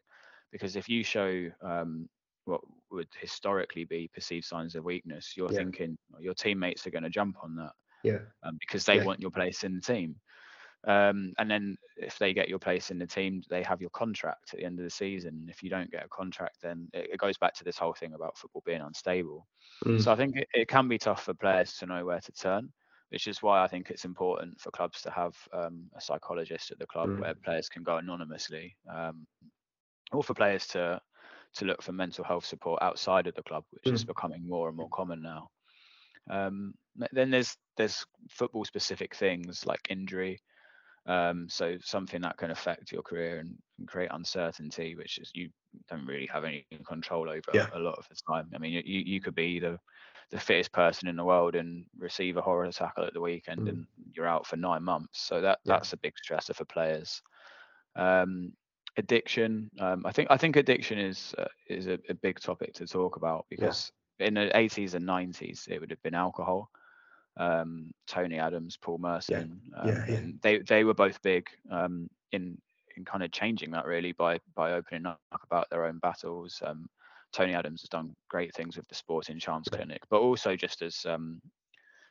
because 0.51 0.75
if 0.75 0.87
you 0.87 1.03
show 1.03 1.49
um, 1.61 2.07
what 2.45 2.61
would 2.91 3.07
historically 3.19 3.85
be 3.85 4.09
perceived 4.13 4.45
signs 4.45 4.75
of 4.75 4.83
weakness, 4.83 5.33
you're 5.35 5.51
yeah. 5.51 5.57
thinking 5.57 5.97
your 6.19 6.33
teammates 6.33 6.85
are 6.85 6.91
going 6.91 7.03
to 7.03 7.09
jump 7.09 7.37
on 7.43 7.55
that. 7.55 7.71
Yeah. 8.03 8.19
Um, 8.43 8.57
because 8.59 8.85
they 8.85 8.97
yeah. 8.97 9.03
want 9.03 9.19
your 9.19 9.31
place 9.31 9.63
in 9.63 9.75
the 9.75 9.81
team. 9.81 10.15
Um, 10.87 11.33
and 11.37 11.49
then 11.49 11.77
if 11.97 12.17
they 12.17 12.33
get 12.33 12.49
your 12.49 12.57
place 12.57 12.89
in 12.89 12.97
the 12.97 13.05
team, 13.05 13.43
they 13.49 13.61
have 13.61 13.81
your 13.81 13.91
contract 13.91 14.49
at 14.51 14.59
the 14.59 14.65
end 14.65 14.79
of 14.79 14.83
the 14.83 14.89
season. 14.89 15.45
If 15.47 15.61
you 15.61 15.69
don't 15.69 15.91
get 15.91 16.05
a 16.05 16.09
contract, 16.09 16.57
then 16.63 16.87
it, 16.93 17.11
it 17.13 17.17
goes 17.19 17.37
back 17.37 17.53
to 17.55 17.63
this 17.63 17.77
whole 17.77 17.93
thing 17.93 18.13
about 18.13 18.37
football 18.37 18.63
being 18.65 18.81
unstable. 18.81 19.47
Mm. 19.85 20.01
So 20.01 20.11
I 20.11 20.15
think 20.15 20.37
it, 20.37 20.47
it, 20.53 20.67
can 20.67 20.87
be 20.87 20.97
tough 20.97 21.23
for 21.23 21.35
players 21.35 21.73
to 21.77 21.85
know 21.85 22.03
where 22.03 22.19
to 22.19 22.31
turn 22.31 22.69
which 23.11 23.27
is 23.27 23.43
why 23.43 23.61
I 23.61 23.67
think 23.67 23.89
it's 23.89 24.05
important 24.05 24.59
for 24.59 24.71
clubs 24.71 25.01
to 25.01 25.11
have 25.11 25.35
um, 25.53 25.83
a 25.95 26.01
psychologist 26.01 26.71
at 26.71 26.79
the 26.79 26.87
club 26.87 27.09
mm. 27.09 27.19
where 27.19 27.35
players 27.35 27.67
can 27.67 27.83
go 27.83 27.97
anonymously, 27.97 28.75
um, 28.91 29.27
or 30.11 30.23
for 30.23 30.33
players 30.33 30.65
to 30.67 31.01
to 31.55 31.65
look 31.65 31.81
for 31.81 31.91
mental 31.91 32.23
health 32.23 32.45
support 32.45 32.81
outside 32.81 33.27
of 33.27 33.35
the 33.35 33.43
club, 33.43 33.65
which 33.71 33.83
mm. 33.83 33.93
is 33.93 34.05
becoming 34.05 34.47
more 34.47 34.69
and 34.69 34.77
more 34.77 34.87
common 34.89 35.21
now. 35.21 35.49
Um, 36.29 36.73
then 37.11 37.31
there's 37.31 37.57
there's 37.75 38.05
football 38.29 38.63
specific 38.63 39.13
things 39.13 39.65
like 39.65 39.81
injury, 39.89 40.41
um, 41.05 41.47
so 41.49 41.77
something 41.81 42.21
that 42.21 42.37
can 42.37 42.51
affect 42.51 42.93
your 42.93 43.01
career 43.01 43.39
and, 43.39 43.55
and, 43.79 43.87
create 43.87 44.11
uncertainty, 44.13 44.95
which 44.95 45.17
is 45.17 45.31
you 45.33 45.49
don't 45.89 46.05
really 46.05 46.27
have 46.27 46.45
any 46.45 46.65
control 46.87 47.27
over 47.27 47.41
yeah. 47.53 47.67
a 47.73 47.79
lot 47.79 47.95
of 47.97 48.07
the 48.07 48.15
time. 48.25 48.49
I 48.55 48.59
mean, 48.59 48.71
you 48.71 48.81
you 48.85 49.19
could 49.19 49.35
be 49.35 49.59
the 49.59 49.79
the 50.31 50.39
fittest 50.39 50.71
person 50.71 51.07
in 51.07 51.15
the 51.15 51.23
world 51.23 51.55
and 51.55 51.85
receive 51.97 52.37
a 52.37 52.41
horror 52.41 52.71
tackle 52.71 53.05
at 53.05 53.13
the 53.13 53.21
weekend 53.21 53.61
mm. 53.61 53.69
and 53.69 53.87
you're 54.13 54.27
out 54.27 54.47
for 54.47 54.55
nine 54.55 54.83
months. 54.83 55.21
So 55.21 55.41
that 55.41 55.59
yeah. 55.63 55.73
that's 55.73 55.93
a 55.93 55.97
big 55.97 56.13
stressor 56.15 56.55
for 56.55 56.65
players. 56.65 57.21
Um, 57.95 58.53
addiction. 58.97 59.69
Um, 59.79 60.03
I 60.05 60.11
think 60.11 60.29
I 60.31 60.37
think 60.37 60.55
addiction 60.55 60.97
is 60.97 61.35
uh, 61.37 61.45
is 61.67 61.87
a, 61.87 61.99
a, 62.09 62.13
big 62.13 62.39
topic 62.39 62.73
to 62.75 62.87
talk 62.87 63.17
about 63.17 63.45
because 63.49 63.91
yeah. 64.19 64.27
in 64.27 64.33
the 64.35 64.51
80s 64.53 64.93
and 64.93 65.05
90s 65.05 65.67
it 65.67 65.79
would 65.79 65.91
have 65.91 66.01
been 66.01 66.15
alcohol. 66.15 66.69
Um, 67.37 67.91
Tony 68.07 68.39
Adams, 68.39 68.77
Paul 68.77 68.97
Merson, 68.97 69.61
yeah. 69.71 69.85
Yeah, 69.85 70.05
yeah. 70.07 70.17
Um, 70.17 70.39
they 70.41 70.59
they 70.59 70.83
were 70.83 70.93
both 70.93 71.21
big 71.21 71.47
um, 71.69 72.09
in 72.31 72.57
in 72.95 73.05
kind 73.05 73.23
of 73.23 73.31
changing 73.31 73.71
that 73.71 73.85
really 73.85 74.13
by 74.13 74.39
by 74.55 74.73
opening 74.73 75.05
up 75.05 75.19
about 75.43 75.69
their 75.69 75.85
own 75.85 75.99
battles. 75.99 76.61
Um, 76.65 76.89
Tony 77.33 77.53
Adams 77.53 77.81
has 77.81 77.89
done 77.89 78.13
great 78.29 78.53
things 78.55 78.77
with 78.77 78.87
the 78.87 78.95
Sporting 78.95 79.39
Chance 79.39 79.69
Clinic, 79.69 80.01
but 80.09 80.19
also 80.19 80.55
just 80.55 80.81
as 80.81 81.05
um, 81.07 81.41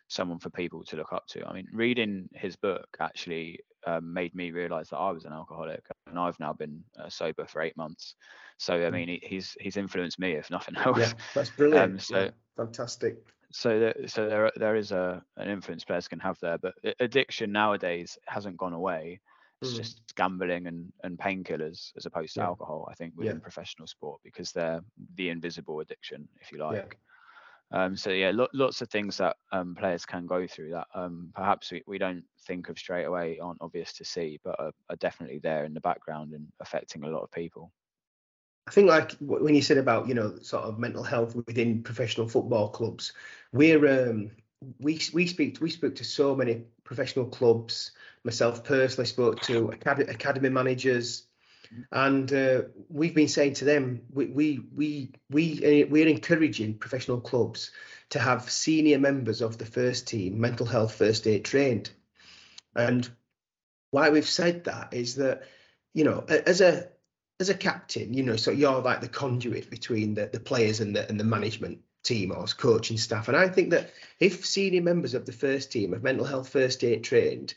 someone 0.08 0.38
for 0.38 0.50
people 0.50 0.84
to 0.84 0.96
look 0.96 1.12
up 1.12 1.26
to. 1.28 1.46
I 1.46 1.52
mean, 1.52 1.66
reading 1.72 2.28
his 2.34 2.56
book 2.56 2.86
actually 2.98 3.60
um, 3.86 4.12
made 4.12 4.34
me 4.34 4.50
realize 4.50 4.88
that 4.90 4.98
I 4.98 5.10
was 5.10 5.24
an 5.24 5.32
alcoholic, 5.32 5.82
and 6.06 6.18
I've 6.18 6.38
now 6.40 6.52
been 6.52 6.82
uh, 6.98 7.08
sober 7.08 7.46
for 7.46 7.62
eight 7.62 7.76
months. 7.76 8.14
So 8.58 8.74
I 8.74 8.88
hmm. 8.88 8.94
mean, 8.94 9.08
he, 9.08 9.22
he's 9.22 9.56
he's 9.60 9.76
influenced 9.76 10.18
me, 10.18 10.32
if 10.32 10.50
nothing 10.50 10.76
else. 10.84 10.98
Yeah, 10.98 11.12
that's 11.34 11.50
brilliant. 11.50 11.92
Um, 11.92 11.98
so 11.98 12.20
yeah, 12.20 12.30
fantastic. 12.56 13.18
So 13.52 13.80
there, 13.80 13.94
so 14.06 14.28
there 14.28 14.52
there 14.56 14.76
is 14.76 14.92
a 14.92 15.22
an 15.36 15.48
influence 15.48 15.84
players 15.84 16.08
can 16.08 16.20
have 16.20 16.38
there, 16.40 16.58
but 16.58 16.74
addiction 16.98 17.52
nowadays 17.52 18.18
hasn't 18.26 18.56
gone 18.56 18.74
away. 18.74 19.20
It's 19.62 19.72
mm. 19.72 19.76
just 19.76 20.14
gambling 20.16 20.66
and 20.66 20.92
and 21.04 21.18
painkillers 21.18 21.92
as 21.96 22.06
opposed 22.06 22.34
to 22.34 22.40
yeah. 22.40 22.46
alcohol. 22.46 22.88
I 22.90 22.94
think 22.94 23.14
within 23.16 23.36
yeah. 23.36 23.42
professional 23.42 23.86
sport 23.86 24.20
because 24.24 24.52
they're 24.52 24.80
the 25.16 25.28
invisible 25.28 25.80
addiction, 25.80 26.28
if 26.40 26.52
you 26.52 26.58
like. 26.58 26.98
Um, 27.72 27.96
so 27.96 28.10
yeah, 28.10 28.32
lo- 28.34 28.48
lots 28.52 28.82
of 28.82 28.88
things 28.88 29.18
that 29.18 29.36
um, 29.52 29.76
players 29.76 30.04
can 30.04 30.26
go 30.26 30.46
through 30.46 30.70
that 30.70 30.88
um, 30.94 31.30
perhaps 31.34 31.70
we, 31.70 31.82
we 31.86 31.98
don't 31.98 32.24
think 32.46 32.68
of 32.68 32.78
straight 32.78 33.04
away, 33.04 33.38
aren't 33.40 33.62
obvious 33.62 33.92
to 33.94 34.04
see, 34.04 34.40
but 34.42 34.58
are, 34.58 34.72
are, 34.88 34.96
definitely 34.96 35.38
there 35.38 35.64
in 35.64 35.72
the 35.72 35.80
background 35.80 36.32
and 36.32 36.48
affecting 36.58 37.04
a 37.04 37.08
lot 37.08 37.22
of 37.22 37.30
people. 37.30 37.70
I 38.66 38.72
think 38.72 38.88
like 38.88 39.12
when 39.20 39.54
you 39.54 39.62
said 39.62 39.78
about 39.78 40.08
you 40.08 40.14
know 40.14 40.36
sort 40.42 40.64
of 40.64 40.78
mental 40.78 41.02
health 41.02 41.34
within 41.34 41.82
professional 41.82 42.28
football 42.28 42.68
clubs, 42.70 43.12
we're 43.52 44.08
um, 44.08 44.30
we 44.80 45.00
we 45.12 45.26
speak 45.26 45.58
we 45.60 45.70
spoke 45.70 45.94
to 45.96 46.04
so 46.04 46.34
many 46.34 46.64
professional 46.84 47.26
clubs. 47.26 47.92
Myself 48.24 48.64
personally 48.64 49.06
spoke 49.06 49.40
to 49.42 49.70
academy, 49.70 50.50
managers, 50.50 51.26
and 51.92 52.32
uh, 52.32 52.62
we've 52.88 53.14
been 53.14 53.28
saying 53.28 53.54
to 53.54 53.64
them 53.64 54.02
we 54.12 54.26
we 54.26 54.60
we 54.74 55.12
we 55.30 55.84
uh, 55.84 55.86
we're 55.88 56.08
encouraging 56.08 56.78
professional 56.78 57.20
clubs 57.20 57.70
to 58.10 58.18
have 58.18 58.50
senior 58.50 58.98
members 58.98 59.40
of 59.40 59.56
the 59.56 59.64
first 59.64 60.08
team 60.08 60.40
mental 60.40 60.66
health 60.66 60.94
first 60.94 61.26
aid 61.26 61.44
trained. 61.44 61.90
And 62.74 63.08
why 63.90 64.10
we've 64.10 64.28
said 64.28 64.64
that 64.64 64.92
is 64.92 65.16
that 65.16 65.42
you 65.94 66.04
know 66.04 66.24
as 66.28 66.60
a 66.60 66.88
as 67.38 67.48
a 67.48 67.54
captain 67.54 68.12
you 68.12 68.22
know 68.22 68.36
so 68.36 68.50
you're 68.50 68.82
like 68.82 69.00
the 69.00 69.08
conduit 69.08 69.70
between 69.70 70.14
the, 70.14 70.26
the 70.26 70.40
players 70.40 70.80
and 70.80 70.94
the 70.94 71.08
and 71.08 71.18
the 71.18 71.24
management 71.24 71.80
team 72.02 72.32
or 72.32 72.46
coaching 72.46 72.98
staff. 72.98 73.28
And 73.28 73.36
i 73.36 73.48
think 73.48 73.70
that 73.70 73.92
if 74.18 74.44
senior 74.44 74.82
members 74.82 75.14
of 75.14 75.26
the 75.26 75.32
first 75.32 75.70
team 75.70 75.94
of 75.94 76.02
mental 76.02 76.24
health 76.24 76.48
first 76.48 76.82
aid 76.82 77.04
trained 77.04 77.54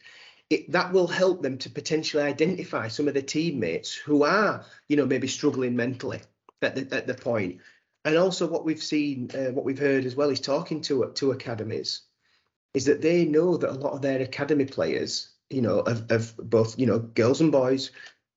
it, 0.53 0.71
that 0.71 0.93
will 0.93 1.07
help 1.07 1.41
them 1.41 1.57
to 1.57 1.69
potentially 1.69 2.23
identify 2.23 2.87
some 2.87 3.07
of 3.07 3.13
the 3.13 3.21
teammates 3.21 3.93
who 3.93 4.23
are, 4.23 4.65
you 4.87 4.95
know, 4.95 5.05
maybe 5.05 5.27
struggling 5.27 5.75
mentally 5.75 6.21
at 6.61 6.75
the, 6.75 6.95
at 6.95 7.07
the 7.07 7.13
point. 7.15 7.59
And 8.05 8.17
also, 8.17 8.47
what 8.47 8.65
we've 8.65 8.83
seen, 8.83 9.31
uh, 9.33 9.51
what 9.51 9.65
we've 9.65 9.79
heard 9.79 10.05
as 10.05 10.15
well, 10.15 10.29
is 10.29 10.39
talking 10.39 10.81
to 10.81 11.11
to 11.15 11.31
academies, 11.31 12.01
is 12.73 12.85
that 12.85 13.01
they 13.01 13.25
know 13.25 13.57
that 13.57 13.71
a 13.71 13.81
lot 13.85 13.93
of 13.93 14.01
their 14.01 14.21
academy 14.21 14.65
players, 14.65 15.29
you 15.49 15.61
know, 15.61 15.79
of, 15.79 16.11
of 16.11 16.35
both, 16.37 16.77
you 16.77 16.85
know, 16.85 16.99
girls 16.99 17.41
and 17.41 17.51
boys, 17.51 17.91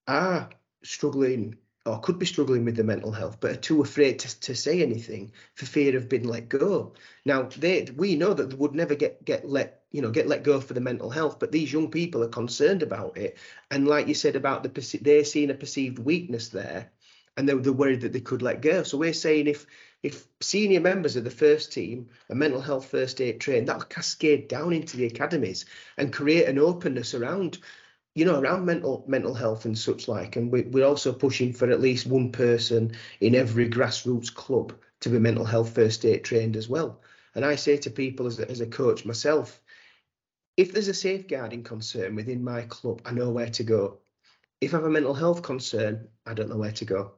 are 0.07 0.49
struggling 0.85 1.57
Oh, 1.87 1.93
or 1.93 2.01
could 2.01 2.19
be 2.19 2.27
struggling 2.27 2.65
with 2.65 2.75
their 2.75 2.85
mental 2.85 3.13
health, 3.13 3.39
but 3.41 3.53
are 3.53 3.57
too 3.57 3.81
afraid 3.81 4.19
to, 4.19 4.41
to 4.41 4.57
say 4.57 4.83
anything 4.83 5.31
for 5.55 5.67
fear 5.67 5.97
of 5.97 6.09
being 6.09 6.25
let 6.25 6.49
go. 6.49 6.95
Now, 7.25 7.45
they 7.45 7.87
we 7.97 8.17
know 8.17 8.35
that 8.35 8.51
they 8.51 8.57
would 8.57 8.75
never 8.75 8.97
get 8.97 9.25
get 9.25 9.49
let 9.49 9.83
you 9.93 10.03
know 10.03 10.11
get 10.11 10.27
let 10.27 10.43
go 10.43 10.61
for 10.61 10.75
the 10.75 10.81
mental 10.81 11.11
health, 11.11 11.39
but 11.39 11.53
these 11.53 11.73
young 11.73 11.91
people 11.91 12.25
are 12.25 12.29
concerned 12.29 12.83
about 12.83 13.17
it, 13.17 13.39
and 13.71 13.87
like 13.87 14.09
you 14.09 14.15
said 14.15 14.35
about 14.35 14.65
the 14.65 14.99
they're 15.01 15.25
seeing 15.25 15.51
a 15.51 15.55
perceived 15.55 16.01
weakness 16.01 16.49
there, 16.49 16.91
and 17.37 17.49
they're, 17.49 17.57
they're 17.57 17.73
worried 17.73 18.01
that 18.01 18.13
they 18.13 18.21
could 18.21 18.43
let 18.43 18.63
go. 18.63 18.83
So 18.83 18.99
we're 18.99 19.13
saying 19.13 19.47
if 19.47 19.67
if 20.03 20.27
senior 20.41 20.81
members 20.81 21.15
of 21.15 21.23
the 21.23 21.31
first 21.31 21.73
team 21.73 22.09
are 22.29 22.37
mental 22.37 22.61
health 22.61 22.87
first 22.87 23.21
aid 23.21 23.41
trained, 23.41 23.69
that'll 23.69 23.83
cascade 23.83 24.49
down 24.49 24.73
into 24.73 24.97
the 24.97 25.07
academies 25.07 25.67
and 25.97 26.13
create 26.13 26.49
an 26.49 26.59
openness 26.59 27.15
around 27.15 27.59
you 28.17 28.25
know, 28.25 28.41
around 28.41 28.65
mental 28.65 29.05
mental 29.07 29.35
health 29.35 29.67
and 29.67 29.79
such 29.79 30.09
like. 30.09 30.37
And 30.37 30.51
we, 30.51 30.63
we're 30.63 30.87
also 30.87 31.13
pushing 31.13 31.53
for 31.53 31.71
at 31.71 31.83
least 31.83 32.07
one 32.07 32.33
person 32.33 32.93
in 33.21 33.35
every 33.35 33.69
grassroots 33.69 34.33
club 34.33 34.73
to 35.01 35.11
be 35.11 35.19
mental 35.19 35.45
health 35.45 35.75
first 35.75 36.03
aid 36.07 36.25
trained 36.25 36.57
as 36.57 36.67
well. 36.67 37.03
And 37.35 37.45
I 37.45 37.57
say 37.57 37.77
to 37.77 37.91
people 37.91 38.27
as 38.27 38.41
as 38.41 38.63
a 38.63 38.67
coach 38.67 39.05
myself, 39.05 39.61
if 40.57 40.73
there's 40.73 40.89
a 40.89 40.95
safeguarding 40.95 41.63
concern 41.63 42.17
within 42.17 42.43
my 42.43 42.63
club, 42.63 43.03
I 43.05 43.13
know 43.13 43.29
where 43.29 43.51
to 43.51 43.63
go. 43.63 43.99
If 44.63 44.73
I 44.73 44.79
have 44.79 44.87
a 44.87 44.91
mental 44.91 45.13
health 45.13 45.43
concern, 45.43 46.09
I 46.25 46.33
don't 46.33 46.49
know 46.49 46.57
where 46.57 46.73
to 46.73 46.85
go. 46.87 47.13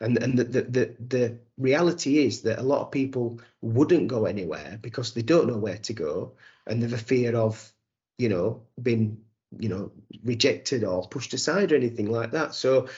And 0.00 0.20
and 0.20 0.36
the 0.36 0.42
the 0.42 0.62
the, 0.62 0.96
the 0.98 1.38
reality 1.58 2.26
is 2.26 2.42
that 2.42 2.58
a 2.58 2.70
lot 2.72 2.82
of 2.82 2.90
people 2.90 3.40
wouldn't 3.60 4.08
go 4.08 4.24
anywhere 4.24 4.80
because 4.82 5.14
they 5.14 5.22
don't 5.22 5.46
know 5.46 5.58
where 5.58 5.78
to 5.78 5.92
go 5.92 6.32
and 6.66 6.82
they've 6.82 6.92
a 6.92 6.98
fear 6.98 7.36
of, 7.36 7.72
you 8.18 8.28
know, 8.28 8.62
being 8.82 9.18
you 9.58 9.68
know 9.68 9.92
rejected 10.24 10.84
or 10.84 11.08
pushed 11.08 11.34
aside 11.34 11.72
or 11.72 11.76
anything 11.76 12.10
like 12.10 12.32
that. 12.32 12.54
So 12.54 12.88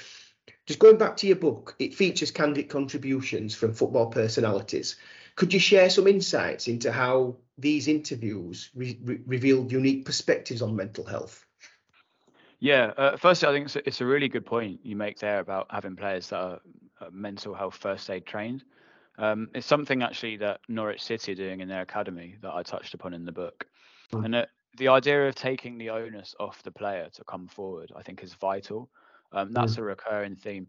just 0.66 0.78
going 0.78 0.98
back 0.98 1.16
to 1.18 1.26
your 1.26 1.36
book 1.36 1.74
it 1.78 1.94
features 1.94 2.30
candid 2.30 2.68
contributions 2.68 3.54
from 3.54 3.74
football 3.74 4.06
personalities. 4.06 4.96
Could 5.34 5.54
you 5.54 5.60
share 5.60 5.88
some 5.88 6.06
insights 6.06 6.68
into 6.68 6.92
how 6.92 7.36
these 7.56 7.88
interviews 7.88 8.70
re- 8.74 9.00
re- 9.02 9.20
revealed 9.26 9.72
unique 9.72 10.04
perspectives 10.04 10.60
on 10.60 10.76
mental 10.76 11.04
health? 11.04 11.46
Yeah 12.60 12.92
uh, 12.96 13.16
firstly 13.16 13.48
i 13.48 13.52
think 13.52 13.66
it's 13.66 13.76
a, 13.76 13.88
it's 13.88 14.00
a, 14.00 14.06
really 14.06 14.28
good 14.28 14.46
point 14.46 14.80
you 14.84 14.94
make 14.94 15.18
there 15.18 15.40
about 15.40 15.66
having 15.70 15.96
players 15.96 16.28
that 16.28 16.36
are 16.38 16.60
uh, 17.00 17.06
mental 17.10 17.54
health 17.54 17.74
first 17.74 18.08
aid 18.10 18.26
trained. 18.26 18.64
Um, 19.18 19.48
it's 19.54 19.66
something 19.66 20.02
actually 20.02 20.36
that 20.38 20.60
norwich 20.68 21.02
city 21.02 21.32
are 21.32 21.34
doing 21.34 21.60
in 21.60 21.68
their 21.68 21.82
academy 21.82 22.36
that 22.40 22.52
i 22.54 22.62
touched 22.62 22.94
upon 22.94 23.14
in 23.14 23.24
the 23.24 23.32
book. 23.32 23.66
Mm. 24.12 24.24
and 24.24 24.34
it, 24.34 24.48
the 24.78 24.88
idea 24.88 25.28
of 25.28 25.34
taking 25.34 25.78
the 25.78 25.90
onus 25.90 26.34
off 26.40 26.62
the 26.62 26.70
player 26.70 27.08
to 27.12 27.24
come 27.24 27.46
forward, 27.46 27.92
I 27.96 28.02
think, 28.02 28.22
is 28.22 28.34
vital. 28.34 28.88
Um, 29.34 29.50
that's 29.50 29.76
mm. 29.76 29.78
a 29.78 29.82
recurring 29.84 30.36
theme. 30.36 30.66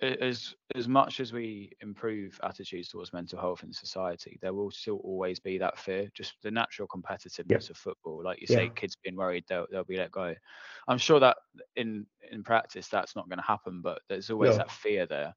As 0.00 0.54
as 0.74 0.88
much 0.88 1.20
as 1.20 1.34
we 1.34 1.72
improve 1.82 2.40
attitudes 2.42 2.88
towards 2.88 3.12
mental 3.12 3.38
health 3.38 3.62
in 3.62 3.72
society, 3.72 4.38
there 4.40 4.54
will 4.54 4.70
still 4.70 5.00
always 5.04 5.38
be 5.38 5.58
that 5.58 5.78
fear, 5.78 6.10
just 6.14 6.34
the 6.42 6.50
natural 6.50 6.88
competitiveness 6.88 7.68
of 7.68 7.76
football. 7.76 8.22
Like 8.24 8.40
you 8.40 8.46
yeah. 8.48 8.56
say, 8.56 8.70
kids 8.74 8.96
being 9.02 9.16
worried 9.16 9.44
they'll 9.48 9.66
they'll 9.70 9.84
be 9.84 9.98
let 9.98 10.10
go. 10.12 10.34
I'm 10.88 10.98
sure 10.98 11.20
that 11.20 11.36
in 11.76 12.06
in 12.32 12.42
practice 12.42 12.88
that's 12.88 13.16
not 13.16 13.28
going 13.28 13.38
to 13.38 13.44
happen, 13.44 13.82
but 13.82 14.00
there's 14.08 14.30
always 14.30 14.52
no. 14.52 14.58
that 14.58 14.70
fear 14.70 15.04
there. 15.06 15.34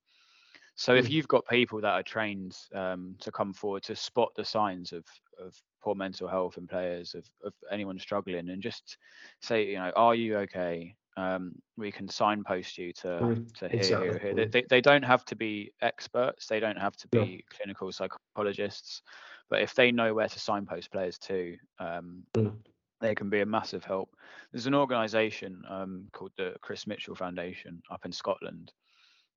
So 0.79 0.95
if 0.95 1.07
mm. 1.07 1.09
you've 1.09 1.27
got 1.27 1.45
people 1.45 1.81
that 1.81 1.91
are 1.91 2.03
trained 2.03 2.55
um, 2.73 3.13
to 3.19 3.33
come 3.33 3.51
forward 3.51 3.83
to 3.83 3.97
spot 3.97 4.31
the 4.37 4.45
signs 4.45 4.93
of 4.93 5.03
of 5.37 5.53
poor 5.81 5.93
mental 5.93 6.25
health 6.25 6.57
in 6.57 6.67
players, 6.67 7.15
of, 7.15 7.25
of 7.43 7.53
anyone 7.69 7.99
struggling, 7.99 8.49
and 8.49 8.61
just 8.61 8.97
say, 9.41 9.65
you 9.65 9.75
know, 9.75 9.91
are 9.97 10.15
you 10.15 10.37
okay? 10.37 10.95
Um, 11.17 11.51
we 11.75 11.91
can 11.91 12.07
signpost 12.07 12.77
you 12.77 12.93
to 12.93 13.07
mm, 13.07 13.53
to 13.55 13.67
here, 13.67 13.77
exactly. 13.77 14.07
here, 14.07 14.19
here. 14.19 14.45
They, 14.45 14.63
they 14.69 14.79
don't 14.79 15.03
have 15.03 15.25
to 15.25 15.35
be 15.35 15.73
experts. 15.81 16.47
They 16.47 16.61
don't 16.61 16.79
have 16.79 16.95
to 16.95 17.09
be 17.09 17.19
yeah. 17.19 17.57
clinical 17.57 17.91
psychologists, 17.91 19.01
but 19.49 19.61
if 19.61 19.75
they 19.75 19.91
know 19.91 20.13
where 20.13 20.30
to 20.30 20.39
signpost 20.39 20.93
players 20.93 21.17
to, 21.17 21.57
um, 21.80 22.23
mm. 22.38 22.55
they 23.01 23.15
can 23.15 23.30
be 23.30 23.41
a 23.41 23.45
massive 23.45 23.84
help. 23.84 24.15
There's 24.53 24.65
an 24.65 24.75
organisation 24.75 25.61
um, 25.69 26.07
called 26.13 26.32
the 26.38 26.55
Chris 26.61 26.88
Mitchell 26.88 27.15
Foundation 27.15 27.82
up 27.91 28.05
in 28.05 28.13
Scotland 28.13 28.71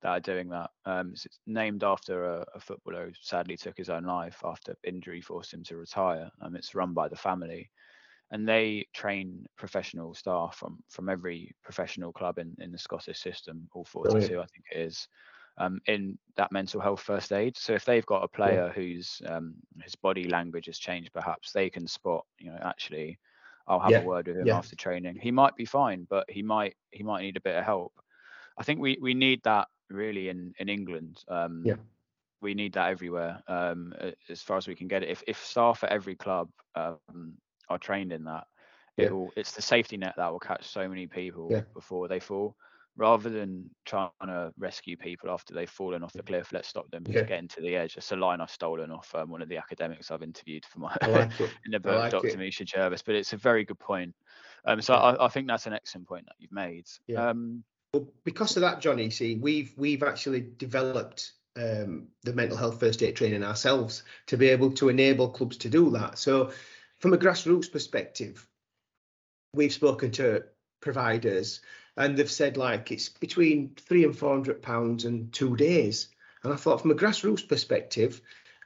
that 0.03 0.09
are 0.09 0.20
doing 0.20 0.48
that. 0.48 0.70
Um, 0.84 1.12
it's 1.12 1.26
named 1.46 1.84
after 1.84 2.24
a, 2.24 2.46
a, 2.55 2.61
footballer 2.61 3.07
who 3.07 3.12
sadly 3.20 3.57
took 3.57 3.76
his 3.76 3.88
own 3.88 4.05
life 4.05 4.42
after 4.44 4.76
injury 4.84 5.20
forced 5.20 5.55
him 5.55 5.62
to 5.64 5.76
retire. 5.76 6.30
Um, 6.40 6.57
it's 6.57 6.74
run 6.74 6.92
by 6.92 7.09
the 7.09 7.16
family, 7.16 7.70
and 8.30 8.48
they 8.48 8.86
train 8.92 9.46
professional 9.57 10.14
staff 10.14 10.57
from 10.57 10.78
from 10.88 11.09
every 11.09 11.55
professional 11.62 12.12
club 12.12 12.38
in, 12.38 12.55
in 12.59 12.72
the 12.72 12.78
Scottish 12.78 13.20
system, 13.20 13.68
all 13.74 13.84
42, 13.84 14.40
I 14.40 14.46
think 14.46 14.64
it 14.72 14.78
is. 14.78 15.09
Um, 15.59 15.82
in 15.86 16.18
that 16.36 16.50
mental 16.50 16.80
health 16.80 17.03
first 17.03 17.30
aid. 17.30 17.59
So 17.59 17.74
if 17.74 17.84
they've 17.84 18.07
got 18.07 18.24
a 18.24 18.28
player 18.28 18.68
yeah. 18.68 18.72
whose 18.72 19.20
um, 19.26 19.53
his 19.82 19.94
body 19.94 20.24
language 20.24 20.64
has 20.64 20.78
changed, 20.78 21.12
perhaps 21.12 21.53
they 21.53 21.68
can 21.68 21.86
spot, 21.86 22.24
you 22.38 22.50
know, 22.50 22.59
actually, 22.62 23.18
I'll 23.68 23.78
have 23.78 23.90
yeah. 23.90 24.00
a 24.00 24.05
word 24.05 24.28
with 24.28 24.38
him 24.38 24.46
yeah. 24.46 24.57
after 24.57 24.76
training. 24.76 25.18
He 25.20 25.30
might 25.30 25.55
be 25.55 25.66
fine, 25.66 26.07
but 26.09 26.24
he 26.30 26.42
might 26.42 26.74
he 26.90 27.03
might 27.03 27.20
need 27.20 27.36
a 27.36 27.42
bit 27.42 27.55
of 27.55 27.64
help. 27.64 27.92
I 28.59 28.62
think 28.62 28.80
we 28.80 28.98
we 29.00 29.12
need 29.12 29.42
that 29.44 29.68
really 29.95 30.28
in 30.28 30.55
in 30.59 30.68
England. 30.68 31.24
Um, 31.28 31.62
yeah. 31.64 31.74
we 32.40 32.55
need 32.55 32.72
that 32.74 32.90
everywhere 32.90 33.43
um, 33.49 33.95
as 34.28 34.43
far 34.43 34.57
as 34.57 34.66
we 34.66 34.74
can 34.74 34.88
get 34.88 35.03
it. 35.03 35.09
If 35.09 35.22
if 35.26 35.45
staff 35.45 35.84
at 35.84 35.90
every 35.90 36.16
club 36.16 36.49
um, 36.74 37.34
are 37.68 37.78
trained 37.78 38.12
in 38.12 38.24
that, 38.24 38.47
yeah. 38.97 39.07
it 39.07 39.12
will. 39.12 39.30
It's 39.36 39.53
the 39.53 39.62
safety 39.62 39.97
net 39.97 40.14
that 40.16 40.30
will 40.30 40.40
catch 40.40 40.66
so 40.66 40.88
many 40.88 41.07
people 41.07 41.49
yeah. 41.51 41.62
before 41.74 42.09
they 42.09 42.20
fall 42.20 42.57
rather 42.97 43.30
than 43.30 43.70
trying 43.84 44.11
to 44.22 44.53
rescue 44.59 44.97
people 44.97 45.30
after 45.30 45.55
they've 45.55 45.70
fallen 45.70 46.03
off 46.03 46.12
the 46.12 46.22
cliff, 46.22 46.53
let's 46.53 46.68
stop 46.68 46.90
them 46.90 47.03
yeah. 47.09 47.22
getting 47.22 47.49
to 47.49 47.61
the 47.61 47.74
edge. 47.74 47.97
It's 47.97 48.12
a 48.12 48.16
line 48.16 48.40
I've 48.40 48.51
stolen 48.51 48.90
off 48.90 49.14
um, 49.14 49.30
one 49.30 49.40
of 49.40 49.49
the 49.49 49.57
academics 49.57 50.11
I've 50.11 50.22
interviewed 50.22 50.66
for 50.66 50.80
my 50.80 50.95
like 51.03 51.30
in 51.40 51.70
the 51.70 51.80
book, 51.80 51.99
like 51.99 52.11
Dr. 52.11 52.36
Misia 52.36 52.66
Gervis. 52.66 53.03
But 53.05 53.14
it's 53.14 53.32
a 53.32 53.36
very 53.36 53.64
good 53.64 53.78
point. 53.78 54.14
Um, 54.64 54.80
so 54.80 54.95
I, 54.95 55.24
I, 55.24 55.28
think 55.28 55.49
that's 55.49 55.66
an 55.66 55.72
excellent 55.72 56.07
point 56.07 56.26
that 56.26 56.36
you've 56.38 56.53
made. 56.53 56.86
Yeah. 57.07 57.30
Um, 57.30 57.64
well, 57.93 58.09
because 58.24 58.57
of 58.57 58.62
that, 58.62 58.80
Johnnie, 58.80 59.11
see, 59.11 59.36
we've 59.36 59.72
we've 59.76 60.03
actually 60.03 60.47
developed 60.57 61.32
um, 61.57 62.09
the 62.22 62.32
mental 62.32 62.57
health 62.57 62.80
first 62.80 63.03
aid 63.03 63.16
training 63.16 63.45
ourselves 63.45 64.03
to 64.26 64.36
be 64.36 64.49
able 64.49 64.72
to 64.72 64.88
enable 64.88 65.28
clubs 65.28 65.59
to 65.59 65.68
do 65.68 65.90
that. 65.90 66.18
So, 66.18 66.53
from 66.99 67.12
a 67.12 67.18
grassroots 67.18 67.70
perspective, 67.70 68.47
we've 69.55 69.72
spoken 69.72 70.11
to 70.12 70.45
providers 70.80 71.61
and 71.97 72.16
they've 72.16 72.30
said 72.30 72.57
like 72.57 72.90
it's 72.90 73.09
between 73.09 73.74
three 73.76 74.05
and 74.05 74.16
four 74.16 74.30
hundred 74.30 74.62
pounds 74.62 75.05
and 75.05 75.32
two 75.32 75.57
days. 75.57 76.09
And 76.43 76.53
I 76.53 76.57
thought 76.57 76.80
from 76.80 76.90
a 76.90 76.95
grassroots 76.95 77.47
perspective, 77.47 78.20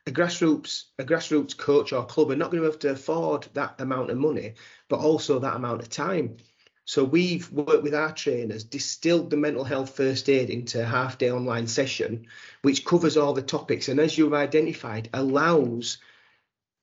a 0.07 0.12
grassroots 0.12 0.85
a 0.99 1.05
grassroots 1.05 1.57
coach 1.57 1.93
or 1.93 2.07
club 2.07 2.31
are 2.31 2.37
not 2.37 2.53
going 2.53 2.62
to 2.62 2.70
have 2.70 2.79
to 2.81 2.91
afford 2.91 3.49
that 3.55 3.81
amount 3.81 4.11
of 4.11 4.18
money, 4.18 4.55
but 4.89 5.01
also 5.01 5.41
that 5.41 5.57
amount 5.57 5.81
of 5.81 5.91
time. 5.91 6.37
So 6.87 7.05
we've 7.05 7.51
worked 7.53 7.82
with 7.82 7.95
our 7.95 8.12
trainers, 8.12 8.64
distilled 8.64 9.28
the 9.28 9.37
mental 9.37 9.64
health 9.64 9.95
first 9.97 10.28
aid 10.30 10.51
into 10.51 10.80
a 10.80 10.87
half 10.87 11.18
day 11.18 11.30
online 11.30 11.66
session, 11.66 12.26
which 12.62 12.84
covers 12.84 13.16
all 13.16 13.34
the 13.34 13.43
topics. 13.43 13.89
And 13.89 14.01
as 14.01 14.16
you've 14.16 14.32
identified, 14.32 15.11
allows 15.12 15.99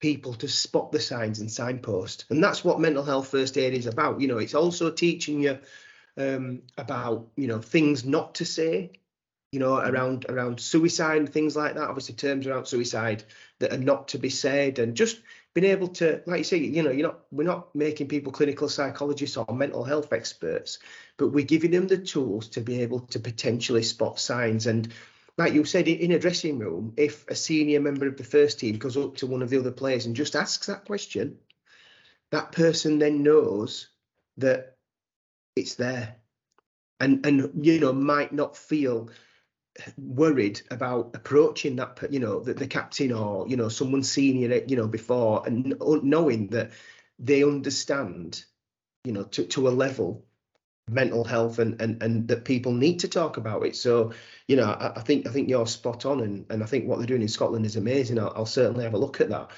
people 0.01 0.33
to 0.35 0.47
spot 0.49 0.91
the 0.91 0.99
signs 0.99 1.39
and 1.39 1.49
signpost. 1.49 2.25
And 2.29 2.43
that's 2.43 2.65
what 2.65 2.81
mental 2.81 3.03
health 3.03 3.29
first 3.29 3.57
aid 3.57 3.73
is 3.73 3.87
about. 3.87 4.19
You 4.19 4.27
know, 4.27 4.39
it's 4.39 4.53
also 4.53 4.91
teaching 4.91 5.41
you 5.41 5.57
um, 6.17 6.61
about 6.77 7.29
you 7.35 7.47
know 7.47 7.59
things 7.59 8.05
not 8.05 8.35
to 8.35 8.45
say 8.45 8.91
you 9.51 9.59
know 9.59 9.77
around 9.77 10.25
around 10.29 10.59
suicide 10.59 11.17
and 11.17 11.31
things 11.31 11.55
like 11.55 11.75
that 11.75 11.87
obviously 11.87 12.15
terms 12.15 12.45
around 12.45 12.65
suicide 12.65 13.23
that 13.59 13.73
are 13.73 13.79
not 13.79 14.09
to 14.09 14.19
be 14.19 14.29
said 14.29 14.79
and 14.79 14.95
just 14.95 15.19
being 15.53 15.71
able 15.71 15.87
to 15.87 16.21
like 16.25 16.39
you 16.39 16.43
say 16.43 16.57
you 16.57 16.81
know 16.81 16.91
you're 16.91 17.07
not 17.07 17.19
we're 17.31 17.43
not 17.43 17.73
making 17.75 18.07
people 18.07 18.31
clinical 18.31 18.67
psychologists 18.67 19.37
or 19.37 19.45
mental 19.53 19.83
health 19.83 20.11
experts 20.11 20.79
but 21.17 21.29
we're 21.29 21.45
giving 21.45 21.71
them 21.71 21.87
the 21.87 21.97
tools 21.97 22.47
to 22.49 22.61
be 22.61 22.81
able 22.81 22.99
to 22.99 23.19
potentially 23.19 23.83
spot 23.83 24.19
signs. 24.19 24.65
And 24.65 24.91
like 25.37 25.53
you 25.53 25.63
said 25.65 25.87
in 25.87 26.11
a 26.11 26.19
dressing 26.19 26.57
room 26.57 26.93
if 26.97 27.27
a 27.27 27.35
senior 27.35 27.79
member 27.79 28.07
of 28.07 28.17
the 28.17 28.23
first 28.23 28.59
team 28.59 28.77
goes 28.77 28.97
up 28.97 29.17
to 29.17 29.27
one 29.27 29.41
of 29.41 29.49
the 29.49 29.59
other 29.59 29.71
players 29.71 30.05
and 30.05 30.15
just 30.15 30.35
asks 30.35 30.67
that 30.67 30.85
question 30.85 31.37
that 32.31 32.51
person 32.51 32.97
then 32.97 33.21
knows 33.21 33.89
that 34.37 34.75
it's 35.55 35.75
there 35.75 36.15
and 36.99 37.25
and 37.25 37.65
you 37.65 37.79
know 37.79 37.93
might 37.93 38.33
not 38.33 38.57
feel 38.57 39.09
worried 39.97 40.61
about 40.69 41.11
approaching 41.15 41.75
that 41.77 41.97
you 42.11 42.19
know 42.19 42.39
the, 42.39 42.53
the 42.53 42.67
captain 42.67 43.11
or 43.11 43.47
you 43.47 43.57
know 43.57 43.69
someone 43.69 44.03
senior 44.03 44.61
you 44.67 44.75
know 44.75 44.87
before 44.87 45.43
and 45.47 45.75
knowing 46.03 46.47
that 46.47 46.71
they 47.17 47.43
understand 47.43 48.45
you 49.03 49.11
know 49.11 49.23
to, 49.23 49.43
to 49.45 49.67
a 49.67 49.71
level 49.71 50.25
mental 50.89 51.23
health 51.23 51.59
and, 51.59 51.81
and 51.81 52.03
and 52.03 52.27
that 52.27 52.45
people 52.45 52.73
need 52.73 52.99
to 52.99 53.07
talk 53.07 53.37
about 53.37 53.65
it. 53.65 53.75
So 53.75 54.13
you 54.47 54.55
know 54.55 54.65
I, 54.65 54.99
I 54.99 55.01
think 55.01 55.27
i 55.27 55.31
think 55.31 55.49
you're 55.49 55.65
spot 55.65 56.05
on 56.05 56.19
and 56.19 56.45
and 56.49 56.61
i 56.61 56.65
think 56.65 56.87
what 56.87 56.97
they're 56.97 57.07
doing 57.07 57.21
in 57.21 57.27
scotland 57.27 57.65
is 57.65 57.75
amazing. 57.75 58.19
I'll, 58.19 58.33
I'll 58.35 58.45
certainly 58.45 58.83
have 58.83 58.93
a 58.93 58.99
look 58.99 59.21
at 59.21 59.29
that. 59.29 59.51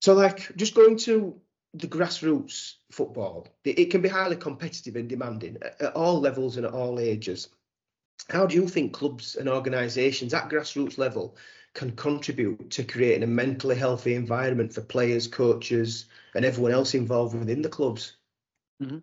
So 0.00 0.14
like 0.14 0.54
just 0.56 0.74
going 0.74 0.96
to 0.98 1.38
the 1.74 1.86
grassroots 1.86 2.74
football, 2.90 3.46
it 3.64 3.90
can 3.90 4.00
be 4.00 4.08
highly 4.08 4.36
competitive 4.36 4.96
and 4.96 5.08
demanding 5.08 5.58
at 5.62 5.94
all 5.94 6.20
levels 6.20 6.56
and 6.56 6.66
at 6.66 6.72
all 6.72 6.98
ages. 6.98 7.48
How 8.28 8.46
do 8.46 8.54
you 8.54 8.68
think 8.68 8.92
clubs 8.92 9.36
and 9.36 9.48
organisations 9.48 10.34
at 10.34 10.48
grassroots 10.48 10.98
level 10.98 11.36
can 11.74 11.92
contribute 11.92 12.70
to 12.70 12.84
creating 12.84 13.22
a 13.22 13.26
mentally 13.26 13.76
healthy 13.76 14.14
environment 14.14 14.72
for 14.72 14.82
players, 14.82 15.26
coaches, 15.26 16.06
and 16.34 16.44
everyone 16.44 16.72
else 16.72 16.94
involved 16.94 17.38
within 17.38 17.62
the 17.62 17.68
clubs? 17.68 18.16
Mm-hmm. 18.82 18.98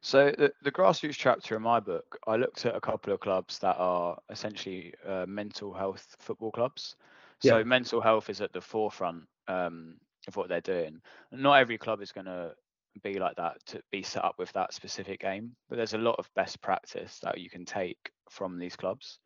So 0.00 0.32
the, 0.38 0.52
the, 0.62 0.70
grassroots 0.70 1.16
chapter 1.16 1.56
in 1.56 1.62
my 1.62 1.80
book, 1.80 2.18
I 2.26 2.36
looked 2.36 2.64
at 2.64 2.76
a 2.76 2.80
couple 2.80 3.12
of 3.12 3.20
clubs 3.20 3.58
that 3.58 3.76
are 3.76 4.16
essentially 4.30 4.94
uh, 5.06 5.26
mental 5.26 5.74
health 5.74 6.16
football 6.20 6.52
clubs. 6.52 6.96
So 7.40 7.58
yeah. 7.58 7.64
mental 7.64 8.00
health 8.00 8.30
is 8.30 8.40
at 8.40 8.52
the 8.52 8.60
forefront 8.60 9.24
um, 9.48 9.96
of 10.28 10.36
what 10.36 10.48
they're 10.48 10.60
doing. 10.60 11.00
Not 11.32 11.54
every 11.54 11.76
club 11.76 12.00
is 12.00 12.12
going 12.12 12.26
to 12.26 12.52
be 13.02 13.18
like 13.18 13.36
that 13.36 13.56
to 13.66 13.82
be 13.90 14.02
set 14.02 14.24
up 14.24 14.36
with 14.38 14.52
that 14.52 14.72
specific 14.72 15.22
aim, 15.24 15.56
but 15.68 15.76
there's 15.76 15.94
a 15.94 15.98
lot 15.98 16.16
of 16.18 16.30
best 16.34 16.62
practice 16.62 17.18
that 17.22 17.38
you 17.38 17.50
can 17.50 17.64
take 17.64 18.10
from 18.30 18.58
these 18.58 18.76
clubs. 18.76 19.18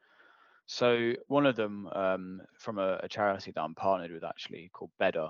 So 0.66 1.12
one 1.26 1.46
of 1.46 1.56
them 1.56 1.88
um, 1.94 2.40
from 2.58 2.78
a, 2.78 3.00
a, 3.02 3.08
charity 3.08 3.52
that 3.52 3.60
I'm 3.60 3.74
partnered 3.74 4.12
with 4.12 4.22
actually 4.22 4.70
called 4.72 4.92
Better. 4.98 5.28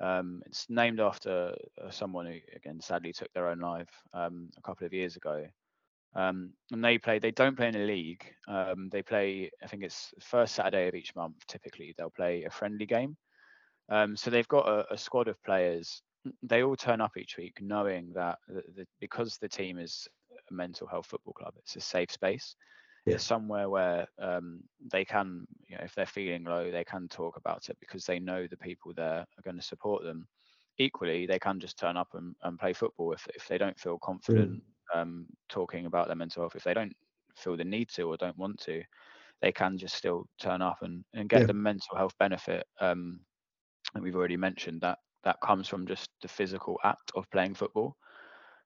Um, 0.00 0.42
it's 0.46 0.66
named 0.68 0.98
after 0.98 1.54
uh, 1.82 1.90
someone 1.90 2.26
who 2.26 2.38
again 2.54 2.80
sadly 2.80 3.12
took 3.12 3.32
their 3.32 3.48
own 3.48 3.60
life 3.60 3.88
um, 4.12 4.50
a 4.58 4.62
couple 4.62 4.86
of 4.86 4.92
years 4.92 5.16
ago. 5.16 5.46
Um, 6.14 6.52
and 6.72 6.84
they 6.84 6.98
play. 6.98 7.18
They 7.18 7.30
don't 7.30 7.56
play 7.56 7.68
in 7.68 7.76
a 7.76 7.86
league. 7.86 8.24
Um, 8.48 8.88
they 8.90 9.02
play. 9.02 9.50
I 9.62 9.66
think 9.66 9.82
it's 9.82 10.12
first 10.20 10.54
Saturday 10.54 10.88
of 10.88 10.94
each 10.94 11.14
month. 11.14 11.36
Typically, 11.46 11.94
they'll 11.96 12.10
play 12.10 12.44
a 12.44 12.50
friendly 12.50 12.86
game 12.86 13.16
um, 13.88 14.16
so 14.16 14.30
they've 14.30 14.48
got 14.48 14.68
a, 14.68 14.94
a, 14.94 14.98
squad 14.98 15.28
of 15.28 15.42
players. 15.44 16.02
They 16.42 16.62
all 16.62 16.76
turn 16.76 17.00
up 17.00 17.16
each 17.16 17.36
week 17.36 17.58
knowing 17.60 18.12
that 18.14 18.38
the, 18.48 18.62
the, 18.74 18.86
because 19.00 19.38
the 19.38 19.48
team 19.48 19.78
is 19.78 20.08
a 20.50 20.54
mental 20.54 20.86
health 20.86 21.06
football 21.06 21.34
club, 21.34 21.54
it's 21.58 21.76
a 21.76 21.80
safe 21.80 22.10
space. 22.10 22.56
Yeah. 23.06 23.18
Somewhere 23.18 23.70
where 23.70 24.08
um, 24.18 24.62
they 24.90 25.04
can, 25.04 25.46
you 25.68 25.76
know, 25.76 25.84
if 25.84 25.94
they're 25.94 26.06
feeling 26.06 26.44
low, 26.44 26.70
they 26.70 26.84
can 26.84 27.06
talk 27.08 27.36
about 27.36 27.68
it 27.68 27.76
because 27.78 28.04
they 28.04 28.18
know 28.18 28.46
the 28.46 28.56
people 28.56 28.92
there 28.92 29.20
are 29.20 29.42
going 29.44 29.56
to 29.56 29.62
support 29.62 30.02
them. 30.02 30.26
Equally, 30.78 31.24
they 31.24 31.38
can 31.38 31.60
just 31.60 31.78
turn 31.78 31.96
up 31.96 32.08
and, 32.14 32.34
and 32.42 32.58
play 32.58 32.72
football 32.72 33.12
if, 33.12 33.26
if 33.34 33.46
they 33.46 33.58
don't 33.58 33.78
feel 33.78 33.98
confident 33.98 34.60
mm. 34.94 35.00
um, 35.00 35.26
talking 35.48 35.86
about 35.86 36.08
their 36.08 36.16
mental 36.16 36.42
health. 36.42 36.56
If 36.56 36.64
they 36.64 36.74
don't 36.74 36.94
feel 37.36 37.56
the 37.56 37.64
need 37.64 37.88
to 37.90 38.02
or 38.02 38.16
don't 38.16 38.36
want 38.36 38.58
to, 38.62 38.82
they 39.40 39.52
can 39.52 39.78
just 39.78 39.94
still 39.94 40.26
turn 40.40 40.60
up 40.60 40.78
and, 40.82 41.04
and 41.14 41.28
get 41.28 41.42
yeah. 41.42 41.46
the 41.46 41.54
mental 41.54 41.96
health 41.96 42.14
benefit 42.18 42.66
um, 42.80 43.20
and 43.94 44.02
we've 44.02 44.16
already 44.16 44.36
mentioned 44.36 44.80
that 44.80 44.98
that 45.24 45.40
comes 45.40 45.66
from 45.68 45.86
just 45.86 46.10
the 46.22 46.28
physical 46.28 46.78
act 46.84 47.10
of 47.14 47.28
playing 47.30 47.54
football. 47.54 47.96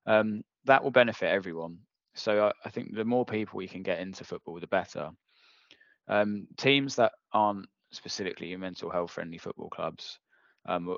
Um, 0.07 0.43
that 0.65 0.83
will 0.83 0.91
benefit 0.91 1.29
everyone. 1.31 1.79
So 2.15 2.47
I, 2.47 2.53
I, 2.65 2.71
think 2.71 2.95
the 2.95 3.05
more 3.05 3.25
people 3.25 3.57
we 3.57 3.69
can 3.69 3.83
get 3.83 4.01
into 4.01 4.25
football, 4.25 4.59
the 4.61 4.67
better. 4.67 5.11
Um, 6.09 6.49
teams 6.57 6.97
that 6.97 7.13
aren't 7.33 7.67
specifically 7.93 8.57
mental 8.57 8.91
health 8.91 9.13
friendly 9.13 9.39
football 9.39 9.69
clubs, 9.69 10.19
um, 10.67 10.97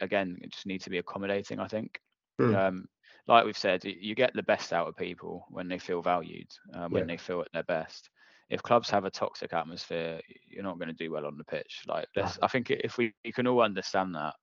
again, 0.00 0.36
just 0.50 0.66
need 0.66 0.82
to 0.82 0.90
be 0.90 0.98
accommodating. 0.98 1.60
I 1.60 1.68
think. 1.68 1.98
Mm. 2.40 2.82
like 3.28 3.44
we've 3.44 3.56
said, 3.56 3.84
you 3.84 4.16
get 4.16 4.34
the 4.34 4.42
best 4.42 4.72
out 4.72 4.88
of 4.88 4.96
people 4.96 5.46
when 5.50 5.68
they 5.68 5.78
feel 5.78 6.02
valued, 6.02 6.48
uh, 6.74 6.88
when 6.88 7.08
yeah. 7.08 7.14
they 7.14 7.16
feel 7.16 7.40
at 7.42 7.52
their 7.52 7.62
best 7.62 8.10
if 8.50 8.62
clubs 8.62 8.90
have 8.90 9.04
a 9.04 9.10
toxic 9.10 9.52
atmosphere, 9.52 10.20
you're 10.46 10.62
not 10.62 10.78
going 10.78 10.88
to 10.88 10.94
do 10.94 11.10
well 11.10 11.26
on 11.26 11.38
the 11.38 11.44
pitch. 11.44 11.82
Like, 11.86 12.06
I 12.42 12.48
think 12.48 12.70
if 12.70 12.98
we, 12.98 13.12
we 13.24 13.32
can 13.32 13.46
all 13.46 13.62
understand 13.62 14.14
that, 14.14 14.34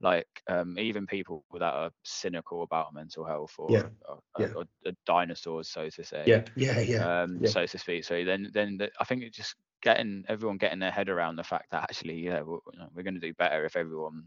like 0.00 0.28
um, 0.48 0.78
even 0.78 1.06
people 1.06 1.44
that 1.58 1.62
are 1.74 1.90
cynical 2.04 2.62
about 2.62 2.94
mental 2.94 3.24
health 3.24 3.54
or, 3.58 3.68
yeah. 3.70 3.84
or, 4.08 4.18
yeah. 4.38 4.46
or, 4.54 4.64
or 4.84 4.92
dinosaurs, 5.06 5.68
so 5.68 5.88
to 5.88 6.04
say. 6.04 6.22
Yeah, 6.26 6.42
yeah, 6.54 6.80
yeah. 6.80 7.22
Um, 7.22 7.38
yeah. 7.40 7.50
So 7.50 7.64
to 7.64 7.78
speak. 7.78 8.04
So 8.04 8.24
then, 8.24 8.50
then 8.52 8.76
the, 8.76 8.90
I 9.00 9.04
think 9.04 9.22
it 9.22 9.32
just 9.32 9.54
getting 9.82 10.24
everyone 10.28 10.58
getting 10.58 10.78
their 10.78 10.90
head 10.90 11.08
around 11.08 11.36
the 11.36 11.44
fact 11.44 11.70
that 11.70 11.82
actually, 11.82 12.20
yeah, 12.20 12.42
we're, 12.42 12.58
we're 12.94 13.02
going 13.02 13.14
to 13.14 13.20
do 13.20 13.34
better 13.34 13.64
if 13.64 13.76
everyone 13.76 14.24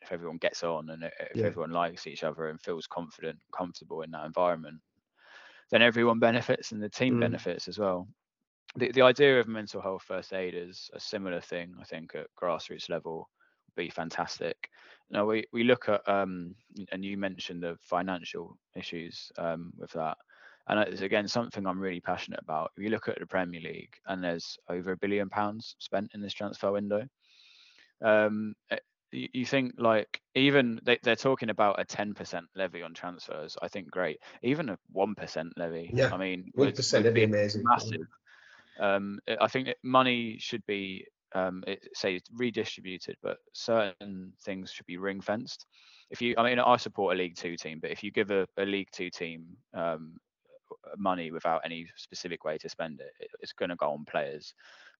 if 0.00 0.10
everyone 0.10 0.38
gets 0.38 0.64
on 0.64 0.90
and 0.90 1.04
if 1.04 1.12
yeah. 1.36 1.46
everyone 1.46 1.70
likes 1.70 2.08
each 2.08 2.24
other 2.24 2.48
and 2.48 2.60
feels 2.60 2.88
confident, 2.88 3.38
comfortable 3.56 4.02
in 4.02 4.10
that 4.10 4.26
environment, 4.26 4.80
then 5.70 5.80
everyone 5.80 6.18
benefits 6.18 6.72
and 6.72 6.82
the 6.82 6.88
team 6.88 7.18
mm. 7.18 7.20
benefits 7.20 7.68
as 7.68 7.78
well 7.78 8.08
the, 8.76 8.90
the 8.92 9.02
idea 9.02 9.38
of 9.38 9.48
mental 9.48 9.80
health 9.80 10.02
first 10.06 10.32
aid 10.32 10.54
is 10.54 10.90
a 10.94 11.00
similar 11.00 11.40
thing, 11.40 11.74
I 11.80 11.84
think, 11.84 12.14
at 12.14 12.26
grassroots 12.40 12.88
level 12.88 13.28
would 13.66 13.82
be 13.82 13.90
fantastic. 13.90 14.68
Now 15.10 15.26
we, 15.26 15.44
we 15.52 15.64
look 15.64 15.88
at 15.88 16.06
um, 16.08 16.54
and 16.90 17.04
you 17.04 17.16
mentioned 17.16 17.62
the 17.62 17.76
financial 17.80 18.56
issues 18.76 19.30
um, 19.38 19.72
with 19.76 19.92
that. 19.92 20.16
And 20.68 20.78
it's 20.80 21.02
again 21.02 21.26
something 21.26 21.66
I'm 21.66 21.80
really 21.80 22.00
passionate 22.00 22.40
about. 22.40 22.70
If 22.76 22.84
you 22.84 22.90
look 22.90 23.08
at 23.08 23.18
the 23.18 23.26
Premier 23.26 23.60
League 23.60 23.94
and 24.06 24.22
there's 24.22 24.56
over 24.68 24.92
a 24.92 24.96
billion 24.96 25.28
pounds 25.28 25.74
spent 25.78 26.12
in 26.14 26.20
this 26.20 26.32
transfer 26.32 26.70
window, 26.70 27.06
um, 28.00 28.54
eh, 28.70 28.78
you, 29.10 29.28
you 29.32 29.46
think 29.46 29.74
like 29.76 30.20
even 30.34 30.80
they, 30.84 30.98
they're 31.02 31.16
talking 31.16 31.50
about 31.50 31.80
a 31.80 31.84
10% 31.84 32.42
levy 32.56 32.82
on 32.82 32.94
transfers. 32.94 33.56
I 33.60 33.68
think 33.68 33.90
great. 33.90 34.18
Even 34.42 34.68
a 34.70 34.78
1% 34.94 35.50
levy. 35.56 35.90
Yeah. 35.92 36.10
I 36.12 36.16
mean, 36.16 36.50
one 36.54 36.72
percent 36.72 37.04
would 37.04 37.14
be 37.14 37.24
amazing. 37.24 37.62
Massive. 37.64 38.06
Um, 38.80 39.18
I 39.40 39.48
think 39.48 39.74
money 39.82 40.38
should 40.38 40.64
be 40.66 41.06
um, 41.34 41.64
it, 41.66 41.88
say 41.94 42.20
redistributed, 42.34 43.16
but 43.22 43.38
certain 43.52 44.32
things 44.42 44.70
should 44.70 44.86
be 44.86 44.96
ring 44.96 45.20
fenced. 45.20 45.66
If 46.10 46.20
you, 46.20 46.34
I 46.36 46.44
mean, 46.44 46.58
I 46.58 46.76
support 46.76 47.14
a 47.14 47.18
League 47.18 47.36
Two 47.36 47.56
team, 47.56 47.78
but 47.80 47.90
if 47.90 48.02
you 48.02 48.10
give 48.10 48.30
a, 48.30 48.46
a 48.58 48.64
League 48.64 48.90
Two 48.92 49.10
team 49.10 49.56
um, 49.74 50.16
money 50.96 51.30
without 51.30 51.62
any 51.64 51.86
specific 51.96 52.44
way 52.44 52.58
to 52.58 52.68
spend 52.68 53.00
it, 53.00 53.12
it 53.20 53.30
it's 53.40 53.52
going 53.52 53.70
to 53.70 53.76
go 53.76 53.90
on 53.90 54.04
players 54.04 54.54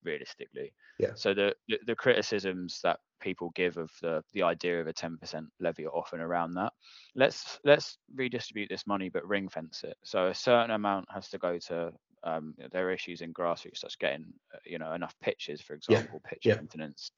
realistically. 0.04 0.72
Yeah. 0.98 1.12
So 1.14 1.34
the, 1.34 1.54
the, 1.68 1.78
the 1.86 1.94
criticisms 1.94 2.80
that 2.82 2.98
people 3.20 3.52
give 3.54 3.76
of 3.76 3.90
the 4.00 4.22
the 4.32 4.42
idea 4.42 4.80
of 4.80 4.86
a 4.86 4.92
10% 4.92 5.46
levy 5.60 5.86
are 5.86 5.90
often 5.90 6.20
around 6.20 6.54
that. 6.54 6.72
Let's 7.14 7.60
let's 7.64 7.98
redistribute 8.14 8.68
this 8.68 8.86
money, 8.86 9.08
but 9.08 9.26
ring 9.26 9.48
fence 9.48 9.82
it. 9.84 9.96
So 10.04 10.26
a 10.26 10.34
certain 10.34 10.70
amount 10.70 11.06
has 11.12 11.28
to 11.30 11.38
go 11.38 11.58
to 11.68 11.92
um, 12.24 12.54
there 12.70 12.88
are 12.88 12.92
issues 12.92 13.20
in 13.20 13.32
grassroots 13.32 13.78
such 13.78 13.92
as 13.92 13.96
getting 13.96 14.26
uh, 14.54 14.58
you 14.64 14.78
know 14.78 14.92
enough 14.92 15.14
pitches, 15.20 15.60
for 15.60 15.74
example, 15.74 16.20
yeah. 16.24 16.30
pitch 16.30 16.46
yeah. 16.46 16.54
maintenance, 16.54 17.10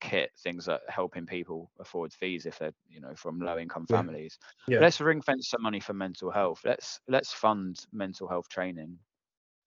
kit, 0.00 0.30
things 0.42 0.66
that 0.66 0.80
helping 0.88 1.26
people 1.26 1.70
afford 1.78 2.12
fees 2.12 2.46
if 2.46 2.58
they're 2.58 2.74
you 2.88 3.00
know 3.00 3.14
from 3.14 3.40
low 3.40 3.58
income 3.58 3.86
families. 3.86 4.38
Yeah. 4.66 4.80
Let's 4.80 5.00
ring 5.00 5.22
fence 5.22 5.48
some 5.48 5.62
money 5.62 5.80
for 5.80 5.94
mental 5.94 6.30
health. 6.30 6.60
Let's 6.64 7.00
let's 7.08 7.32
fund 7.32 7.78
mental 7.92 8.28
health 8.28 8.48
training 8.48 8.98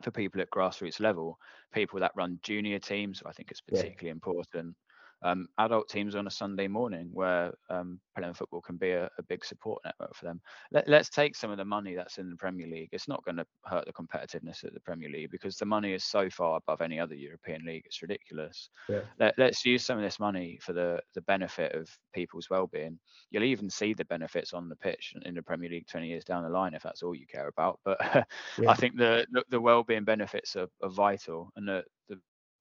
for 0.01 0.11
people 0.11 0.41
at 0.41 0.51
grassroots 0.51 0.99
level, 0.99 1.37
people 1.73 1.99
that 1.99 2.11
run 2.15 2.39
junior 2.43 2.79
teams. 2.79 3.23
I 3.25 3.31
think 3.31 3.51
it's 3.51 3.61
particularly 3.61 4.09
important 4.09 4.75
um, 5.23 5.47
adult 5.57 5.89
teams 5.89 6.15
on 6.15 6.27
a 6.27 6.31
Sunday 6.31 6.67
morning 6.67 7.09
where 7.13 7.53
um, 7.69 7.99
playing 8.17 8.33
football 8.33 8.61
can 8.61 8.77
be 8.77 8.91
a, 8.91 9.09
a, 9.17 9.23
big 9.23 9.43
support 9.45 9.81
network 9.85 10.13
for 10.15 10.25
them. 10.25 10.41
Let, 10.71 10.89
us 10.89 11.09
take 11.09 11.35
some 11.35 11.49
of 11.49 11.57
the 11.57 11.65
money 11.65 11.95
that's 11.95 12.17
in 12.17 12.29
the 12.29 12.35
Premier 12.35 12.67
League. 12.67 12.89
It's 12.91 13.07
not 13.07 13.23
going 13.23 13.37
to 13.37 13.45
hurt 13.65 13.85
the 13.85 13.93
competitiveness 13.93 14.63
of 14.63 14.73
the 14.73 14.79
Premier 14.81 15.09
League 15.09 15.31
because 15.31 15.55
the 15.57 15.65
money 15.65 15.93
is 15.93 16.03
so 16.03 16.29
far 16.29 16.57
above 16.57 16.81
any 16.81 16.99
other 16.99 17.15
European 17.15 17.65
league. 17.65 17.83
It's 17.85 18.01
ridiculous. 18.01 18.69
Yeah. 18.89 19.01
Let, 19.19 19.39
us 19.39 19.65
use 19.65 19.85
some 19.85 19.97
of 19.97 20.03
this 20.03 20.19
money 20.19 20.59
for 20.61 20.73
the, 20.73 20.99
the 21.15 21.21
benefit 21.21 21.73
of 21.73 21.89
people's 22.13 22.49
well-being. 22.49 22.99
You'll 23.31 23.43
even 23.43 23.69
see 23.69 23.93
the 23.93 24.05
benefits 24.05 24.53
on 24.53 24.67
the 24.67 24.75
pitch 24.75 25.13
in 25.23 25.35
the 25.35 25.41
Premier 25.41 25.69
League 25.69 25.87
20 25.87 26.07
years 26.07 26.25
down 26.25 26.43
the 26.43 26.49
line 26.49 26.73
if 26.73 26.83
that's 26.83 27.01
all 27.01 27.15
you 27.15 27.25
care 27.27 27.47
about. 27.47 27.79
But 27.85 27.99
yeah. 28.59 28.69
I 28.69 28.75
think 28.75 28.97
the, 28.97 29.25
the, 29.31 29.43
the 29.49 29.61
well-being 29.61 30.03
benefits 30.03 30.55
are, 30.55 30.67
are 30.81 30.89
vital 30.89 31.51
and 31.55 31.67
the, 31.67 31.83
the 31.83 31.92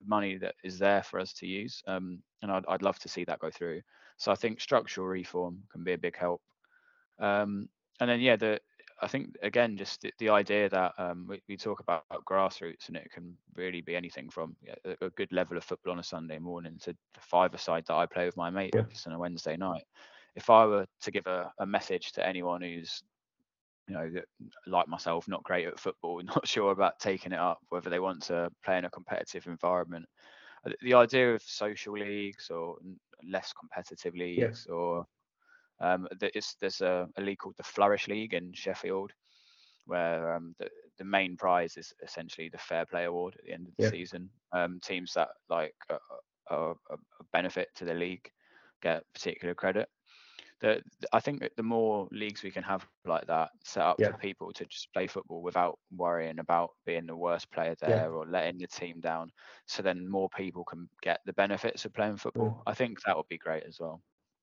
money 0.07 0.37
that 0.39 0.55
is 0.65 0.79
there 0.79 1.03
for 1.03 1.21
us 1.21 1.33
to 1.35 1.47
use. 1.47 1.83
Um, 1.87 2.23
and 2.43 2.51
I'd, 2.51 2.65
I'd 2.69 2.83
love 2.83 2.99
to 3.01 3.09
see 3.09 3.25
that 3.25 3.41
go 3.41 3.51
through. 3.51 3.83
So 4.17 4.33
I 4.33 4.35
think 4.35 4.61
structural 4.61 5.07
reform 5.07 5.59
can 5.73 5.85
be 5.85 5.93
a 5.93 5.99
big 5.99 6.17
help. 6.17 6.43
Um, 7.19 7.69
and 8.01 8.11
then, 8.11 8.21
yeah, 8.21 8.37
the 8.37 8.61
I 9.03 9.09
think 9.09 9.35
again, 9.43 9.77
just 9.77 10.01
the, 10.01 10.13
the 10.19 10.29
idea 10.29 10.69
that 10.69 10.93
um, 10.97 11.27
we, 11.29 11.43
we, 11.49 11.57
talk 11.57 11.81
about, 11.81 12.05
about, 12.09 12.25
grassroots 12.25 12.87
and 12.87 12.97
it 12.97 13.11
can 13.13 13.37
really 13.57 13.81
be 13.81 13.97
anything 13.97 14.31
from 14.31 14.55
a, 14.85 15.07
a, 15.07 15.11
good 15.11 15.33
level 15.33 15.57
of 15.57 15.65
football 15.65 15.93
on 15.93 15.99
a 15.99 16.05
Sunday 16.05 16.39
morning 16.39 16.79
to 16.83 16.93
the 16.93 17.21
five-a-side 17.21 17.85
that 17.89 17.95
I 17.95 18.07
play 18.07 18.27
with 18.27 18.37
my 18.37 18.49
mates 18.49 18.77
yeah. 18.77 18.85
on 19.07 19.13
a 19.13 19.19
Wednesday 19.19 19.57
night. 19.57 19.83
If 20.37 20.51
I 20.51 20.67
were 20.67 20.87
to 21.01 21.11
give 21.11 21.27
a, 21.27 21.53
a 21.59 21.67
message 21.67 22.13
to 22.13 22.27
anyone 22.27 22.63
who's 22.63 23.03
you 23.93 23.99
know, 23.99 24.23
like 24.67 24.89
myself, 24.89 25.29
not 25.29 25.43
great 25.43 25.67
at 25.67 25.79
football, 25.79 26.23
not 26.25 26.47
sure 26.49 26.73
about 26.73 26.99
taking 26.99 27.33
it 27.33 27.39
up, 27.39 27.59
whether 27.69 27.91
they 27.91 28.01
want 28.01 28.23
to 28.23 28.51
play 28.65 28.79
in 28.79 28.85
a 28.85 28.91
competitive 28.91 29.47
environment. 29.47 30.07
Uh, 30.67 30.71
the 30.83 30.95
idea 30.95 31.35
of 31.35 31.43
social 31.43 31.95
leagues 31.95 32.51
or 32.51 32.77
less 33.29 33.53
competitive 33.53 34.15
leagues, 34.15 34.67
yeah. 34.69 34.75
or 34.75 35.07
um, 35.81 36.09
there's 36.61 36.81
a, 36.81 37.09
a, 37.17 37.21
league 37.21 37.39
called 37.39 37.57
the 37.57 37.63
Flourish 37.63 38.09
League 38.09 38.35
in 38.35 38.53
Sheffield, 38.53 39.13
where 39.87 40.35
um, 40.35 40.55
the, 40.59 40.69
the 40.99 41.05
main 41.05 41.37
prize 41.37 41.77
is 41.77 41.93
essentially 42.03 42.49
the 42.49 42.59
Fair 42.59 42.87
Play 42.87 43.05
Award 43.05 43.35
at 43.39 43.45
the 43.45 43.53
end 43.53 43.67
of 43.67 43.75
the 43.77 43.85
yeah. 43.85 43.91
season. 43.91 44.31
Um, 44.53 44.81
teams 44.83 45.13
that 45.15 45.29
like 45.51 45.75
are 46.49 46.77
a 46.91 46.97
benefit 47.33 47.69
to 47.77 47.85
the 47.85 47.95
league 47.95 48.31
get 48.81 49.05
particular 49.13 49.55
credit 49.55 49.89
the, 50.63 50.81
I 51.13 51.19
think 51.19 51.41
that 51.41 51.57
the 51.57 51.63
more 51.65 52.09
leagues 52.13 52.45
we 52.45 52.53
can 52.53 52.63
have 52.63 52.87
like 53.05 53.27
that 53.27 53.51
set 53.65 53.83
up 53.83 53.97
yeah. 53.99 54.13
for 54.13 54.19
people 54.19 54.53
to 54.53 54.65
just 54.65 54.93
play 54.93 55.09
football 55.09 55.43
without 55.43 55.79
worrying 55.95 56.39
about 56.39 56.71
being 56.87 57.05
the 57.05 57.17
worst 57.17 57.51
player 57.51 57.75
there 57.81 57.91
yeah. 57.91 58.07
or 58.07 58.25
letting 58.27 58.59
the 58.59 58.69
team 58.69 59.01
down, 59.01 59.31
so 59.67 59.83
then 59.83 60.09
more 60.09 60.31
people 60.31 60.65
can 60.65 60.89
get 61.03 61.21
the 61.27 61.33
benefits 61.33 61.85
of 61.85 61.93
playing 61.93 62.17
football. 62.17 62.63
I 62.65 62.75
think 62.75 63.03
that 63.03 63.17
would 63.17 63.29
be 63.29 63.39
great 63.39 63.65
as 63.65 63.81
well. 63.81 64.01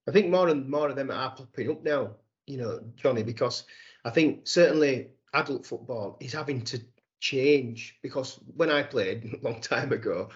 I 0.08 0.12
think 0.12 0.30
more 0.30 0.50
and 0.50 0.70
more 0.70 0.90
of 0.90 0.98
them 0.98 1.10
are 1.10 1.32
popping 1.32 1.72
up 1.72 1.84
now, 1.84 2.12
you 2.48 2.58
know, 2.58 2.82
Johnnie, 2.96 3.24
because 3.24 3.64
I 4.04 4.10
think 4.10 4.46
certainly 4.46 5.12
adult 5.34 5.66
football 5.66 6.18
is 6.20 6.34
having 6.34 6.64
to 6.66 6.82
change 7.22 7.98
because 8.02 8.40
when 8.56 8.70
I 8.70 8.84
played 8.84 9.24
a 9.24 9.38
long 9.46 9.62
time 9.62 9.94
ago, 9.94 10.30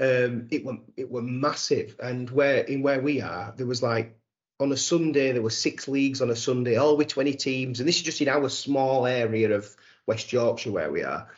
um, 0.00 0.48
it 0.50 0.64
were 0.64 0.78
it 0.96 1.10
were 1.10 1.22
massive, 1.22 1.96
and 2.02 2.30
where 2.30 2.62
in 2.62 2.82
where 2.82 3.00
we 3.00 3.20
are, 3.20 3.54
there 3.56 3.66
was 3.66 3.82
like 3.82 4.19
on 4.60 4.72
a 4.72 4.76
Sunday, 4.76 5.32
there 5.32 5.42
were 5.42 5.50
six 5.50 5.88
leagues 5.88 6.20
on 6.20 6.30
a 6.30 6.36
Sunday, 6.36 6.76
all 6.76 6.96
with 6.96 7.08
20 7.08 7.32
teams. 7.34 7.80
And 7.80 7.88
this 7.88 7.96
is 7.96 8.02
just 8.02 8.20
in 8.20 8.28
our 8.28 8.48
small 8.48 9.06
area 9.06 9.54
of 9.54 9.74
West 10.06 10.32
Yorkshire 10.32 10.70
where 10.70 10.92
we 10.92 11.02
are. 11.02 11.28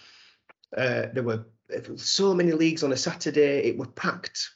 Uh, 0.76 1.06
there 1.12 1.22
were 1.22 1.44
so 1.96 2.34
many 2.34 2.52
leagues 2.52 2.82
on 2.82 2.92
a 2.92 2.96
Saturday. 2.96 3.60
It 3.60 3.78
was 3.78 3.88
packed. 3.94 4.50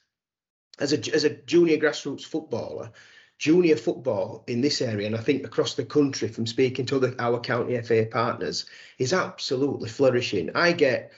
As 0.78 0.92
a, 0.92 1.14
as 1.14 1.24
a 1.24 1.30
junior 1.30 1.78
grassroots 1.78 2.24
footballer, 2.24 2.90
junior 3.38 3.76
football 3.76 4.44
in 4.46 4.60
this 4.60 4.82
area, 4.82 5.06
and 5.06 5.16
I 5.16 5.20
think 5.20 5.46
across 5.46 5.74
the 5.74 5.84
country 5.84 6.28
from 6.28 6.46
speaking 6.46 6.86
to 6.86 6.96
other, 6.96 7.14
our 7.18 7.40
county 7.40 7.80
FA 7.80 8.06
partners, 8.10 8.66
is 8.98 9.12
absolutely 9.12 9.88
flourishing. 9.88 10.50
I 10.54 10.72
get 10.72 11.12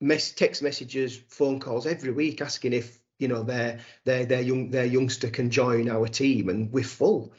mess, 0.00 0.32
text 0.32 0.62
messages, 0.62 1.20
phone 1.28 1.60
calls 1.60 1.86
every 1.86 2.12
week 2.12 2.40
asking 2.40 2.72
if 2.72 3.01
you 3.22 3.28
know 3.28 3.44
their 3.44 3.78
their 4.04 4.26
their 4.26 4.42
young 4.42 4.70
their 4.70 4.84
youngster 4.84 5.30
can 5.30 5.48
join 5.48 5.88
our 5.88 6.08
team 6.08 6.48
and 6.48 6.72
we're 6.72 6.84
full. 6.84 7.32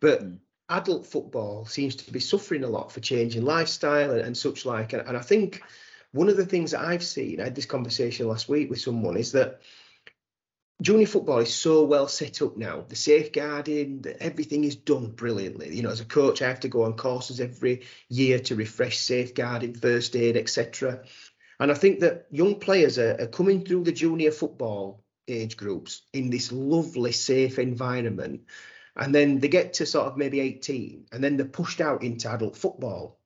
But 0.00 0.24
mm. 0.24 0.38
adult 0.70 1.06
football 1.06 1.66
seems 1.66 1.96
to 1.96 2.12
be 2.12 2.20
suffering 2.20 2.64
a 2.64 2.68
lot 2.68 2.90
for 2.90 3.00
changing 3.00 3.44
lifestyle 3.44 4.12
and, 4.12 4.22
and 4.22 4.36
such 4.36 4.64
like. 4.64 4.94
And, 4.94 5.06
and 5.06 5.16
i 5.16 5.20
think 5.20 5.62
one 6.12 6.30
of 6.30 6.38
the 6.38 6.46
things 6.46 6.70
that 6.70 6.80
i've 6.80 7.04
seen 7.04 7.40
i 7.40 7.44
had 7.44 7.54
this 7.54 7.66
conversation 7.66 8.26
last 8.26 8.48
week 8.48 8.70
with 8.70 8.80
someone 8.80 9.18
is 9.18 9.32
that 9.32 9.60
junior 10.80 11.06
football 11.06 11.38
is 11.38 11.54
so 11.54 11.84
well 11.84 12.06
set 12.06 12.40
up 12.40 12.56
now. 12.56 12.84
The 12.88 12.96
safeguarding 12.96 14.04
everything 14.20 14.64
is 14.64 14.76
done 14.76 15.10
brilliantly. 15.10 15.74
You 15.76 15.82
know 15.82 15.90
as 15.90 16.00
a 16.00 16.06
coach 16.06 16.40
i 16.40 16.48
have 16.48 16.60
to 16.60 16.68
go 16.68 16.84
on 16.84 16.94
courses 16.94 17.40
every 17.40 17.82
year 18.08 18.38
to 18.40 18.54
refresh 18.54 18.98
safeguarding 18.98 19.74
first 19.74 20.16
aid 20.16 20.36
etc 20.36 21.02
and 21.60 21.70
i 21.70 21.74
think 21.74 22.00
that 22.00 22.26
young 22.30 22.60
players 22.60 22.98
are, 22.98 23.20
are 23.20 23.26
coming 23.26 23.64
through 23.64 23.84
the 23.84 23.92
junior 23.92 24.30
football 24.30 25.04
age 25.28 25.56
groups 25.56 26.02
in 26.12 26.30
this 26.30 26.52
lovely, 26.52 27.12
safe 27.12 27.58
environment. 27.58 28.42
And 28.96 29.14
then 29.14 29.38
they 29.38 29.48
get 29.48 29.74
to 29.74 29.86
sort 29.86 30.06
of 30.06 30.16
maybe 30.16 30.40
18, 30.40 31.06
and 31.12 31.22
then 31.22 31.36
they're 31.36 31.46
pushed 31.46 31.80
out 31.80 32.02
into 32.02 32.30
adult 32.30 32.56
football, 32.56 33.20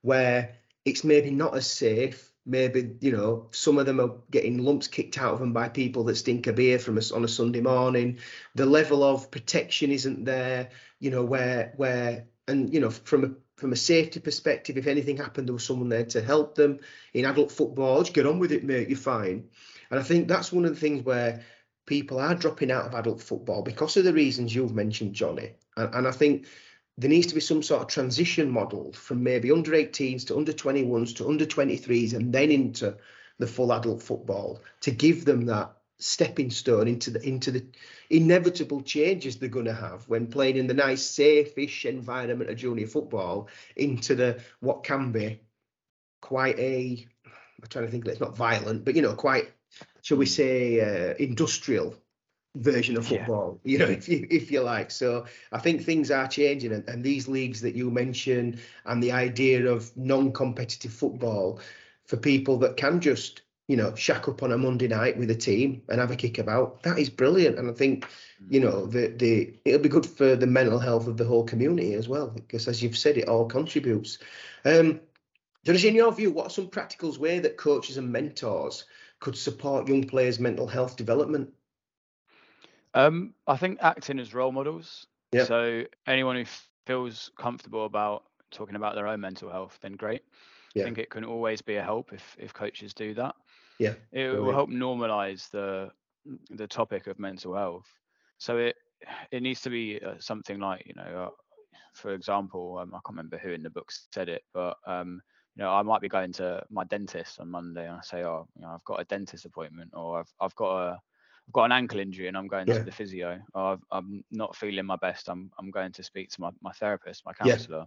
where 0.00 0.56
it's 0.84 1.04
maybe 1.04 1.30
not 1.30 1.56
as 1.56 1.70
safe. 1.70 2.32
Maybe 2.46 2.96
you 3.02 3.12
know 3.12 3.48
some 3.50 3.76
of 3.76 3.84
them 3.84 4.00
are 4.00 4.14
getting 4.30 4.64
lumps 4.64 4.86
kicked 4.86 5.18
out 5.18 5.34
of 5.34 5.40
them 5.40 5.52
by 5.52 5.68
people 5.68 6.04
that 6.04 6.16
stink 6.16 6.46
a 6.46 6.52
beer 6.54 6.78
from 6.78 6.96
us 6.96 7.12
on 7.12 7.24
a 7.24 7.28
Sunday 7.28 7.60
morning. 7.60 8.20
The 8.54 8.64
level 8.64 9.04
of 9.04 9.30
protection 9.30 9.90
isn't 9.90 10.24
there. 10.24 10.70
You 10.98 11.10
know 11.10 11.24
where 11.24 11.74
where 11.76 12.24
and 12.46 12.72
you 12.72 12.80
know 12.80 12.88
from 12.88 13.24
a 13.24 13.30
from 13.58 13.72
a 13.72 13.76
safety 13.76 14.20
perspective, 14.20 14.78
if 14.78 14.86
anything 14.86 15.16
happened, 15.16 15.48
there 15.48 15.52
was 15.52 15.64
someone 15.64 15.88
there 15.88 16.04
to 16.04 16.22
help 16.22 16.54
them. 16.54 16.78
In 17.12 17.24
adult 17.24 17.50
football, 17.50 17.98
oh, 17.98 18.02
just 18.02 18.14
get 18.14 18.24
on 18.26 18.38
with 18.38 18.52
it, 18.52 18.62
mate. 18.64 18.88
You're 18.88 18.96
fine. 18.96 19.48
And 19.90 19.98
I 19.98 20.02
think 20.02 20.28
that's 20.28 20.52
one 20.52 20.64
of 20.64 20.74
the 20.74 20.80
things 20.80 21.04
where 21.04 21.42
people 21.86 22.20
are 22.20 22.34
dropping 22.34 22.70
out 22.70 22.84
of 22.84 22.94
adult 22.94 23.22
football 23.22 23.62
because 23.62 23.96
of 23.96 24.04
the 24.04 24.12
reasons 24.12 24.54
you've 24.54 24.74
mentioned, 24.74 25.14
Johnnie. 25.14 25.54
And, 25.76 25.94
and 25.94 26.08
I 26.08 26.10
think 26.10 26.46
there 26.98 27.08
needs 27.08 27.28
to 27.28 27.34
be 27.34 27.40
some 27.40 27.62
sort 27.62 27.82
of 27.82 27.88
transition 27.88 28.50
model 28.50 28.92
from 28.92 29.22
maybe 29.22 29.52
under 29.52 29.70
18s 29.70 30.26
to 30.26 30.36
under 30.36 30.52
21s 30.52 31.16
to 31.16 31.28
under 31.28 31.46
23s 31.46 32.12
and 32.12 32.32
then 32.32 32.50
into 32.50 32.96
the 33.38 33.46
full 33.46 33.72
adult 33.72 34.02
football 34.02 34.60
to 34.80 34.90
give 34.90 35.24
them 35.24 35.46
that 35.46 35.72
stepping 36.00 36.50
stone 36.50 36.86
into 36.86 37.10
the 37.10 37.26
into 37.26 37.50
the 37.50 37.66
inevitable 38.08 38.80
changes 38.82 39.36
they're 39.36 39.48
going 39.48 39.64
to 39.64 39.72
have 39.72 40.08
when 40.08 40.28
playing 40.28 40.56
in 40.56 40.68
the 40.68 40.74
nice 40.74 41.02
safe-ish 41.02 41.86
environment 41.86 42.50
of 42.50 42.56
junior 42.56 42.86
football 42.86 43.48
into 43.74 44.14
the 44.14 44.40
what 44.60 44.84
can 44.84 45.10
be 45.10 45.40
quite 46.20 46.58
a 46.58 47.04
I'm 47.26 47.68
trying 47.68 47.86
to 47.86 47.90
think 47.90 48.06
it's 48.06 48.20
not 48.20 48.36
violent 48.36 48.84
but 48.84 48.94
you 48.94 49.02
know 49.02 49.14
quite 49.14 49.50
shall 50.02 50.18
we 50.18 50.26
say, 50.26 50.80
uh, 50.80 51.14
industrial 51.18 51.94
version 52.56 52.96
of 52.96 53.06
football, 53.06 53.60
yeah. 53.62 53.72
you 53.72 53.78
know, 53.78 53.84
if 53.90 54.08
you 54.08 54.26
if 54.30 54.50
you 54.50 54.60
like. 54.60 54.90
So 54.90 55.26
I 55.52 55.58
think 55.58 55.82
things 55.82 56.10
are 56.10 56.28
changing, 56.28 56.72
and, 56.72 56.88
and 56.88 57.04
these 57.04 57.28
leagues 57.28 57.60
that 57.62 57.74
you 57.74 57.90
mentioned, 57.90 58.60
and 58.84 59.02
the 59.02 59.12
idea 59.12 59.70
of 59.70 59.96
non-competitive 59.96 60.92
football 60.92 61.60
for 62.04 62.16
people 62.16 62.56
that 62.58 62.76
can 62.76 63.00
just 63.00 63.42
you 63.68 63.76
know 63.76 63.94
shack 63.94 64.28
up 64.28 64.42
on 64.42 64.52
a 64.52 64.58
Monday 64.58 64.88
night 64.88 65.18
with 65.18 65.30
a 65.30 65.34
team 65.34 65.82
and 65.88 66.00
have 66.00 66.10
a 66.10 66.16
kick 66.16 66.38
about, 66.38 66.82
that 66.82 66.98
is 66.98 67.10
brilliant. 67.10 67.58
And 67.58 67.70
I 67.70 67.74
think 67.74 68.06
you 68.48 68.60
know 68.60 68.86
the 68.86 69.08
the 69.08 69.54
it'll 69.64 69.80
be 69.80 69.88
good 69.88 70.06
for 70.06 70.36
the 70.36 70.46
mental 70.46 70.78
health 70.78 71.06
of 71.06 71.16
the 71.16 71.24
whole 71.24 71.44
community 71.44 71.94
as 71.94 72.08
well, 72.08 72.28
because 72.28 72.68
as 72.68 72.82
you've 72.82 72.98
said, 72.98 73.16
it 73.16 73.28
all 73.28 73.46
contributes. 73.46 74.18
Um, 74.64 75.00
Dennis, 75.64 75.84
in 75.84 75.94
your 75.94 76.12
view, 76.12 76.30
what 76.30 76.46
are 76.46 76.50
some 76.50 76.68
practicals 76.68 77.18
way 77.18 77.40
that 77.40 77.56
coaches 77.56 77.98
and 77.98 78.10
mentors 78.10 78.84
could 79.20 79.36
support 79.36 79.88
young 79.88 80.04
players' 80.04 80.38
mental 80.40 80.68
health 80.68 80.96
development? 80.96 81.54
Um, 82.94 83.34
I 83.46 83.56
think 83.56 83.78
acting 83.80 84.18
as 84.18 84.34
role 84.34 84.52
models. 84.52 85.06
Yeah. 85.32 85.46
So 85.46 85.84
anyone 86.06 86.36
who 86.36 86.44
feels 86.44 87.30
comfortable 87.38 87.84
about 87.84 88.24
talking 88.50 88.76
about 88.76 88.94
their 88.94 89.06
own 89.06 89.20
mental 89.20 89.50
health, 89.50 89.78
then 89.82 89.92
great. 89.92 90.22
Yeah. 90.74 90.80
I 90.80 90.80
think 90.82 90.98
it 90.98 91.10
can 91.10 91.24
always 91.24 91.62
be 91.62 91.76
a 91.76 91.82
help 91.82 92.12
if 92.12 92.36
if 92.38 92.52
coaches 92.54 92.94
do 92.94 93.14
that. 93.14 93.34
Yeah, 93.78 93.94
It 94.12 94.28
will 94.28 94.52
help 94.52 94.70
normalize 94.70 95.50
the 95.50 95.90
the 96.50 96.66
topic 96.66 97.06
of 97.06 97.18
mental 97.18 97.54
health. 97.54 97.86
So 98.38 98.58
it 98.58 98.76
it 99.30 99.42
needs 99.42 99.62
to 99.62 99.70
be 99.70 100.00
uh, 100.02 100.14
something 100.18 100.58
like 100.60 100.86
you 100.86 100.94
know, 100.96 101.24
uh, 101.28 101.30
for 101.94 102.14
example, 102.14 102.78
um, 102.78 102.94
I 102.94 102.98
can't 103.04 103.16
remember 103.16 103.38
who 103.38 103.52
in 103.52 103.62
the 103.62 103.70
book 103.70 103.90
said 103.90 104.12
it, 104.14 104.26
but 104.36 104.60
um, 104.86 105.20
you 105.58 105.64
know, 105.64 105.72
I 105.72 105.82
might 105.82 106.00
be 106.00 106.08
going 106.08 106.32
to 106.34 106.64
my 106.70 106.84
dentist 106.84 107.40
on 107.40 107.50
Monday 107.50 107.86
and 107.86 107.96
I 107.96 108.00
say, 108.02 108.22
oh, 108.22 108.46
you 108.54 108.62
know, 108.62 108.68
I've 108.68 108.84
got 108.84 109.00
a 109.00 109.04
dentist 109.04 109.44
appointment, 109.44 109.90
or 109.92 110.20
I've 110.20 110.32
I've 110.40 110.54
got 110.54 110.78
a 110.78 110.90
I've 110.92 111.52
got 111.52 111.64
an 111.64 111.72
ankle 111.72 111.98
injury 111.98 112.28
and 112.28 112.36
I'm 112.36 112.46
going 112.46 112.68
Yeah. 112.68 112.74
to 112.74 112.84
the 112.84 112.92
physio, 112.92 113.40
or 113.54 113.72
I've, 113.72 113.80
I'm 113.90 114.24
not 114.30 114.54
feeling 114.54 114.86
my 114.86 114.96
best. 114.96 115.28
I'm 115.28 115.50
I'm 115.58 115.70
going 115.72 115.92
to 115.92 116.02
speak 116.04 116.30
to 116.30 116.40
my, 116.40 116.50
my 116.62 116.70
therapist, 116.72 117.24
my 117.26 117.32
Yeah. 117.42 117.56
counsellor. 117.56 117.86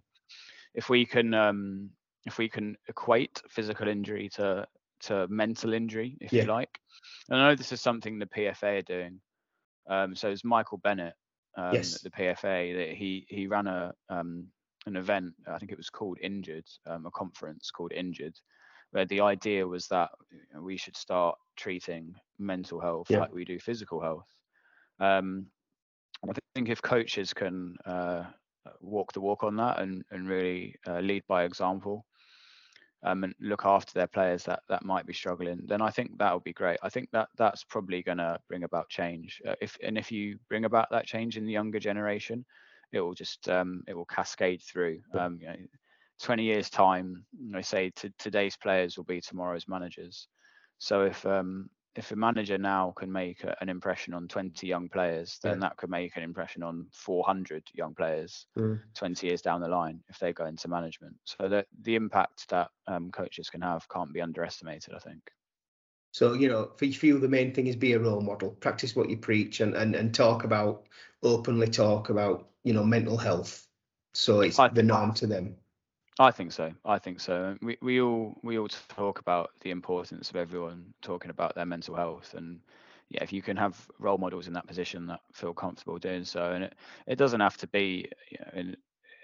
If 0.74 0.90
we 0.90 1.06
can 1.06 1.34
um, 1.34 1.92
if 2.26 2.38
we 2.38 2.50
can 2.50 2.76
equate 2.90 3.42
physical 3.50 3.88
injury 3.88 4.28
to 4.36 4.68
to 5.02 5.28
mental 5.30 5.74
injury, 5.74 6.18
if 6.20 6.34
Yeah. 6.34 6.42
you 6.42 6.48
like, 6.48 6.78
and 7.30 7.40
I 7.40 7.50
know 7.50 7.56
this 7.56 7.72
is 7.72 7.82
something 7.82 8.20
the 8.20 8.26
PFA 8.26 8.80
are 8.80 8.82
doing. 8.82 9.22
Um, 9.90 10.14
so 10.16 10.30
it's 10.30 10.44
Michael 10.44 10.78
Bennett, 10.78 11.16
um, 11.58 11.74
Yes. 11.74 11.96
at 11.96 12.04
the 12.04 12.12
PFA, 12.12 12.76
that 12.76 12.96
he 12.98 13.26
he 13.30 13.48
ran 13.48 13.68
a 13.68 13.94
um, 14.10 14.48
an 14.86 14.96
event. 14.96 15.34
I 15.48 15.58
think 15.58 15.72
it 15.72 15.78
was 15.78 15.90
called 15.90 16.18
Injured, 16.22 16.68
um, 16.86 17.06
a 17.06 17.12
conference 17.12 17.72
called 17.72 17.92
Injured, 17.94 18.40
where 18.92 19.06
the 19.06 19.22
idea 19.22 19.68
was 19.68 19.88
that 19.88 20.10
we 20.60 20.78
should 20.78 20.98
start 20.98 21.38
treating 21.56 22.16
mental 22.40 22.80
health 22.80 23.10
Yeah. 23.10 23.20
like 23.20 23.34
we 23.34 23.46
do 23.46 23.60
physical 23.60 24.02
health. 24.02 24.28
Um, 25.00 25.48
I 26.28 26.34
think 26.56 26.70
if 26.70 26.82
coaches 26.82 27.34
can 27.34 27.78
uh, 27.86 28.26
walk 28.80 29.14
the 29.14 29.22
walk 29.22 29.44
on 29.44 29.56
that 29.58 29.80
and 29.80 30.04
and 30.12 30.28
really 30.28 30.76
uh, 30.88 31.00
lead 31.00 31.24
by 31.28 31.44
example, 31.44 32.06
um, 33.04 33.24
and 33.24 33.34
look 33.40 33.66
after 33.66 33.94
their 33.94 34.08
players 34.08 34.44
that 34.44 34.62
that 34.70 34.86
might 34.86 35.06
be 35.06 35.14
struggling, 35.14 35.62
then 35.66 35.82
I 35.82 35.90
think 35.90 36.18
that 36.18 36.34
would 36.34 36.44
be 36.44 36.54
great. 36.54 36.80
I 36.84 36.90
think 36.90 37.10
that 37.12 37.30
that's 37.38 37.64
probably 37.64 38.04
going 38.04 38.20
to 38.20 38.40
bring 38.48 38.64
about 38.64 38.90
change. 38.90 39.42
Uh, 39.48 39.56
if 39.62 39.78
and 39.82 39.98
if 39.98 40.12
you 40.12 40.38
bring 40.50 40.66
about 40.66 40.90
that 40.92 41.08
change 41.08 41.38
in 41.38 41.46
the 41.46 41.52
younger 41.52 41.80
generation, 41.80 42.46
it 42.92 43.00
will 43.02 43.14
just 43.14 43.48
um, 43.50 43.84
it 43.88 43.94
will 43.96 44.06
cascade 44.06 44.62
through. 44.62 45.02
Um, 45.14 45.38
you 45.42 45.48
know, 45.48 45.56
20 46.22 46.44
years 46.44 46.70
time, 46.70 47.26
I 47.56 47.62
say 47.62 47.90
to, 47.98 48.12
today's 48.18 48.58
players 48.58 48.98
will 48.98 49.06
be 49.06 49.22
tomorrow's 49.22 49.68
managers. 49.68 50.28
So 50.80 51.04
if 51.06 51.26
um, 51.26 51.70
if 51.96 52.12
a 52.12 52.16
manager 52.16 52.58
now 52.58 52.94
can 52.98 53.12
make 53.12 53.44
a, 53.44 53.56
an 53.62 53.70
impression 53.70 54.14
on 54.14 54.28
20 54.28 54.68
young 54.68 54.90
players, 54.90 55.40
then 55.44 55.60
Yeah. 55.60 55.60
that 55.60 55.78
could 55.78 55.90
make 55.90 56.16
an 56.18 56.24
impression 56.24 56.64
on 56.64 56.88
400 56.94 57.64
young 57.74 57.96
players 57.96 58.48
Mm. 58.56 58.82
20 58.96 59.28
years 59.28 59.42
down 59.42 59.62
the 59.62 59.68
line 59.70 60.04
if 60.10 60.20
they 60.20 60.34
go 60.34 60.46
into 60.46 60.68
management. 60.68 61.16
So 61.26 61.48
that 61.50 61.68
the 61.82 61.96
impact 61.96 62.50
that 62.50 62.70
um, 62.88 63.12
coaches 63.12 63.50
can 63.50 63.62
have 63.62 63.88
can't 63.90 64.14
be 64.14 64.22
underestimated. 64.22 64.94
I 64.94 65.00
think. 65.00 65.32
So, 66.14 66.34
you 66.34 66.48
know, 66.50 66.72
for 66.78 66.86
you 66.86 66.94
feel 66.94 67.20
the 67.20 67.28
main 67.30 67.54
thing 67.54 67.68
is 67.68 67.76
be 67.76 67.94
a 67.94 68.00
role 68.00 68.22
model, 68.22 68.52
practice 68.52 68.96
what 68.96 69.10
you 69.10 69.18
preach 69.18 69.60
and, 69.62 69.76
and, 69.76 69.96
and 69.96 70.14
talk 70.14 70.44
about, 70.44 70.88
openly 71.24 71.68
talk 71.68 72.10
about, 72.10 72.51
you 72.64 72.74
know, 72.74 72.84
mental 72.84 73.18
health. 73.18 73.68
So 74.14 74.42
it's 74.42 74.60
I 74.60 74.72
the 74.72 74.84
norm 74.84 75.14
to 75.16 75.28
them. 75.28 75.58
I 76.20 76.32
think 76.32 76.52
so. 76.52 76.74
I 76.86 77.00
think 77.00 77.20
so. 77.20 77.58
We 77.62 77.78
we 77.82 78.02
all 78.02 78.40
we 78.44 78.58
all 78.60 78.68
talk 78.70 79.08
about 79.08 79.42
the 79.50 79.60
importance 79.60 80.18
of 80.20 80.26
everyone 80.26 80.82
talking 80.90 81.20
about 81.20 81.44
their 81.44 81.56
mental 81.56 81.96
health, 81.96 82.34
and 82.34 82.60
yeah, 83.10 83.24
if 83.24 83.32
you 83.32 83.42
can 83.42 83.56
have 83.58 83.90
role 84.00 84.18
models 84.18 84.48
in 84.48 84.54
that 84.54 84.68
position 84.68 85.08
that 85.08 85.20
feel 85.34 85.54
comfortable 85.54 85.98
doing 85.98 86.24
so, 86.24 86.52
and 86.52 86.64
it 86.66 86.76
it 87.08 87.16
doesn't 87.18 87.40
have 87.42 87.58
to 87.58 87.68
be 87.68 88.10
you 88.32 88.38
know, 88.40 88.52
in 88.60 88.76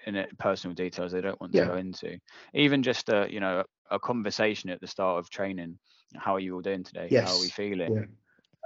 in 0.05 0.15
it 0.15 0.37
personal 0.39 0.73
details 0.75 1.11
they 1.11 1.21
don't 1.21 1.39
want 1.41 1.55
to 1.55 1.63
go 1.63 1.75
into. 1.75 2.17
Even 2.53 2.83
just 2.83 3.09
a 3.09 3.27
you 3.29 3.39
know 3.39 3.63
a 3.91 3.99
conversation 3.99 4.69
at 4.69 4.79
the 4.81 4.87
start 4.87 5.19
of 5.19 5.29
training. 5.29 5.77
How 6.15 6.35
are 6.35 6.39
you 6.39 6.55
all 6.55 6.61
doing 6.61 6.83
today? 6.83 7.13
How 7.17 7.33
are 7.33 7.37
we 7.39 7.49
Yes. 7.49 7.49
feeling? 7.49 8.03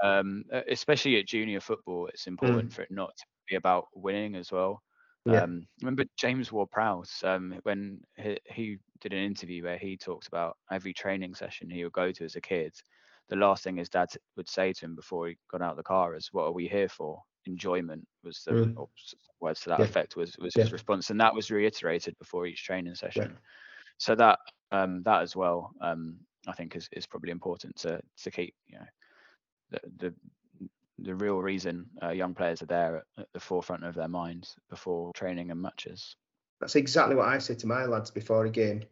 Um, 0.04 0.44
e- 0.54 0.62
especially 0.72 1.18
at 1.20 1.28
junior 1.28 1.60
football, 1.62 2.08
it's 2.08 2.28
important 2.28 2.72
for 2.74 2.84
it 2.84 2.92
not 2.92 3.16
to 3.18 3.26
be 3.52 3.58
about 3.58 3.88
winning 3.96 4.36
as 4.36 4.52
well. 4.52 4.84
Yeah. 5.26 5.44
Um, 5.44 5.68
I 5.82 5.86
remember 5.86 6.06
James 6.18 6.52
Ward-Prowse 6.52 7.24
um, 7.24 7.60
when 7.64 8.02
he, 8.18 8.40
he 8.46 8.78
did 9.02 9.14
an 9.14 9.20
interview 9.24 9.64
where 9.64 9.78
he 9.78 9.98
talked 9.98 10.28
about 10.28 10.58
every 10.72 10.94
training 10.94 11.36
session 11.36 11.70
he 11.70 11.84
would 11.84 11.94
go 11.94 12.12
to 12.12 12.26
as 12.26 12.36
a 12.36 12.42
kid. 12.42 12.74
The 13.30 13.36
last 13.38 13.64
thing 13.64 13.78
his 13.78 13.90
dad 13.90 14.10
would 14.36 14.50
say 14.50 14.74
to 14.74 14.86
him 14.86 14.96
before 14.96 15.28
he 15.30 15.38
got 15.50 15.62
out 15.62 15.72
of 15.72 15.78
the 15.78 15.84
car 15.84 16.16
is, 16.16 16.30
"What 16.34 16.46
are 16.46 16.52
we 16.54 16.68
here 16.68 16.90
for?" 16.90 17.24
Enjoyment 17.46 18.08
was 18.24 18.44
the 18.44 18.56
Mm. 18.56 18.76
or 18.76 18.90
words 19.40 19.62
to 19.62 19.70
that 19.70 19.82
Yeah. 19.82 19.86
effect 19.86 20.16
was 20.16 20.36
was 20.38 20.56
his 20.56 20.72
response, 20.72 21.10
and 21.10 21.20
that 21.22 21.34
was 21.34 21.50
reiterated 21.52 22.18
before 22.20 22.46
each 22.46 22.64
training 22.66 22.96
session. 22.96 23.38
So 24.00 24.16
that 24.16 24.40
um, 24.72 25.04
that 25.04 25.22
as 25.24 25.36
well, 25.36 25.72
um, 25.82 26.20
I 26.48 26.54
think 26.54 26.76
is, 26.76 26.90
is 26.94 27.08
probably 27.08 27.32
important 27.32 27.76
to 27.78 28.02
to 28.24 28.32
keep 28.32 28.56
you 28.68 28.80
know 28.80 28.88
the 29.72 29.80
the 29.98 30.16
the 31.02 31.16
real 31.16 31.42
reason 31.42 31.86
uh, 32.02 32.10
young 32.10 32.34
players 32.34 32.62
are 32.62 32.68
there 32.68 33.04
at, 33.18 33.28
the 33.34 33.40
forefront 33.40 33.84
of 33.84 33.96
their 33.96 34.08
minds 34.08 34.56
before 34.70 35.12
training 35.14 35.52
and 35.52 35.62
matches. 35.62 36.16
That's 36.60 36.76
exactly 36.76 37.16
what 37.16 37.28
I 37.28 37.40
say 37.40 37.56
to 37.56 37.68
my 37.68 37.86
lads 37.86 38.12
before 38.12 38.46
a 38.46 38.50
game. 38.50 38.84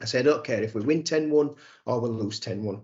I 0.00 0.06
said, 0.06 0.26
I 0.26 0.30
don't 0.30 0.44
care 0.44 0.62
if 0.62 0.74
we 0.74 0.82
win 0.82 1.02
10 1.02 1.30
1 1.30 1.54
or 1.86 2.00
we 2.00 2.08
lose 2.08 2.40
10 2.40 2.64
1. 2.64 2.80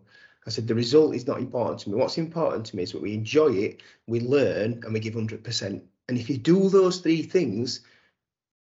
I 0.47 0.51
said, 0.51 0.69
the 0.69 0.75
result 0.75 1.15
is 1.15 1.27
not 1.27 1.41
important 1.41 1.81
to 1.81 1.91
me. 1.91 1.97
What's 1.97 2.19
important 2.19 2.67
to 2.67 2.77
me 2.77 2.85
is 2.85 2.93
that 2.93 3.03
we 3.03 3.15
enjoy 3.15 3.49
it, 3.49 3.83
we 4.07 4.21
learn, 4.21 4.81
and 4.85 4.93
we 4.93 5.01
give 5.01 5.15
100%. 5.15 5.83
And 6.09 6.19
if 6.19 6.31
you 6.31 6.39
do 6.39 6.69
those 6.69 7.01
three 7.01 7.23
things, 7.23 7.81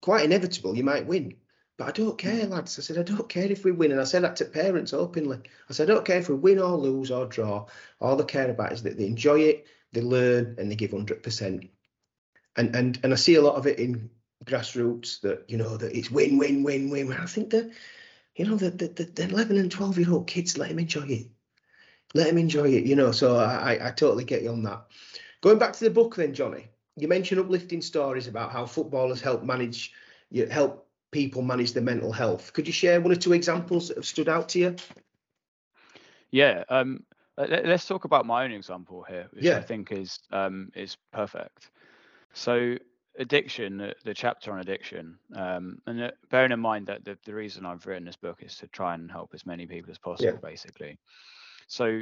quite 0.01 0.25
inevitable, 0.25 0.75
you 0.75 0.83
might 0.83 1.05
win. 1.05 1.35
But 1.79 1.87
I 1.87 1.91
don't 1.91 2.17
care, 2.17 2.45
mm. 2.45 2.49
lads. 2.49 2.77
I 2.77 2.81
said, 2.81 2.97
I 2.97 3.03
don't 3.03 3.29
care 3.29 3.49
if 3.49 3.63
we 3.63 3.71
win. 3.71 3.93
And 3.93 4.01
I 4.01 4.03
said 4.03 4.23
that 4.23 4.35
to 4.35 4.45
parents 4.45 4.93
openly. 4.93 5.39
I 5.69 5.73
said, 5.73 5.89
I 5.89 5.93
don't 5.93 6.05
care 6.05 6.19
if 6.19 6.27
we 6.27 6.35
win 6.35 6.59
or 6.59 6.75
lose 6.77 7.09
or 7.09 7.25
draw. 7.25 7.67
All 8.01 8.17
they 8.17 8.25
care 8.25 8.49
about 8.49 8.73
is 8.73 8.83
that 8.83 8.97
they 8.97 9.07
enjoy 9.07 9.39
it, 9.39 9.65
they 9.93 10.01
learn, 10.01 10.55
and 10.59 10.69
they 10.69 10.75
give 10.75 10.91
100%. 10.91 11.69
And, 12.57 12.75
and, 12.75 12.99
and 13.01 13.13
I 13.13 13.15
see 13.15 13.35
a 13.35 13.41
lot 13.41 13.55
of 13.55 13.65
it 13.65 13.79
in 13.79 14.09
grassroots 14.43 15.21
that 15.21 15.45
you 15.47 15.57
know 15.57 15.77
that 15.77 15.95
it's 15.95 16.09
win 16.09 16.37
win 16.37 16.63
win 16.63 16.89
win 16.89 17.11
i 17.11 17.25
think 17.25 17.49
that 17.49 17.69
you 18.35 18.45
know 18.45 18.55
the 18.55 18.69
the, 18.69 18.87
the, 18.87 19.03
the 19.03 19.23
11 19.23 19.57
and 19.57 19.69
12 19.69 19.99
year 19.99 20.11
old 20.13 20.27
kids 20.27 20.57
let 20.57 20.69
them 20.69 20.79
enjoy 20.79 21.05
it 21.05 21.27
let 22.13 22.27
them 22.27 22.37
enjoy 22.37 22.69
it 22.69 22.85
you 22.85 22.95
know 22.95 23.11
so 23.11 23.35
I, 23.35 23.73
I 23.73 23.87
i 23.87 23.91
totally 23.91 24.23
get 24.23 24.41
you 24.41 24.51
on 24.51 24.63
that 24.63 24.85
going 25.41 25.59
back 25.59 25.73
to 25.73 25.83
the 25.83 25.89
book 25.89 26.15
then 26.15 26.33
johnnie 26.33 26.69
you 26.95 27.09
mentioned 27.09 27.41
uplifting 27.41 27.81
stories 27.81 28.27
about 28.27 28.53
how 28.53 28.65
footballers 28.65 29.19
help 29.19 29.43
manage 29.43 29.91
you 30.31 30.45
help 30.45 30.88
people 31.11 31.41
manage 31.41 31.73
their 31.73 31.83
mental 31.83 32.11
health 32.11 32.53
could 32.53 32.67
you 32.67 32.73
share 32.73 33.01
one 33.01 33.11
or 33.11 33.15
two 33.15 33.33
examples 33.33 33.87
that 33.87 33.97
have 33.97 34.05
stood 34.05 34.29
out 34.29 34.49
to 34.49 34.59
you 34.59 34.75
Yeah. 36.31 36.63
Um, 36.69 37.03
let, 37.37 37.65
us 37.65 37.87
talk 37.87 38.05
about 38.05 38.25
my 38.25 38.43
own 38.43 38.51
example 38.51 39.03
here, 39.07 39.27
which 39.31 39.45
Yeah. 39.45 39.57
I 39.57 39.61
think 39.61 39.91
is 39.91 40.19
um, 40.31 40.69
is 40.75 40.97
perfect. 41.11 41.71
So 42.33 42.75
addiction, 43.17 43.77
the, 43.77 43.95
the 44.03 44.13
chapter 44.13 44.51
on 44.51 44.59
addiction, 44.59 45.17
um, 45.35 45.79
and 45.87 46.03
uh, 46.03 46.11
bearing 46.29 46.51
in 46.51 46.59
mind 46.59 46.87
that 46.87 47.03
the, 47.03 47.17
the 47.25 47.33
reason 47.33 47.65
I've 47.65 47.85
written 47.85 48.05
this 48.05 48.15
book 48.15 48.43
is 48.43 48.55
to 48.57 48.67
try 48.67 48.93
and 48.93 49.11
help 49.11 49.31
as 49.33 49.45
many 49.45 49.65
people 49.65 49.91
as 49.91 49.97
possible, 49.97 50.39
basically. 50.43 50.97
So 51.67 52.01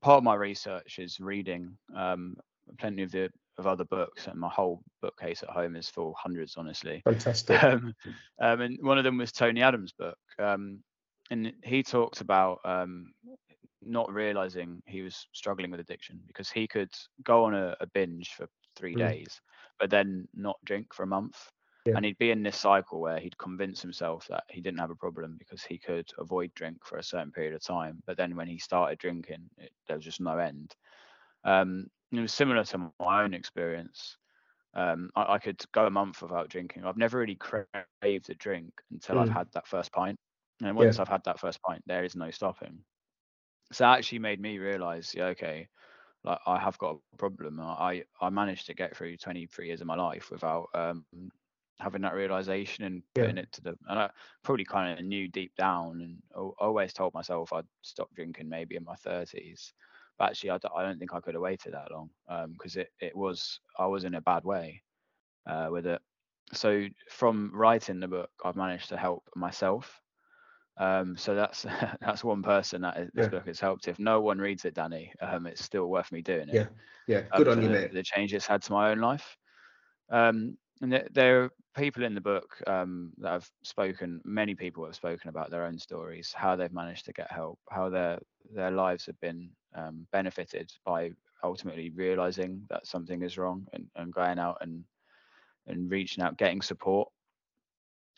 part 0.00 0.18
of 0.18 0.24
my 0.24 0.34
research 0.34 0.98
is 0.98 1.20
reading 1.20 1.76
um, 1.94 2.36
plenty 2.78 3.02
of 3.02 3.10
the 3.10 3.30
of 3.58 3.66
other 3.66 3.84
books, 3.84 4.26
and 4.26 4.38
my 4.38 4.48
whole 4.48 4.82
bookcase 5.02 5.42
at 5.42 5.50
home 5.50 5.76
is 5.76 5.88
full, 5.88 6.14
hundreds, 6.18 6.56
honestly. 6.56 7.02
fantastic 7.04 7.62
um, 7.62 7.94
um, 8.40 8.60
and 8.60 8.78
one 8.82 8.98
of 8.98 9.04
them 9.04 9.18
was 9.18 9.32
Tony 9.32 9.62
Adams' 9.62 9.92
book, 9.92 10.18
um, 10.38 10.82
and 11.30 11.52
he 11.64 11.82
talked 11.82 12.20
about 12.20 12.58
um, 12.64 13.12
not 13.82 14.12
realizing 14.12 14.82
he 14.86 15.02
was 15.02 15.26
struggling 15.32 15.70
with 15.70 15.80
addiction 15.80 16.20
because 16.26 16.50
he 16.50 16.66
could 16.66 16.90
go 17.22 17.44
on 17.44 17.54
a, 17.54 17.76
a 17.80 17.86
binge 17.86 18.30
for 18.34 18.46
three 18.76 18.94
Mm. 18.94 18.98
days, 18.98 19.40
but 19.78 19.90
then 19.90 20.26
not 20.34 20.56
drink 20.64 20.92
for 20.94 21.02
a 21.04 21.06
month. 21.06 21.36
Yeah. 21.86 21.94
And 21.96 22.04
he'd 22.04 22.18
be 22.18 22.32
in 22.32 22.42
this 22.42 22.56
cycle 22.56 23.00
where 23.00 23.20
he'd 23.20 23.38
convince 23.38 23.80
himself 23.80 24.26
that 24.28 24.44
he 24.50 24.60
didn't 24.60 24.80
have 24.80 24.90
a 24.90 24.96
problem 24.96 25.36
because 25.38 25.62
he 25.62 25.78
could 25.78 26.10
avoid 26.18 26.52
drink 26.54 26.84
for 26.84 26.98
a 26.98 27.02
certain 27.02 27.30
period 27.30 27.54
of 27.54 27.62
time. 27.62 28.02
But 28.06 28.16
then 28.16 28.34
when 28.36 28.48
he 28.48 28.58
started 28.58 28.98
drinking, 28.98 29.48
it, 29.58 29.70
there 29.86 29.96
was 29.96 30.04
just 30.04 30.20
no 30.20 30.36
end. 30.38 30.74
Um, 31.44 31.86
it 32.12 32.20
was 32.20 32.32
similar 32.32 32.64
to 32.64 32.92
my 33.00 33.22
own 33.22 33.34
experience. 33.34 34.18
Um, 34.74 35.10
I, 35.16 35.34
I 35.34 35.40
could 35.40 35.62
go 35.72 35.86
a 35.86 35.90
month 35.90 36.22
without 36.22 36.50
drinking. 36.50 36.84
I've 36.84 36.96
never 36.98 37.18
really 37.18 37.36
craved 37.36 38.30
a 38.30 38.34
drink 38.36 38.74
until 38.90 39.18
I've 39.18 39.28
Mm. 39.28 39.40
had 39.40 39.52
that 39.52 39.66
first 39.68 39.92
pint. 39.92 40.18
And 40.62 40.76
Yeah. 40.76 40.92
once 40.92 41.00
I've 41.00 41.08
had 41.08 41.24
that 41.24 41.40
first 41.40 41.62
pint, 41.62 41.82
there 41.86 42.04
is 42.04 42.16
no 42.16 42.30
stopping. 42.30 42.84
So 43.72 43.84
that 43.84 43.98
actually 43.98 44.20
made 44.20 44.40
me 44.40 44.58
realize, 44.58 45.14
yeah, 45.14 45.26
okay, 45.26 45.68
like 46.24 46.40
I 46.46 46.58
have 46.60 46.78
got 46.78 47.00
a 47.14 47.18
problem. 47.18 47.60
I 47.60 48.04
I 48.20 48.30
managed 48.30 48.66
to 48.66 48.74
get 48.74 48.96
through 48.96 49.16
23 49.18 49.68
years 49.68 49.80
of 49.82 49.88
my 49.88 49.96
life 49.96 50.30
without 50.30 50.68
um, 50.74 51.06
having 51.80 52.02
that 52.02 52.14
realization 52.14 52.84
and 52.84 53.04
Yeah. 53.16 53.36
it 53.38 53.52
to 53.52 53.62
the. 53.62 53.78
And 53.88 53.98
I 53.98 54.10
probably 54.44 54.64
kind 54.64 54.98
of 54.98 55.04
knew 55.04 55.28
deep 55.28 55.54
down, 55.56 56.02
and 56.02 56.22
always 56.34 56.92
told 56.92 57.14
myself 57.14 57.52
I'd 57.52 57.66
stop 57.82 58.14
drinking 58.14 58.48
maybe 58.48 58.76
in 58.76 58.84
my 58.84 58.96
30s. 58.96 59.74
But 60.18 60.30
actually, 60.30 60.50
I, 60.50 60.58
d- 60.58 60.68
I 60.74 60.82
don't 60.82 60.98
think 60.98 61.14
I 61.14 61.20
could 61.20 61.34
have 61.34 61.42
waited 61.42 61.74
that 61.74 61.90
long 61.90 62.10
because 62.52 62.76
um, 62.76 62.82
it 62.82 62.92
it 63.00 63.16
was 63.16 63.60
I 63.78 63.86
was 63.86 64.04
in 64.04 64.14
a 64.14 64.20
bad 64.20 64.44
way 64.44 64.82
uh, 65.46 65.68
with 65.70 65.86
it. 65.86 66.00
So 66.52 66.86
from 67.10 67.50
writing 67.54 68.00
the 68.00 68.08
book, 68.08 68.30
I've 68.44 68.56
managed 68.56 68.88
to 68.90 68.96
help 68.96 69.24
myself. 69.34 70.00
Um, 70.78 71.16
so 71.16 71.34
that's 71.34 71.62
that's 72.00 72.24
one 72.24 72.42
person 72.42 72.82
that 72.82 73.10
this 73.14 73.26
yeah. 73.26 73.30
book 73.30 73.46
has 73.46 73.60
helped. 73.60 73.88
If 73.88 73.98
no 73.98 74.20
one 74.20 74.38
reads 74.38 74.64
it, 74.64 74.74
Danny, 74.74 75.12
um, 75.20 75.46
it's 75.46 75.64
still 75.64 75.86
worth 75.88 76.12
me 76.12 76.22
doing 76.22 76.48
it. 76.48 76.56
Yeah, 76.56 76.68
yeah, 77.06 77.22
good 77.34 77.48
on 77.48 77.60
you, 77.62 77.70
the, 77.70 77.70
mate. 77.70 77.92
The 77.92 78.02
change 78.02 78.34
it's 78.34 78.46
had 78.46 78.62
to 78.62 78.72
my 78.72 78.90
own 78.90 78.98
life. 78.98 79.36
Um, 80.10 80.56
and 80.82 80.92
there, 80.92 81.08
there 81.12 81.44
are 81.44 81.50
people 81.76 82.04
in 82.04 82.14
the 82.14 82.20
book 82.20 82.50
um, 82.66 83.12
that 83.18 83.32
have 83.32 83.50
spoken. 83.62 84.20
Many 84.24 84.54
people 84.54 84.84
have 84.84 84.94
spoken 84.94 85.28
about 85.30 85.50
their 85.50 85.64
own 85.64 85.78
stories, 85.78 86.32
how 86.34 86.56
they've 86.56 86.72
managed 86.72 87.06
to 87.06 87.12
get 87.12 87.30
help, 87.30 87.58
how 87.70 87.88
their 87.88 88.18
their 88.54 88.70
lives 88.70 89.06
have 89.06 89.18
been 89.20 89.50
um, 89.74 90.06
benefited 90.12 90.70
by 90.84 91.10
ultimately 91.42 91.90
realizing 91.90 92.64
that 92.70 92.86
something 92.86 93.22
is 93.22 93.38
wrong 93.38 93.66
and, 93.72 93.86
and 93.96 94.12
going 94.12 94.38
out 94.38 94.58
and 94.60 94.84
and 95.66 95.90
reaching 95.90 96.22
out, 96.22 96.38
getting 96.38 96.62
support. 96.62 97.08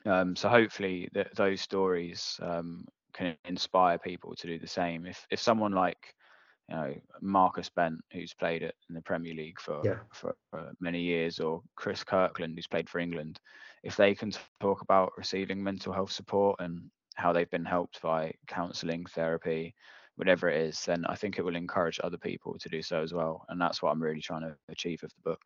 Um, 0.06 0.36
so 0.36 0.48
hopefully 0.48 1.08
th- 1.14 1.30
those 1.34 1.60
stories 1.60 2.38
um, 2.42 2.86
can 3.12 3.36
inspire 3.44 3.98
people 3.98 4.34
to 4.36 4.46
do 4.46 4.58
the 4.58 4.66
same. 4.66 5.06
If 5.06 5.26
if 5.30 5.40
someone 5.40 5.72
like 5.72 6.14
you 6.68 6.76
know 6.76 6.94
Marcus 7.20 7.68
Bent, 7.68 8.00
who's 8.12 8.34
played 8.34 8.62
it 8.62 8.74
in 8.88 8.94
the 8.94 9.02
Premier 9.02 9.34
League 9.34 9.60
for 9.60 9.80
yeah. 9.84 9.98
for, 10.12 10.34
for 10.50 10.72
many 10.80 11.00
years, 11.00 11.40
or 11.40 11.62
Chris 11.76 12.04
Kirkland, 12.04 12.54
who's 12.56 12.66
played 12.66 12.88
for 12.88 12.98
England, 12.98 13.40
if 13.82 13.96
they 13.96 14.14
can 14.14 14.32
talk 14.60 14.82
about 14.82 15.12
receiving 15.16 15.62
mental 15.62 15.92
health 15.92 16.12
support 16.12 16.56
and 16.60 16.90
how 17.16 17.32
they've 17.32 17.50
been 17.50 17.64
helped 17.64 18.00
by 18.02 18.32
counselling, 18.46 19.04
therapy, 19.06 19.74
whatever 20.16 20.48
it 20.48 20.60
is, 20.60 20.84
then 20.84 21.04
I 21.06 21.14
think 21.14 21.38
it 21.38 21.44
will 21.44 21.56
encourage 21.56 22.00
other 22.02 22.18
people 22.18 22.58
to 22.58 22.68
do 22.68 22.82
so 22.82 23.02
as 23.02 23.12
well. 23.12 23.44
And 23.48 23.60
that's 23.60 23.82
what 23.82 23.90
I'm 23.90 24.02
really 24.02 24.20
trying 24.20 24.42
to 24.42 24.56
achieve 24.68 25.02
with 25.02 25.12
the 25.14 25.30
book. 25.30 25.40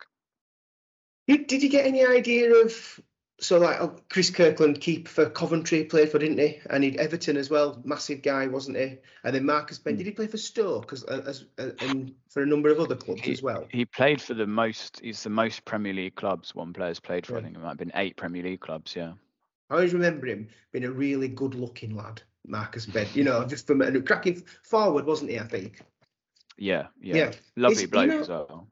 Did, 1.29 1.47
did 1.47 1.63
you 1.63 1.69
get 1.69 1.87
any 1.87 2.05
idea 2.05 2.55
of 2.55 3.01
so 3.43 3.59
like 3.59 3.81
oh, 3.81 3.97
Chris 4.09 4.31
Kirkland, 4.31 4.81
keep 4.81 5.09
for 5.09 5.29
Coventry, 5.29 5.85
played 5.85 6.11
for 6.11 6.19
didn't 6.19 6.39
he? 6.39 6.61
And 6.71 6.85
he'd 6.85 6.97
Everton 6.97 7.37
as 7.37 7.51
well, 7.51 7.81
massive 7.85 8.23
guy, 8.23 8.47
wasn't 8.47 8.77
he? 8.77 8.99
And 9.25 9.35
then 9.35 9.45
Marcus 9.45 9.79
Bent, 9.79 9.97
hmm. 9.97 9.99
did 9.99 10.07
he 10.07 10.13
play 10.13 10.29
for 10.29 10.37
Stoke 10.37 10.93
as, 10.93 11.05
uh, 11.05 11.23
as, 11.27 11.45
as 11.59 11.73
and 11.81 12.15
for 12.29 12.43
a 12.43 12.47
number 12.47 12.71
of 12.71 12.79
other 12.79 12.95
clubs 12.95 13.23
he, 13.23 13.33
as 13.33 13.43
well? 13.43 13.67
He 13.71 13.85
played 13.85 14.23
for 14.23 14.35
the 14.35 14.47
most. 14.47 15.01
He's 15.03 15.23
the 15.23 15.31
most 15.31 15.65
Premier 15.65 15.93
League 15.93 16.15
clubs 16.15 16.55
one 16.55 16.73
player's 16.73 17.01
played 17.01 17.27
for. 17.27 17.33
Yeah. 17.33 17.39
I 17.41 17.43
think 17.43 17.57
it 17.57 17.61
might 17.61 17.69
have 17.69 17.79
been 17.79 17.93
eight 17.95 18.17
Premier 18.17 18.43
League 18.43 18.61
clubs. 18.61 18.95
Yeah. 18.95 19.13
I 19.71 19.75
always 19.75 19.93
remember 19.93 20.27
him 20.27 20.49
being 20.71 20.85
a 20.85 20.91
really 20.91 21.29
good-looking 21.29 21.97
lad, 21.97 22.23
Marcus 22.47 22.87
Bent. 22.87 23.17
You 23.17 23.25
know, 23.25 23.45
just 23.45 23.67
from 23.67 23.83
a 23.83 24.01
cracking 24.03 24.43
forward, 24.63 25.05
wasn't 25.05 25.31
he? 25.31 25.41
I 25.41 25.45
think. 25.45 25.81
Yeah, 26.59 26.87
yeah, 27.01 27.17
yeah. 27.17 27.33
lovely 27.57 27.87
bloke 27.87 28.07
you 28.07 28.13
know, 28.13 28.21
as 28.21 28.29
well. 28.29 28.69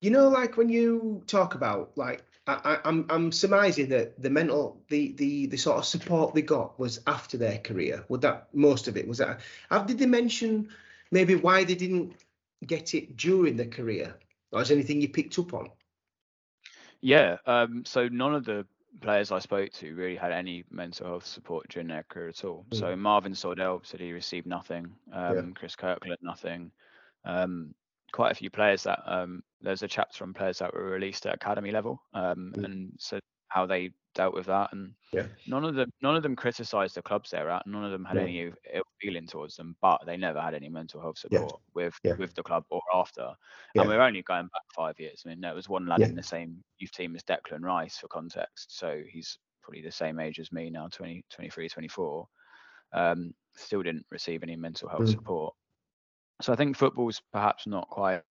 You 0.00 0.10
know, 0.10 0.28
like 0.28 0.56
when 0.56 0.68
you 0.68 1.22
talk 1.26 1.54
about 1.54 1.92
like 1.96 2.22
I, 2.46 2.74
am 2.74 2.80
I'm, 2.84 3.06
I'm 3.10 3.32
surmising 3.32 3.88
that 3.90 4.20
the 4.20 4.30
mental 4.30 4.82
the, 4.88 5.12
the 5.12 5.46
the 5.46 5.56
sort 5.56 5.78
of 5.78 5.84
support 5.84 6.34
they 6.34 6.42
got 6.42 6.78
was 6.78 7.00
after 7.06 7.36
their 7.36 7.58
career. 7.58 8.04
Would 8.08 8.22
that 8.22 8.48
most 8.52 8.88
of 8.88 8.96
it 8.96 9.06
was 9.06 9.18
that? 9.18 9.40
Have 9.70 9.86
did 9.86 9.98
they 9.98 10.06
mention 10.06 10.68
maybe 11.10 11.36
why 11.36 11.64
they 11.64 11.76
didn't 11.76 12.14
get 12.66 12.94
it 12.94 13.16
during 13.16 13.56
the 13.56 13.66
career? 13.66 14.16
Or 14.50 14.60
is 14.60 14.70
anything 14.70 15.00
you 15.00 15.08
picked 15.08 15.38
up 15.38 15.54
on? 15.54 15.70
Yeah. 17.00 17.36
Um, 17.46 17.84
so 17.84 18.08
none 18.08 18.34
of 18.34 18.44
the 18.44 18.66
players 19.00 19.32
I 19.32 19.38
spoke 19.38 19.70
to 19.74 19.94
really 19.94 20.16
had 20.16 20.32
any 20.32 20.64
mental 20.70 21.06
health 21.06 21.26
support 21.26 21.68
during 21.68 21.88
their 21.88 22.04
career 22.08 22.28
at 22.28 22.44
all. 22.44 22.66
Mm. 22.70 22.78
So 22.78 22.96
Marvin 22.96 23.32
Sordell 23.32 23.84
said 23.86 24.00
he 24.00 24.12
received 24.12 24.46
nothing. 24.46 24.92
Um, 25.12 25.36
yeah. 25.36 25.42
Chris 25.54 25.76
Kirkland 25.76 26.18
nothing. 26.22 26.70
Um, 27.24 27.74
quite 28.12 28.32
a 28.32 28.34
few 28.34 28.50
players 28.50 28.82
that 28.82 29.00
um, 29.06 29.42
there's 29.62 29.82
a 29.82 29.88
chapter 29.88 30.24
on 30.24 30.32
players 30.32 30.58
that 30.58 30.72
were 30.74 30.84
released 30.84 31.26
at 31.26 31.34
academy 31.34 31.70
level 31.70 32.02
um, 32.14 32.52
mm. 32.56 32.64
and 32.64 32.92
so 32.98 33.18
how 33.48 33.66
they 33.66 33.90
dealt 34.14 34.34
with 34.34 34.46
that 34.46 34.70
and 34.72 34.92
yeah. 35.12 35.24
none 35.46 35.64
of 35.64 35.74
them 35.74 35.90
none 36.02 36.16
of 36.16 36.22
them 36.22 36.36
criticized 36.36 36.94
the 36.94 37.02
clubs 37.02 37.30
they're 37.30 37.50
at 37.50 37.66
none 37.66 37.84
of 37.84 37.90
them 37.90 38.04
had 38.04 38.18
any 38.18 38.50
ill 38.74 38.82
feeling 39.00 39.26
towards 39.26 39.56
them 39.56 39.74
but 39.80 40.00
they 40.04 40.16
never 40.16 40.40
had 40.40 40.54
any 40.54 40.68
mental 40.68 41.00
health 41.00 41.18
support 41.18 41.50
yeah. 41.50 41.58
with 41.74 41.94
yeah. 42.02 42.14
with 42.18 42.34
the 42.34 42.42
club 42.42 42.64
or 42.70 42.80
after 42.94 43.30
and 43.74 43.88
we're 43.88 44.00
only 44.00 44.22
going 44.22 44.44
back 44.44 44.62
five 44.74 44.98
years 44.98 45.22
i 45.24 45.28
mean 45.28 45.40
there 45.40 45.54
was 45.54 45.68
one 45.68 45.86
lad 45.86 46.00
in 46.00 46.14
the 46.14 46.22
same 46.22 46.62
youth 46.78 46.92
team 46.92 47.16
as 47.16 47.22
declan 47.22 47.62
rice 47.62 47.98
for 47.98 48.08
context 48.08 48.78
so 48.78 49.00
he's 49.10 49.38
probably 49.62 49.82
the 49.82 49.92
same 49.92 50.18
age 50.18 50.38
as 50.38 50.52
me 50.52 50.68
now 50.68 50.88
20 50.88 51.24
23 51.30 51.68
24 51.68 52.26
um, 52.94 53.32
still 53.56 53.82
didn't 53.82 54.04
receive 54.10 54.42
any 54.42 54.56
mental 54.56 54.88
health 54.88 55.02
mm. 55.02 55.10
support 55.10 55.54
so 56.42 56.52
I 56.52 56.56
think 56.56 56.76
football's 56.76 57.22
perhaps 57.32 57.66
not 57.66 57.88
quite 57.88 58.22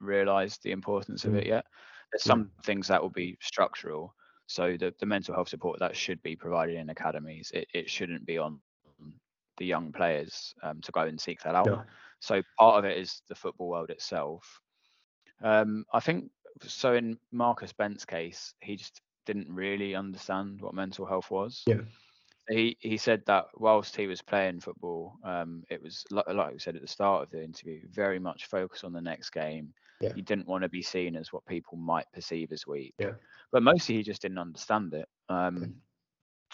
realised 0.00 0.62
the 0.62 0.72
importance 0.72 1.24
of 1.24 1.34
it 1.34 1.44
mm. 1.44 1.48
yet. 1.48 1.66
There's 2.12 2.24
some 2.24 2.50
things 2.64 2.88
that 2.88 3.00
will 3.00 3.10
be 3.10 3.38
structural. 3.40 4.14
So 4.46 4.76
the, 4.76 4.92
the 4.98 5.06
mental 5.06 5.34
health 5.34 5.48
support 5.48 5.78
that 5.78 5.96
should 5.96 6.20
be 6.22 6.34
provided 6.34 6.76
in 6.76 6.90
academies, 6.90 7.52
it, 7.54 7.68
it 7.72 7.88
shouldn't 7.88 8.26
be 8.26 8.36
on 8.36 8.60
the 9.58 9.66
young 9.66 9.92
players 9.92 10.54
um, 10.62 10.80
to 10.80 10.92
go 10.92 11.02
and 11.02 11.20
seek 11.20 11.40
that 11.42 11.54
out. 11.54 11.66
Yeah. 11.66 11.82
So 12.20 12.42
part 12.58 12.78
of 12.78 12.84
it 12.84 12.98
is 12.98 13.22
the 13.28 13.34
football 13.34 13.68
world 13.68 13.90
itself. 13.90 14.60
Um, 15.42 15.84
I 15.92 16.00
think 16.00 16.30
so. 16.66 16.94
In 16.94 17.18
Marcus 17.30 17.72
Bent's 17.72 18.04
case, 18.04 18.54
he 18.60 18.76
just 18.76 19.00
didn't 19.26 19.48
really 19.48 19.94
understand 19.94 20.60
what 20.60 20.74
mental 20.74 21.06
health 21.06 21.30
was. 21.30 21.62
Yeah 21.66 21.82
he 22.50 22.76
he 22.80 22.96
said 22.96 23.22
that 23.26 23.46
whilst 23.54 23.96
he 23.96 24.06
was 24.06 24.22
playing 24.22 24.60
football, 24.60 25.14
um, 25.24 25.62
it 25.70 25.82
was 25.82 26.04
like, 26.10 26.28
like 26.28 26.52
we 26.52 26.58
said 26.58 26.76
at 26.76 26.82
the 26.82 26.88
start 26.88 27.22
of 27.22 27.30
the 27.30 27.42
interview, 27.42 27.80
very 27.90 28.18
much 28.18 28.46
focused 28.46 28.84
on 28.84 28.92
the 28.92 29.00
next 29.00 29.30
game. 29.30 29.72
Yeah. 30.00 30.12
He 30.14 30.22
didn't 30.22 30.48
want 30.48 30.62
to 30.62 30.68
be 30.68 30.82
seen 30.82 31.14
as 31.14 31.32
what 31.32 31.44
people 31.44 31.76
might 31.76 32.06
perceive 32.12 32.52
as 32.52 32.66
weak. 32.66 32.94
Yeah. 32.98 33.12
But 33.52 33.62
mostly 33.62 33.96
he 33.96 34.02
just 34.02 34.22
didn't 34.22 34.38
understand 34.38 34.94
it. 34.94 35.06
Um, 35.28 35.74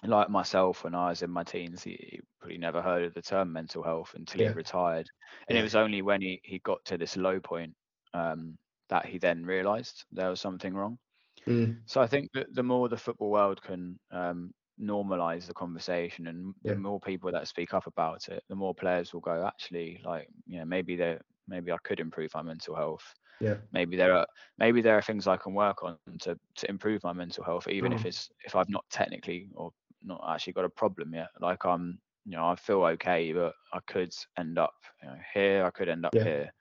like 0.05 0.28
myself, 0.28 0.84
when 0.84 0.94
I 0.94 1.11
was 1.11 1.22
in 1.22 1.30
my 1.30 1.44
teens, 1.44 1.82
he, 1.82 1.92
he 1.92 2.20
probably 2.40 2.59
never 2.59 2.82
heard 2.82 3.05
of 3.05 3.14
the 3.14 3.22
term 3.22 3.53
mental 3.53 3.82
health 3.82 4.12
until 4.16 4.40
yeah. 4.40 4.49
he 4.49 4.55
retired. 4.55 5.09
And 5.49 5.57
it 5.57 5.62
was 5.62 5.76
only 5.76 6.03
when 6.03 6.20
he, 6.20 6.40
he 6.42 6.59
got 6.59 6.84
to 6.86 6.99
this 6.99 7.16
low 7.16 7.40
point 7.40 7.74
um, 8.12 8.59
that 8.88 9.07
he 9.07 9.18
then 9.18 9.47
realised 9.47 10.05
there 10.11 10.28
was 10.28 10.40
something 10.40 10.74
wrong. 10.74 10.99
Mm. 11.47 11.78
So 11.86 12.01
I 12.01 12.09
think 12.09 12.30
that 12.34 12.53
the 12.53 12.62
more 12.62 12.88
the 12.88 12.97
football 12.97 13.30
world 13.30 13.62
can 13.62 13.99
um, 14.11 14.53
normalize 14.81 15.47
the 15.47 15.55
conversation 15.55 16.27
and 16.27 16.55
yeah. 16.62 16.72
the 16.72 16.79
more 16.79 17.01
people 17.01 17.31
that 17.33 17.49
speak 17.49 17.72
up 17.72 17.87
about 17.87 18.29
it 18.29 18.43
the 18.49 18.55
more 18.55 18.74
players 18.74 19.12
will 19.12 19.20
go 19.20 19.47
actually 19.47 20.01
like 20.05 20.29
you 20.47 20.59
know 20.59 20.64
maybe 20.64 20.97
there 20.97 21.20
maybe 21.49 21.72
i 21.72 21.79
could 21.85 22.01
improve 22.01 22.31
my 22.35 22.43
mental 22.43 22.74
health 22.74 23.14
yeah 23.41 23.55
maybe 23.72 23.97
there 23.97 24.14
are 24.14 24.27
maybe 24.59 24.83
there 24.83 24.97
are 24.97 25.03
things 25.03 25.27
i 25.27 25.37
can 25.37 25.55
work 25.55 25.83
on 25.83 25.97
to 26.20 26.39
to 26.55 26.68
improve 26.68 27.03
my 27.05 27.12
mental 27.12 27.43
health 27.43 27.66
even 27.68 27.93
mm. 27.93 27.95
if 27.95 28.05
it's 28.05 28.29
if 28.45 28.55
i've 28.55 28.68
not 28.68 28.85
technically 28.91 29.49
or 29.55 29.70
not 30.05 30.22
actually 30.29 30.53
got 30.53 30.64
a 30.64 30.70
problem 30.70 31.14
yet 31.14 31.29
like 31.41 31.64
i'm 31.64 31.99
you 32.27 32.33
know 32.33 32.47
i 32.47 32.55
feel 32.55 32.83
okay 32.83 33.33
but 33.33 33.55
i 33.72 33.79
could 33.87 34.12
end 34.39 34.59
up 34.59 34.74
you 35.03 35.09
know 35.09 35.16
here 35.33 35.64
i 35.64 35.70
could 35.70 35.89
end 35.89 36.05
up 36.05 36.14
yeah. 36.14 36.24
here 36.24 36.53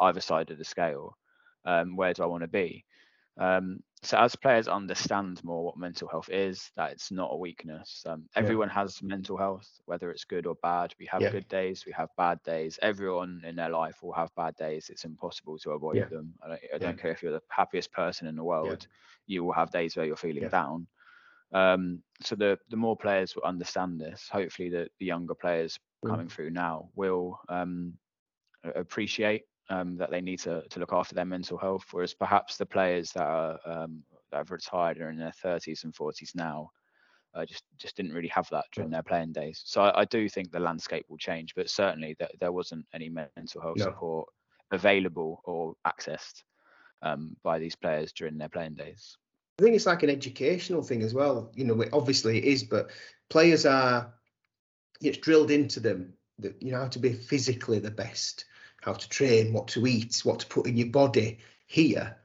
either 0.00 0.20
side 0.20 0.50
of 0.50 0.58
the 0.58 0.64
scale 0.64 1.16
um 1.66 1.94
where 1.94 2.12
do 2.12 2.22
i 2.22 2.26
want 2.26 2.42
to 2.42 2.48
be 2.48 2.84
um, 3.38 3.80
so 4.02 4.16
as 4.16 4.34
players 4.34 4.66
understand 4.66 5.44
more 5.44 5.62
what 5.62 5.76
mental 5.76 6.08
health 6.08 6.30
is, 6.30 6.70
that 6.76 6.92
it's 6.92 7.10
not 7.10 7.30
a 7.32 7.36
weakness. 7.36 8.02
Um, 8.06 8.24
everyone 8.34 8.68
yeah. 8.68 8.74
has 8.74 9.02
mental 9.02 9.36
health, 9.36 9.68
whether 9.84 10.10
it's 10.10 10.24
good 10.24 10.46
or 10.46 10.54
bad. 10.62 10.94
We 10.98 11.06
have 11.06 11.20
yeah. 11.20 11.30
good 11.30 11.48
days, 11.48 11.84
we 11.84 11.92
have 11.92 12.08
bad 12.16 12.42
days. 12.42 12.78
Everyone 12.80 13.42
in 13.46 13.56
their 13.56 13.68
life 13.68 14.02
will 14.02 14.14
have 14.14 14.34
bad 14.36 14.56
days. 14.56 14.88
It's 14.88 15.04
impossible 15.04 15.58
to 15.58 15.72
avoid 15.72 15.96
yeah. 15.96 16.06
them. 16.06 16.32
I 16.42 16.48
don't, 16.48 16.60
I 16.74 16.78
don't 16.78 16.98
care 16.98 17.10
if 17.10 17.22
you're 17.22 17.32
the 17.32 17.42
happiest 17.48 17.92
person 17.92 18.26
in 18.26 18.36
the 18.36 18.44
world, 18.44 18.86
you 19.26 19.44
will 19.44 19.52
have 19.52 19.70
days 19.70 19.96
where 19.96 20.06
you're 20.06 20.16
feeling 20.16 20.48
down. 20.48 20.86
Um, 21.52 22.02
so 22.22 22.36
the 22.36 22.58
the 22.70 22.76
more 22.76 22.96
players 22.96 23.34
will 23.34 23.42
understand 23.42 24.00
this, 24.00 24.28
hopefully 24.30 24.70
the, 24.70 24.88
the 24.98 25.06
younger 25.06 25.34
players 25.34 25.78
mm. 26.04 26.08
coming 26.08 26.28
through 26.28 26.50
now 26.50 26.88
will 26.94 27.40
um, 27.48 27.94
appreciate 28.76 29.42
um, 29.70 29.96
that 29.96 30.10
they 30.10 30.20
need 30.20 30.40
to, 30.40 30.62
to 30.68 30.80
look 30.80 30.92
after 30.92 31.14
their 31.14 31.24
mental 31.24 31.56
health, 31.56 31.86
whereas 31.92 32.12
perhaps 32.12 32.56
the 32.56 32.66
players 32.66 33.12
that 33.12 33.24
are 33.24 33.58
um, 33.64 34.02
that 34.30 34.38
have 34.38 34.50
retired 34.50 35.00
are 35.00 35.10
in 35.10 35.18
their 35.18 35.32
30s 35.44 35.84
and 35.84 35.94
40s 35.94 36.34
now 36.34 36.70
uh, 37.34 37.44
just 37.46 37.64
just 37.78 37.96
didn't 37.96 38.12
really 38.12 38.28
have 38.28 38.48
that 38.50 38.64
during 38.72 38.90
their 38.90 39.02
playing 39.02 39.32
days. 39.32 39.62
So 39.64 39.82
I, 39.82 40.00
I 40.00 40.04
do 40.04 40.28
think 40.28 40.50
the 40.50 40.60
landscape 40.60 41.06
will 41.08 41.18
change, 41.18 41.54
but 41.54 41.70
certainly 41.70 42.16
that 42.18 42.32
there 42.40 42.52
wasn't 42.52 42.86
any 42.92 43.08
mental 43.08 43.60
health 43.60 43.78
no. 43.78 43.84
support 43.84 44.28
available 44.72 45.40
or 45.44 45.74
accessed 45.86 46.42
um, 47.02 47.36
by 47.42 47.58
these 47.58 47.76
players 47.76 48.12
during 48.12 48.38
their 48.38 48.48
playing 48.48 48.74
days. 48.74 49.16
I 49.58 49.62
think 49.62 49.76
it's 49.76 49.86
like 49.86 50.02
an 50.02 50.10
educational 50.10 50.82
thing 50.82 51.02
as 51.02 51.14
well. 51.14 51.52
You 51.54 51.64
know, 51.64 51.84
obviously 51.92 52.38
it 52.38 52.44
is, 52.44 52.64
but 52.64 52.90
players 53.28 53.66
are 53.66 54.14
it's 55.00 55.18
drilled 55.18 55.50
into 55.50 55.80
them 55.80 56.14
that 56.38 56.60
you 56.62 56.72
know 56.72 56.78
how 56.78 56.88
to 56.88 56.98
be 56.98 57.12
physically 57.12 57.78
the 57.78 57.90
best 57.90 58.44
how 58.80 58.92
to 58.92 59.08
train, 59.08 59.52
what 59.52 59.68
to 59.68 59.86
eat, 59.86 60.20
what 60.24 60.40
to 60.40 60.46
put 60.46 60.66
in 60.66 60.76
your 60.76 60.88
body 60.88 61.38
here. 61.66 62.16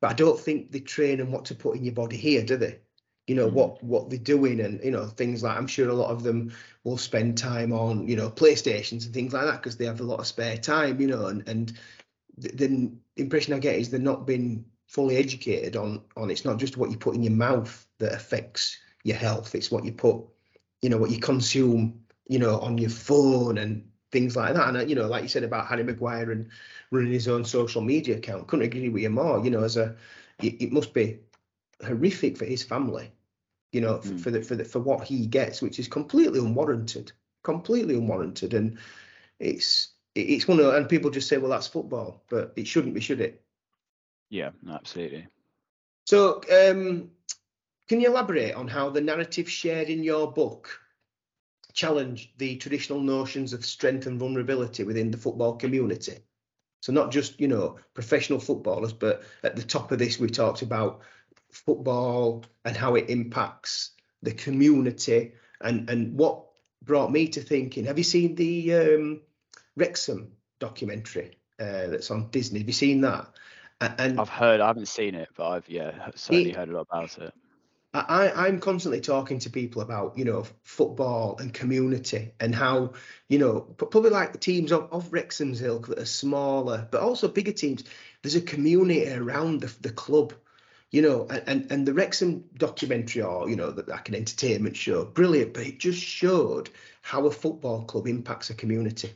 But 0.00 0.10
I 0.10 0.14
don't 0.14 0.38
think 0.38 0.72
they 0.72 0.80
train 0.80 1.20
and 1.20 1.32
what 1.32 1.44
to 1.46 1.54
put 1.54 1.76
in 1.76 1.84
your 1.84 1.94
body 1.94 2.16
here, 2.16 2.42
do 2.42 2.56
they? 2.56 2.78
You 3.26 3.34
know, 3.34 3.48
mm. 3.48 3.52
what 3.52 3.82
what 3.82 4.08
they're 4.08 4.18
doing 4.18 4.60
and 4.60 4.82
you 4.82 4.90
know, 4.90 5.06
things 5.06 5.42
like 5.42 5.56
I'm 5.56 5.66
sure 5.66 5.88
a 5.88 5.94
lot 5.94 6.10
of 6.10 6.22
them 6.22 6.52
will 6.84 6.98
spend 6.98 7.36
time 7.36 7.72
on, 7.72 8.06
you 8.08 8.16
know, 8.16 8.30
PlayStations 8.30 9.04
and 9.04 9.14
things 9.14 9.32
like 9.32 9.44
that 9.44 9.62
because 9.62 9.76
they 9.76 9.86
have 9.86 10.00
a 10.00 10.04
lot 10.04 10.20
of 10.20 10.26
spare 10.26 10.56
time, 10.56 11.00
you 11.00 11.08
know, 11.08 11.26
and 11.26 11.46
and 11.48 11.78
the 12.36 12.92
impression 13.16 13.52
I 13.52 13.58
get 13.58 13.76
is 13.76 13.90
they're 13.90 14.00
not 14.00 14.26
being 14.26 14.64
fully 14.86 15.16
educated 15.16 15.76
on 15.76 16.02
on 16.16 16.30
it's 16.30 16.44
not 16.44 16.58
just 16.58 16.76
what 16.76 16.90
you 16.90 16.96
put 16.96 17.14
in 17.14 17.22
your 17.22 17.32
mouth 17.32 17.86
that 17.98 18.14
affects 18.14 18.78
your 19.04 19.16
health. 19.16 19.54
It's 19.54 19.70
what 19.70 19.84
you 19.84 19.92
put, 19.92 20.24
you 20.80 20.88
know, 20.88 20.98
what 20.98 21.10
you 21.10 21.18
consume, 21.18 22.00
you 22.28 22.38
know, 22.38 22.58
on 22.60 22.78
your 22.78 22.90
phone 22.90 23.58
and 23.58 23.88
things 24.10 24.36
like 24.36 24.54
that. 24.54 24.74
And 24.74 24.88
you 24.88 24.96
know, 24.96 25.06
like 25.06 25.22
you 25.22 25.28
said 25.28 25.44
about 25.44 25.66
Harry 25.66 25.84
Maguire 25.84 26.30
and 26.30 26.48
running 26.90 27.12
his 27.12 27.28
own 27.28 27.44
social 27.44 27.82
media 27.82 28.16
account, 28.16 28.48
couldn't 28.48 28.66
agree 28.66 28.88
with 28.88 29.02
you 29.02 29.10
more. 29.10 29.44
You 29.44 29.50
know, 29.50 29.64
as 29.64 29.76
a 29.76 29.96
it, 30.42 30.62
it 30.62 30.72
must 30.72 30.94
be 30.94 31.18
horrific 31.84 32.36
for 32.36 32.44
his 32.44 32.62
family, 32.62 33.12
you 33.72 33.80
know, 33.80 33.98
mm. 33.98 34.02
for, 34.02 34.18
for 34.18 34.30
the 34.30 34.42
for 34.42 34.56
the 34.56 34.64
for 34.64 34.80
what 34.80 35.04
he 35.04 35.26
gets, 35.26 35.62
which 35.62 35.78
is 35.78 35.88
completely 35.88 36.38
unwarranted, 36.38 37.12
completely 37.42 37.94
unwarranted, 37.94 38.54
and 38.54 38.78
it's 39.38 39.92
it's 40.14 40.48
one 40.48 40.60
of 40.60 40.74
and 40.74 40.88
people 40.88 41.10
just 41.10 41.28
say, 41.28 41.38
well, 41.38 41.50
that's 41.50 41.66
football, 41.66 42.24
but 42.28 42.52
it 42.56 42.66
shouldn't 42.66 42.94
be, 42.94 43.00
should 43.00 43.20
it? 43.20 43.42
Yeah, 44.30 44.50
absolutely. 44.70 45.26
So, 46.06 46.40
um, 46.52 47.10
can 47.88 48.00
you 48.00 48.08
elaborate 48.08 48.54
on 48.54 48.68
how 48.68 48.90
the 48.90 49.00
narrative 49.00 49.48
shared 49.48 49.88
in 49.88 50.02
your 50.02 50.32
book 50.32 50.80
challenged 51.78 52.30
the 52.38 52.56
traditional 52.56 53.00
notions 53.00 53.52
of 53.52 53.64
strength 53.64 54.06
and 54.06 54.18
vulnerability 54.18 54.84
within 54.84 55.10
the 55.10 55.18
football 55.18 55.56
community? 55.56 56.18
So, 56.80 56.92
not 56.92 57.10
just 57.10 57.40
you 57.40 57.48
know 57.48 57.78
professional 57.94 58.40
footballers, 58.40 58.92
but 58.92 59.22
at 59.42 59.56
the 59.56 59.62
top 59.62 59.92
of 59.92 59.98
this, 59.98 60.18
we 60.18 60.28
talked 60.28 60.62
about 60.62 61.00
football 61.50 62.44
and 62.64 62.76
how 62.76 62.94
it 62.96 63.10
impacts 63.10 63.92
the 64.22 64.32
community, 64.32 65.32
and 65.60 65.88
and 65.90 66.18
what 66.18 66.44
brought 66.82 67.12
me 67.12 67.28
to 67.28 67.40
thinking. 67.40 67.84
Have 67.84 67.98
you 67.98 68.04
seen 68.04 68.34
the 68.34 68.74
um, 68.74 69.20
Wrexham 69.76 70.32
documentary 70.58 71.38
uh, 71.60 71.88
that's 71.88 72.10
on 72.10 72.28
Disney. 72.30 72.60
Have 72.60 72.68
you 72.68 72.72
seen 72.72 73.00
that? 73.02 73.26
And 73.80 74.18
I've 74.18 74.28
heard, 74.28 74.60
I 74.60 74.66
haven't 74.66 74.88
seen 74.88 75.14
it, 75.14 75.28
but 75.36 75.48
I've 75.48 75.68
yeah 75.68 76.10
certainly 76.16 76.50
it, 76.50 76.56
heard 76.56 76.68
a 76.68 76.72
lot 76.72 76.86
about 76.90 77.16
it. 77.18 77.32
I, 77.94 78.46
I'm 78.46 78.60
constantly 78.60 79.00
talking 79.00 79.38
to 79.40 79.50
people 79.50 79.80
about 79.80 80.18
you 80.18 80.24
know 80.24 80.44
football 80.62 81.38
and 81.38 81.54
community 81.54 82.32
and 82.38 82.54
how 82.54 82.92
you 83.28 83.38
know 83.38 83.60
probably 83.60 84.10
like 84.10 84.32
the 84.32 84.38
teams 84.38 84.72
of, 84.72 84.92
of 84.92 85.10
Wrexham's 85.10 85.62
ilk 85.62 85.86
that 85.88 85.98
are 85.98 86.04
smaller, 86.04 86.86
but 86.90 87.00
also 87.00 87.28
bigger 87.28 87.52
teams. 87.52 87.84
There's 88.22 88.34
a 88.34 88.42
community 88.42 89.10
around 89.10 89.62
the, 89.62 89.74
the 89.80 89.90
club, 89.90 90.34
you 90.90 91.00
know, 91.00 91.26
and 91.28 91.70
and 91.72 91.86
the 91.86 91.94
Wrexham 91.94 92.44
documentary 92.58 93.22
or 93.22 93.48
you 93.48 93.56
know 93.56 93.74
like 93.86 94.10
an 94.10 94.14
entertainment 94.14 94.76
show, 94.76 95.06
brilliant, 95.06 95.54
but 95.54 95.66
it 95.66 95.78
just 95.78 96.02
showed 96.02 96.68
how 97.00 97.26
a 97.26 97.30
football 97.30 97.84
club 97.84 98.06
impacts 98.06 98.50
a 98.50 98.54
community 98.54 99.12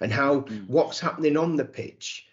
and 0.00 0.12
how 0.12 0.42
mm. 0.42 0.68
what's 0.68 1.00
happening 1.00 1.36
on 1.36 1.56
the 1.56 1.64
pitch 1.64 2.28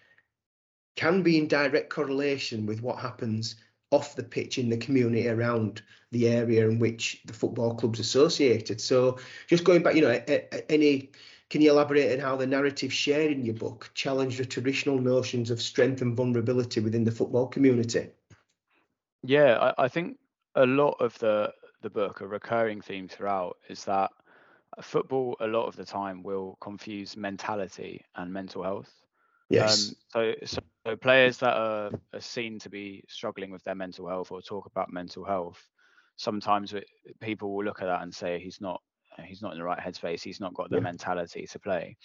can 0.96 1.24
be 1.24 1.38
in 1.38 1.48
direct 1.48 1.90
correlation 1.90 2.68
with 2.68 2.82
what 2.82 3.00
happens 3.00 3.56
off 3.92 4.16
the 4.16 4.24
pitch 4.24 4.58
in 4.58 4.70
the 4.70 4.78
community 4.78 5.28
around 5.28 5.82
the 6.12 6.28
area 6.28 6.68
in 6.68 6.80
which 6.80 7.22
the 7.26 7.34
football 7.34 7.76
club's 7.76 8.00
associated. 8.00 8.80
So 8.82 9.18
just 9.48 9.64
going 9.64 9.84
back, 9.84 9.96
you 9.96 10.02
know, 10.02 10.22
any 10.70 11.12
can 11.50 11.62
you 11.62 11.72
elaborate 11.72 12.14
on 12.14 12.20
how 12.20 12.36
the 12.36 12.46
narrative 12.46 12.94
shared 12.94 13.32
in 13.32 13.44
your 13.44 13.56
book 13.56 13.90
challenged 13.96 14.40
the 14.40 14.46
traditional 14.46 15.00
notions 15.00 15.50
of 15.50 15.62
strength 15.62 16.02
and 16.02 16.16
vulnerability 16.16 16.80
within 16.80 17.04
the 17.04 17.12
football 17.12 17.48
community? 17.48 18.10
Yeah, 19.24 19.74
I, 19.78 19.86
I 19.86 19.88
think 19.88 20.18
a 20.56 20.66
lot 20.66 20.98
of 21.00 21.18
the 21.20 21.54
the 21.82 21.90
book, 21.90 22.22
a 22.22 22.28
recurring 22.28 22.82
theme 22.82 23.08
throughout, 23.08 23.58
is 23.70 23.86
that 23.86 24.12
football 24.82 25.38
a 25.40 25.48
lot 25.48 25.66
of 25.66 25.76
the 25.76 25.86
time 25.86 26.24
will 26.24 26.58
confuse 26.62 27.16
mentality 27.18 28.06
and 28.16 28.32
mental 28.32 28.64
health. 28.64 28.92
Yes. 29.50 29.90
Um, 29.90 29.96
so, 30.10 30.34
so, 30.46 30.62
so 30.90 30.96
players 30.96 31.38
that 31.38 31.56
are, 31.56 31.92
are, 32.14 32.20
seen 32.20 32.60
to 32.60 32.70
be 32.70 33.04
struggling 33.08 33.52
with 33.52 33.64
their 33.64 33.76
mental 33.76 34.08
health 34.08 34.32
or 34.32 34.42
talk 34.42 34.66
about 34.66 34.92
mental 34.92 35.24
health, 35.24 35.62
sometimes 36.16 36.74
people 37.22 37.54
will 37.54 37.64
look 37.64 37.82
at 37.82 37.86
that 37.86 38.02
and 38.02 38.14
say 38.14 38.40
he's 38.40 38.60
not 38.60 38.82
he's 39.26 39.42
not 39.42 39.52
in 39.52 39.60
the 39.60 39.64
right 39.64 39.80
headspace. 39.80 40.22
He's 40.22 40.40
not 40.40 40.54
got 40.54 40.70
the 40.70 40.78
yeah. 40.78 40.84
mentality 40.84 41.46
to 41.52 41.60
play. 41.60 41.98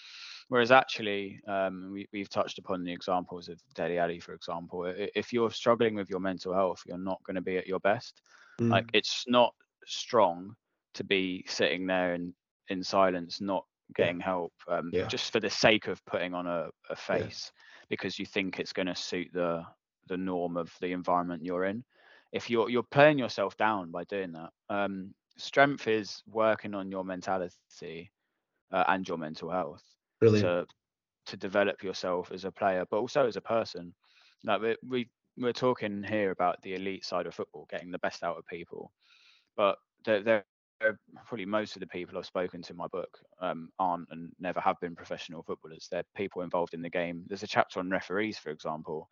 Whereas 0.49 0.70
actually, 0.72 1.41
um, 1.47 1.91
we, 1.93 2.07
we've 2.12 2.28
touched 2.28 2.59
upon 2.59 2.85
the 2.85 2.93
examples 2.93 3.49
of 3.49 3.61
Dele 3.74 3.99
Alli, 3.99 4.20
for 4.20 4.35
example. 4.35 4.93
If 5.14 5.32
you're 5.32 5.51
struggling 5.51 5.95
with 5.95 6.11
your 6.11 6.20
mental 6.20 6.53
health, 6.53 6.82
you're 6.87 6.99
not 6.99 7.22
going 7.24 7.37
to 7.37 7.41
be 7.41 7.57
at 7.57 7.66
your 7.66 7.80
best. 7.80 8.20
Mm. 8.61 8.70
Like 8.70 8.87
it's 8.93 9.24
not 9.26 9.55
strong 9.87 10.55
to 10.95 11.05
be 11.05 11.45
sitting 11.49 11.87
there 11.87 12.14
and 12.14 12.35
in 12.68 12.82
silence, 12.82 13.41
not 13.41 13.64
getting 13.95 14.18
yeah. 14.18 14.24
help, 14.24 14.53
um, 14.68 14.91
yeah. 14.93 15.07
just 15.07 15.32
for 15.32 15.41
the 15.41 15.51
sake 15.51 15.87
of 15.87 16.05
putting 16.05 16.35
on 16.35 16.47
a, 16.47 16.68
a 16.91 16.97
face. 16.97 17.53
Because 17.89 18.18
you 18.18 18.26
think 18.26 18.59
it's 18.59 18.72
going 18.72 18.87
to 18.87 18.95
suit 18.95 19.28
the 19.32 19.64
the 20.07 20.16
norm 20.16 20.57
of 20.57 20.70
the 20.80 20.93
environment 20.93 21.45
you're 21.45 21.64
in. 21.64 21.85
If 22.32 22.51
you're 22.51 22.68
you're 22.68 22.82
playing 22.82 23.18
yourself 23.18 23.57
down 23.57 23.91
by 23.91 24.05
doing 24.05 24.32
that, 24.32 24.51
um, 24.68 25.14
strength 25.37 25.89
is 25.89 26.22
working 26.26 26.74
on 26.74 26.91
your 26.91 27.05
mentality 27.05 28.11
uh, 28.72 28.85
and 28.89 29.07
your 29.09 29.18
mental 29.18 29.51
health 29.51 29.82
Brilliant. 30.20 30.47
to 30.47 30.66
to 31.26 31.37
develop 31.37 31.82
yourself 31.82 32.30
as 32.32 32.45
a 32.45 32.53
player, 32.53 32.85
but 32.91 32.99
also 32.99 33.26
as 33.26 33.37
a 33.37 33.41
person. 33.41 33.95
Like 34.45 34.61
we, 34.61 34.76
we 34.87 35.11
we're 35.39 35.53
talking 35.53 36.03
here 36.03 36.30
about 36.30 36.61
the 36.62 36.74
elite 36.74 37.05
side 37.05 37.26
of 37.26 37.35
football, 37.35 37.66
getting 37.70 37.91
the 37.91 37.99
best 37.99 38.22
out 38.22 38.37
of 38.37 38.47
people, 38.47 38.93
but 39.57 39.78
there, 40.05 40.22
there 40.22 40.45
probably 41.26 41.47
most 41.47 41.76
of 41.76 41.80
the 41.80 41.87
people 41.87 42.18
I've 42.18 42.26
spoken 42.26 42.62
to 42.62 42.72
in 42.72 42.76
my 42.76 42.87
book 42.89 43.18
um, 43.41 43.70
aren't 43.78 44.09
and 44.11 44.30
never 44.39 44.61
have 44.61 44.80
been 44.80 44.95
professional 44.95 45.43
footballers. 45.43 45.89
They're 45.91 46.05
people 46.16 46.43
involved 46.43 46.74
in 46.74 46.82
the 46.82 46.91
game. 46.91 47.24
There's 47.26 47.43
a 47.43 47.49
chapter 47.49 47.80
on 47.80 47.91
referees, 47.91 48.39
for 48.39 48.51
example. 48.51 49.09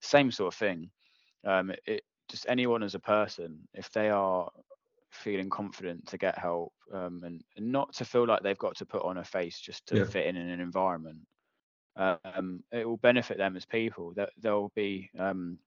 Same 0.00 0.30
sort 0.30 0.54
of 0.54 0.58
thing. 0.58 0.90
Um, 1.46 1.72
it, 1.86 2.02
just 2.28 2.46
anyone 2.48 2.82
as 2.82 2.94
a 2.94 3.00
person, 3.00 3.58
if 3.74 3.90
they 3.90 4.10
are 4.10 4.50
feeling 5.10 5.48
confident 5.48 6.06
to 6.06 6.18
get 6.18 6.38
help 6.38 6.72
um, 6.92 7.22
and, 7.24 7.42
and, 7.56 7.72
not 7.72 7.92
to 7.94 8.04
feel 8.04 8.26
like 8.26 8.42
they've 8.42 8.58
got 8.58 8.76
to 8.76 8.84
put 8.84 9.02
on 9.02 9.18
a 9.18 9.24
face 9.24 9.58
just 9.58 9.86
to 9.86 9.98
yeah. 9.98 10.04
fit 10.04 10.26
in 10.26 10.36
in 10.36 10.48
an 10.48 10.60
environment, 10.60 11.20
um, 11.96 12.62
it 12.70 12.86
will 12.86 12.98
benefit 12.98 13.38
them 13.38 13.56
as 13.56 13.64
people. 13.64 14.12
That 14.14 14.30
they'll 14.40 14.72
be 14.74 15.10
um, 15.18 15.58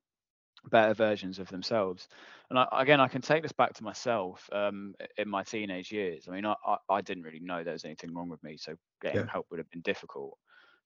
better 0.70 0.94
versions 0.94 1.40
of 1.40 1.50
themselves. 1.50 2.08
And 2.50 2.60
I, 2.60 2.68
again, 2.74 3.00
I 3.00 3.08
can 3.08 3.22
take 3.22 3.44
this 3.44 3.52
back 3.52 3.74
to 3.74 3.84
myself 3.84 4.50
um, 4.52 4.94
in 5.18 5.30
my 5.30 5.44
teenage 5.44 5.92
years. 5.92 6.28
I 6.28 6.32
mean, 6.32 6.46
I, 6.46 6.56
I, 6.90 7.02
didn't 7.02 7.24
really 7.24 7.40
know 7.40 7.64
there 7.64 7.74
was 7.74 7.86
anything 7.86 8.14
wrong 8.14 8.30
with 8.30 8.44
me, 8.44 8.58
so 8.58 8.76
getting 9.02 9.22
yeah. 9.22 9.32
help 9.32 9.48
would 9.50 9.60
have 9.60 9.70
been 9.72 9.82
difficult. 9.82 10.38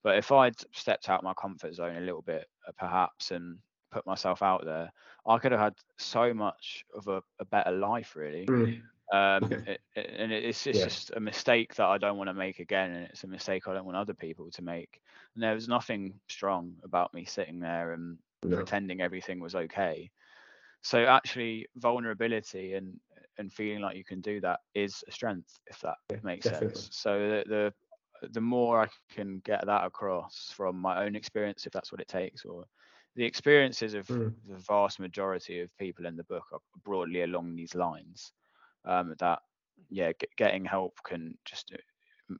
But 0.03 0.17
if 0.17 0.31
I'd 0.31 0.55
stepped 0.71 1.09
out 1.09 1.23
my 1.23 1.33
comfort 1.33 1.73
zone 1.73 1.97
a 1.97 2.01
little 2.01 2.21
bit, 2.21 2.45
uh, 2.67 2.71
perhaps, 2.77 3.31
and 3.31 3.57
put 3.91 4.05
myself 4.05 4.43
out 4.43 4.63
there, 4.63 4.91
I 5.27 5.39
could 5.39 5.51
have 5.51 5.61
had 5.61 5.73
so 5.97 6.33
much 6.33 6.85
of 6.93 7.07
a, 7.07 7.21
a 7.39 7.45
better 7.45 7.71
life, 7.71 8.15
really. 8.15 8.45
Mm. 8.45 8.81
Um, 9.13 9.43
okay. 9.43 9.71
it, 9.73 9.81
it, 9.95 10.15
and 10.17 10.31
it's, 10.31 10.65
it's 10.65 10.79
yeah. 10.79 10.85
just 10.85 11.11
a 11.15 11.19
mistake 11.19 11.75
that 11.75 11.85
I 11.85 11.97
don't 11.97 12.17
want 12.17 12.29
to 12.29 12.33
make 12.33 12.59
again, 12.59 12.91
and 12.91 13.07
it's 13.07 13.23
a 13.23 13.27
mistake 13.27 13.67
I 13.67 13.73
don't 13.73 13.85
want 13.85 13.97
other 13.97 14.13
people 14.13 14.49
to 14.51 14.61
make. 14.61 15.01
And 15.33 15.43
there 15.43 15.53
was 15.53 15.67
nothing 15.67 16.19
strong 16.29 16.73
about 16.83 17.13
me 17.13 17.25
sitting 17.25 17.59
there 17.59 17.93
and 17.93 18.17
no. 18.43 18.57
pretending 18.57 19.01
everything 19.01 19.39
was 19.39 19.55
okay. 19.55 20.09
So 20.81 21.05
actually, 21.05 21.65
vulnerability 21.77 22.73
and 22.73 22.99
and 23.37 23.51
feeling 23.51 23.81
like 23.81 23.97
you 23.97 24.05
can 24.05 24.21
do 24.21 24.39
that 24.41 24.59
is 24.75 25.03
a 25.07 25.11
strength, 25.11 25.59
if 25.67 25.79
that 25.81 25.95
yeah, 26.11 26.17
makes 26.23 26.45
definitely. 26.45 26.75
sense. 26.75 26.89
So 26.91 27.19
the, 27.19 27.43
the 27.47 27.73
the 28.29 28.41
more 28.41 28.83
I 28.83 28.87
can 29.13 29.41
get 29.45 29.65
that 29.65 29.85
across 29.85 30.51
from 30.55 30.79
my 30.79 31.03
own 31.03 31.15
experience, 31.15 31.65
if 31.65 31.73
that's 31.73 31.91
what 31.91 32.01
it 32.01 32.07
takes, 32.07 32.45
or 32.45 32.65
the 33.15 33.25
experiences 33.25 33.93
of 33.93 34.07
mm. 34.07 34.31
the 34.47 34.57
vast 34.57 34.99
majority 34.99 35.61
of 35.61 35.75
people 35.77 36.05
in 36.05 36.15
the 36.15 36.23
book 36.25 36.45
are 36.53 36.59
broadly 36.83 37.23
along 37.23 37.55
these 37.55 37.75
lines. 37.75 38.31
Um, 38.85 39.15
that 39.19 39.39
yeah, 39.89 40.11
getting 40.37 40.65
help 40.65 40.93
can 41.03 41.35
just 41.45 41.71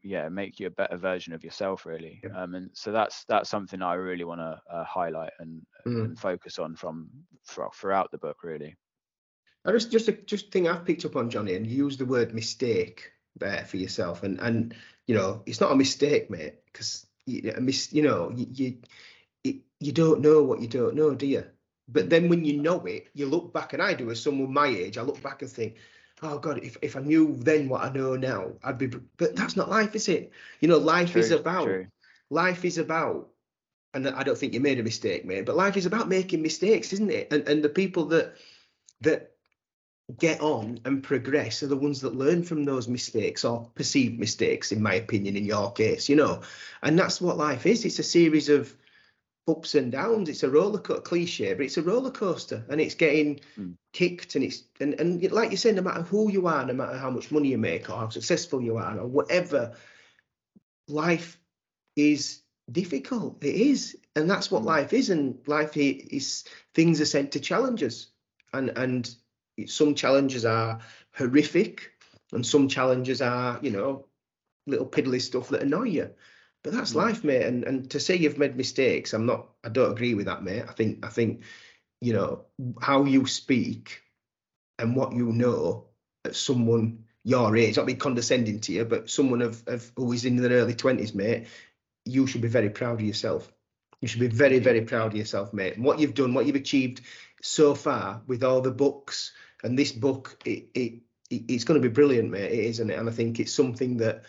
yeah 0.04 0.30
make 0.30 0.60
you 0.60 0.68
a 0.68 0.72
better 0.72 0.98
version 0.98 1.34
of 1.34 1.44
yourself 1.44 1.86
really 1.86 2.20
yeah. 2.24 2.42
um, 2.42 2.56
and 2.56 2.70
so 2.74 2.92
that's 2.92 3.24
that's 3.28 3.50
something 3.50 3.82
i 3.82 3.94
really 3.94 4.24
want 4.24 4.40
to 4.40 4.60
uh, 4.72 4.84
highlight 4.84 5.32
and, 5.40 5.62
mm. 5.86 6.06
and, 6.06 6.20
focus 6.20 6.58
on 6.58 6.76
from 6.76 7.10
throughout 7.48 8.10
the 8.12 8.18
book 8.18 8.38
really 8.44 8.76
I 9.66 9.72
just 9.72 9.92
just 9.92 10.08
a 10.08 10.12
just 10.12 10.52
thing 10.52 10.68
I've 10.68 10.86
picked 10.86 11.06
up 11.06 11.16
on 11.16 11.30
Johnnie, 11.30 11.56
and 11.56 11.66
you 11.66 11.86
use 11.86 11.98
the 11.98 12.06
word 12.06 12.36
mistake 12.36 13.12
there 13.36 13.66
for 13.66 13.78
yourself, 13.78 14.22
and 14.22 14.40
and 14.40 14.76
you 15.08 15.16
know 15.16 15.42
it's 15.46 15.60
not 15.60 15.72
a 15.72 15.76
mistake, 15.76 16.30
mate, 16.30 16.56
because 16.72 17.08
you, 17.26 17.52
mis, 17.60 17.92
you 17.92 18.04
know 18.04 18.32
you, 18.36 18.78
you 19.44 19.62
you 19.80 19.92
don't 19.92 20.22
know 20.22 20.44
what 20.44 20.62
you 20.62 20.68
don't 20.68 20.96
know, 20.96 21.16
do 21.16 21.26
you? 21.26 21.46
But 21.88 22.10
then 22.10 22.30
when 22.30 22.46
you 22.46 22.62
know 22.62 22.80
it, 22.86 23.08
you 23.14 23.26
look 23.26 23.54
back, 23.54 23.74
and 23.74 23.82
I 23.82 23.94
do 23.94 24.12
as 24.12 24.22
someone 24.22 24.54
my 24.54 24.68
age, 24.68 24.98
I 24.98 25.02
look 25.02 25.22
back 25.22 25.42
and 25.42 25.52
think, 25.52 25.76
oh 26.26 26.40
god 26.40 26.60
if, 26.64 26.78
if 26.82 26.96
i 26.96 27.00
knew 27.00 27.36
then 27.38 27.70
what 27.70 27.84
i 27.84 27.90
know 27.92 28.16
now 28.16 28.52
i'd 28.64 28.78
be 28.78 28.88
but 28.88 29.36
that's 29.36 29.56
not 29.56 29.70
life 29.70 29.96
is 29.96 30.08
it? 30.10 30.32
You 30.60 30.68
know 30.68 30.78
life 30.78 31.12
true, 31.12 31.22
is 31.22 31.32
about 31.32 31.66
true. 31.66 31.88
life 32.30 32.66
is 32.66 32.78
about 32.78 33.30
and 33.94 34.08
i 34.08 34.24
don't 34.24 34.38
think 34.38 34.54
you 34.54 34.60
made 34.60 34.80
a 34.80 34.84
mistake 34.84 35.26
mate 35.26 35.46
but 35.46 35.56
life 35.56 35.78
is 35.78 35.86
about 35.86 36.10
making 36.10 36.42
mistakes 36.42 36.94
isn't 36.94 37.12
it? 37.12 37.32
And 37.32 37.48
and 37.48 37.64
the 37.64 37.70
people 37.70 38.06
that 38.06 38.36
that 39.02 39.32
get 40.20 40.40
on 40.42 40.80
and 40.86 41.02
progress 41.02 41.64
are 41.64 41.68
the 41.68 41.76
ones 41.76 42.02
that 42.02 42.16
learn 42.16 42.44
from 42.44 42.64
those 42.64 42.88
mistakes 42.88 43.44
or 43.44 43.70
perceived 43.74 44.20
mistakes 44.20 44.72
in 44.72 44.82
my 44.82 44.94
opinion 44.94 45.36
in 45.36 45.46
your 45.46 45.72
case 45.72 46.10
you 46.10 46.16
know? 46.16 46.42
And 46.84 46.98
that's 46.98 47.20
what 47.20 47.38
life 47.38 47.66
is. 47.66 47.86
It's 47.86 48.00
a 48.00 48.04
series 48.04 48.50
of 48.50 48.76
ups 49.48 49.76
and 49.76 49.92
downs. 49.92 50.30
It's 50.30 50.44
a 50.44 50.50
roller 50.50 50.80
coaster 50.80 51.02
cliche, 51.02 51.54
but 51.54 51.66
it's 51.66 51.78
a 51.78 51.84
roller 51.84 52.12
coaster, 52.12 52.66
and 52.70 52.82
it's 52.82 52.96
getting 52.96 53.40
mm. 53.58 53.76
kicked. 53.94 54.36
And 54.36 54.44
it's 54.44 54.64
and 54.80 54.94
and 55.00 55.32
like 55.32 55.52
you 55.52 55.58
say, 55.58 55.72
no 55.72 55.82
matter 55.82 56.02
who 56.02 56.32
you 56.32 56.48
are, 56.48 56.66
no 56.66 56.74
matter 56.74 56.98
how 56.98 57.10
much 57.10 57.32
money 57.32 57.50
you 57.50 57.58
make 57.58 57.90
or 57.90 57.98
how 57.98 58.10
successful 58.10 58.62
you 58.62 58.78
are 58.78 59.00
or 59.00 59.08
whatever, 59.08 59.74
life 60.88 61.40
is 61.96 62.42
difficult. 62.72 63.44
It 63.44 63.56
is, 63.56 63.98
and 64.16 64.30
that's 64.30 64.50
what 64.50 64.64
mm. 64.64 64.68
life 64.68 64.94
is. 64.94 65.10
And 65.10 65.40
life 65.48 65.78
is 65.78 66.44
things 66.74 67.02
are 67.02 67.06
sent 67.06 67.34
to 67.34 67.40
challenge 67.40 67.84
us, 67.84 68.08
and 68.54 68.70
and 68.70 69.16
some 69.68 69.96
challenges 69.96 70.46
are 70.46 70.80
horrific, 71.16 71.92
and 72.32 72.46
some 72.46 72.68
challenges 72.68 73.22
are 73.22 73.60
you 73.62 73.72
know 73.72 74.08
little 74.68 74.88
piddly 74.88 75.22
stuff 75.22 75.50
that 75.50 75.62
annoy 75.62 75.84
you. 75.84 76.10
But 76.66 76.74
that's 76.74 76.94
mm. 76.94 76.96
life, 76.96 77.24
mate. 77.24 77.44
And 77.44 77.64
and 77.64 77.92
to 77.92 78.00
say 78.00 78.16
you've 78.16 78.40
made 78.40 78.58
mistakes, 78.58 79.14
I'm 79.14 79.28
not. 79.28 79.50
I 79.64 79.70
don't 79.70 79.92
agree 79.92 80.16
with 80.16 80.26
that, 80.26 80.44
mate. 80.44 80.66
I 80.68 80.74
think 80.74 81.06
I 81.06 81.10
think, 81.10 81.44
you 82.02 82.14
know, 82.14 82.46
how 82.82 83.06
you 83.06 83.28
speak 83.28 84.02
and 84.80 84.96
what 84.96 85.14
you 85.14 85.32
know 85.32 85.86
at 86.26 86.36
someone 86.36 87.06
your 87.24 87.56
age, 87.56 87.78
not 87.78 87.86
be 87.86 87.94
condescending 87.94 88.62
to 88.62 88.72
you, 88.72 88.84
but 88.86 89.12
someone 89.12 89.44
of, 89.44 89.64
of 89.68 89.92
who 89.96 90.12
is 90.12 90.26
in 90.26 90.38
their 90.38 90.58
early 90.58 90.74
twenties, 90.74 91.14
mate, 91.14 91.48
you 92.04 92.26
should 92.26 92.42
be 92.42 92.48
very 92.48 92.72
proud 92.72 93.00
of 93.00 93.06
yourself. 93.06 93.52
You 94.02 94.08
should 94.08 94.22
be 94.22 94.28
very, 94.28 94.58
very 94.60 94.82
proud 94.82 95.12
of 95.12 95.18
yourself, 95.18 95.54
mate. 95.54 95.76
And 95.76 95.86
what 95.86 96.00
you've 96.00 96.16
done, 96.16 96.34
what 96.34 96.48
you've 96.48 96.56
achieved 96.56 97.02
so 97.44 97.76
far 97.76 98.22
with 98.26 98.44
all 98.44 98.62
the 98.62 98.72
books 98.72 99.34
and 99.64 99.78
this 99.78 99.92
book, 99.92 100.42
it, 100.46 100.70
it, 100.74 100.94
it 101.30 101.44
it's 101.48 101.64
going 101.64 101.80
to 101.80 101.88
be 101.88 101.94
brilliant, 101.94 102.32
mate. 102.32 102.52
It 102.52 102.66
is, 102.66 102.80
isn't 102.80 102.90
it? 102.90 102.98
And 102.98 103.08
I 103.08 103.12
think 103.12 103.40
it's 103.40 103.54
something 103.54 103.98
that 103.98 104.24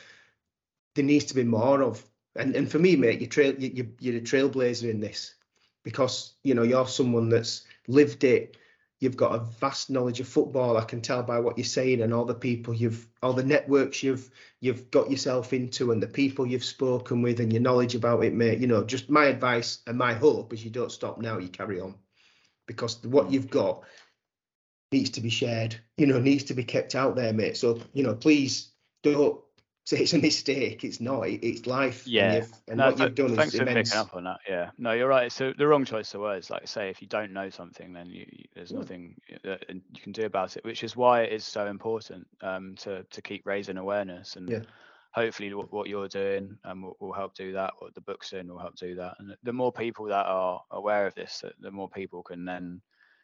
there 0.95 1.05
needs 1.05 1.27
to 1.27 1.35
be 1.35 1.45
more 1.45 1.83
of 1.83 2.05
and 2.39 2.55
and 2.55 2.71
for 2.71 2.79
me, 2.79 2.97
mate, 2.97 3.21
you're 3.21 3.29
trail 3.29 3.55
you, 3.59 3.93
you're 4.01 4.17
a 4.17 4.21
trailblazer 4.21 4.91
in 4.91 5.01
this 5.01 5.35
because 5.83 6.35
you 6.43 6.55
know 6.55 6.63
you're 6.63 6.89
someone 6.89 7.29
that's 7.29 7.65
lived 7.89 8.25
it. 8.25 8.57
You've 8.99 9.17
got 9.17 9.35
a 9.35 9.45
vast 9.61 9.91
knowledge 9.91 10.21
of 10.21 10.29
football. 10.29 10.79
I 10.79 10.85
can 10.85 11.03
tell 11.03 11.23
by 11.23 11.39
what 11.39 11.59
you're 11.59 11.65
saying 11.67 12.01
and 12.01 12.15
all 12.15 12.25
the 12.25 12.35
people 12.35 12.73
you've, 12.73 13.07
all 13.23 13.35
the 13.35 13.45
networks 13.45 14.03
you've 14.03 14.31
you've 14.61 14.91
got 14.91 15.11
yourself 15.11 15.53
into, 15.53 15.93
and 15.93 16.03
the 16.03 16.07
people 16.09 16.47
you've 16.47 16.65
spoken 16.65 17.23
with, 17.23 17.41
and 17.41 17.53
your 17.53 17.63
knowledge 17.63 17.95
about 17.95 18.25
it, 18.25 18.33
mate. 18.33 18.59
You 18.59 18.67
know, 18.67 18.85
just 18.85 19.11
my 19.11 19.27
advice 19.27 19.81
and 19.87 19.99
my 19.99 20.15
hope 20.15 20.53
is 20.53 20.65
you 20.65 20.71
don't 20.71 20.93
stop 20.93 21.21
now. 21.21 21.39
You 21.39 21.49
carry 21.49 21.81
on 21.81 21.95
because 22.67 23.03
what 23.05 23.31
you've 23.31 23.51
got 23.51 23.85
needs 24.93 25.11
to 25.11 25.21
be 25.21 25.31
shared. 25.31 25.77
You 25.99 26.07
know, 26.07 26.19
needs 26.19 26.45
to 26.45 26.55
be 26.55 26.65
kept 26.65 26.95
out 26.95 27.17
there, 27.17 27.33
mate. 27.33 27.57
So 27.57 27.81
you 27.93 28.03
know, 28.03 28.15
please 28.15 28.73
don't 29.03 29.41
so 29.87 29.95
it's 29.95 30.13
a 30.15 30.19
mistake. 30.19 30.83
It's 30.83 31.01
not. 31.01 31.29
It's 31.29 31.65
life. 31.65 32.05
Yeah. 32.09 32.35
And, 32.35 32.53
and 32.67 32.77
no, 32.79 32.91
what 32.91 32.99
you've 32.99 33.15
done 33.15 33.37
thanks 33.37 33.55
is 33.55 33.61
for 33.61 33.69
immense. 33.69 33.91
picking 33.91 34.01
up 34.01 34.17
on 34.17 34.25
that. 34.25 34.39
Yeah. 34.49 34.71
No, 34.79 34.91
you're 34.91 35.07
right. 35.07 35.31
So 35.31 35.53
the 35.57 35.69
wrong 35.69 35.85
choice 35.85 36.13
of 36.13 36.23
words. 36.23 36.51
Like 36.51 36.63
I 36.63 36.67
say, 36.67 36.91
if 36.91 37.01
you 37.01 37.07
don't 37.07 37.33
know 37.33 37.51
something, 37.51 37.93
then 37.93 38.11
you, 38.11 38.27
there's 38.53 38.73
yeah. 38.73 38.79
nothing 38.79 39.15
that 39.45 39.63
you 39.71 40.01
can 40.03 40.11
do 40.11 40.25
about 40.25 40.57
it. 40.57 40.65
Which 40.65 40.83
is 40.83 40.97
why 40.97 41.23
it 41.23 41.33
is 41.33 41.45
so 41.45 41.69
important 41.69 42.27
um, 42.43 42.75
to 42.81 43.05
to 43.05 43.23
keep 43.23 43.47
raising 43.47 43.79
awareness 43.79 44.37
and. 44.37 44.51
Yeah. 44.51 44.61
Hopefully, 45.13 45.55
what, 45.55 45.73
what 45.73 45.89
you're 45.89 46.09
doing 46.09 46.59
um, 46.67 46.83
will, 46.83 46.95
will 47.01 47.13
help 47.15 47.35
do 47.35 47.53
that. 47.53 47.73
What 47.79 47.95
the 47.95 48.03
book's 48.03 48.35
in 48.35 48.49
will 48.49 48.59
help 48.59 48.77
do 48.77 48.97
that. 48.97 49.15
And 49.19 49.35
the 49.45 49.53
more 49.55 49.73
people 49.73 50.05
that 50.09 50.27
are 50.27 50.61
aware 50.71 51.07
of 51.07 51.15
this, 51.15 51.43
the 51.59 51.71
more 51.71 51.89
people 51.89 52.23
can 52.23 52.45
then 52.45 52.83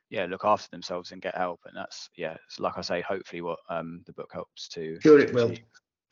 yeah 0.09 0.25
look 0.27 0.45
after 0.45 0.71
themselves 0.71 1.13
and 1.13 1.21
get 1.21 1.37
help 1.37 1.61
and 1.65 1.77
that's 1.77 2.09
yeah 2.17 2.37
it's 2.47 2.61
like 2.61 2.75
i 2.77 2.83
say 2.83 3.01
hopefully 3.01 3.41
what 3.41 3.59
um 3.71 4.03
the 4.07 4.13
book 4.13 4.31
helps 4.33 4.69
to 4.69 4.99
sure 5.01 5.19
it 5.19 5.33
will 5.35 5.53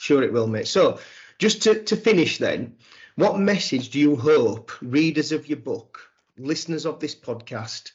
Sure, 0.01 0.23
it 0.23 0.33
will, 0.33 0.47
mate. 0.47 0.67
So, 0.67 0.99
just 1.39 1.63
to, 1.65 1.83
to 1.85 1.95
finish 1.95 2.39
then, 2.39 2.77
what 3.17 3.39
message 3.39 3.91
do 3.91 3.99
you 3.99 4.17
hope 4.17 4.73
readers 4.81 5.31
of 5.31 5.47
your 5.47 5.59
book, 5.59 6.11
listeners 6.39 6.87
of 6.87 7.01
this 7.01 7.15
podcast, 7.15 7.93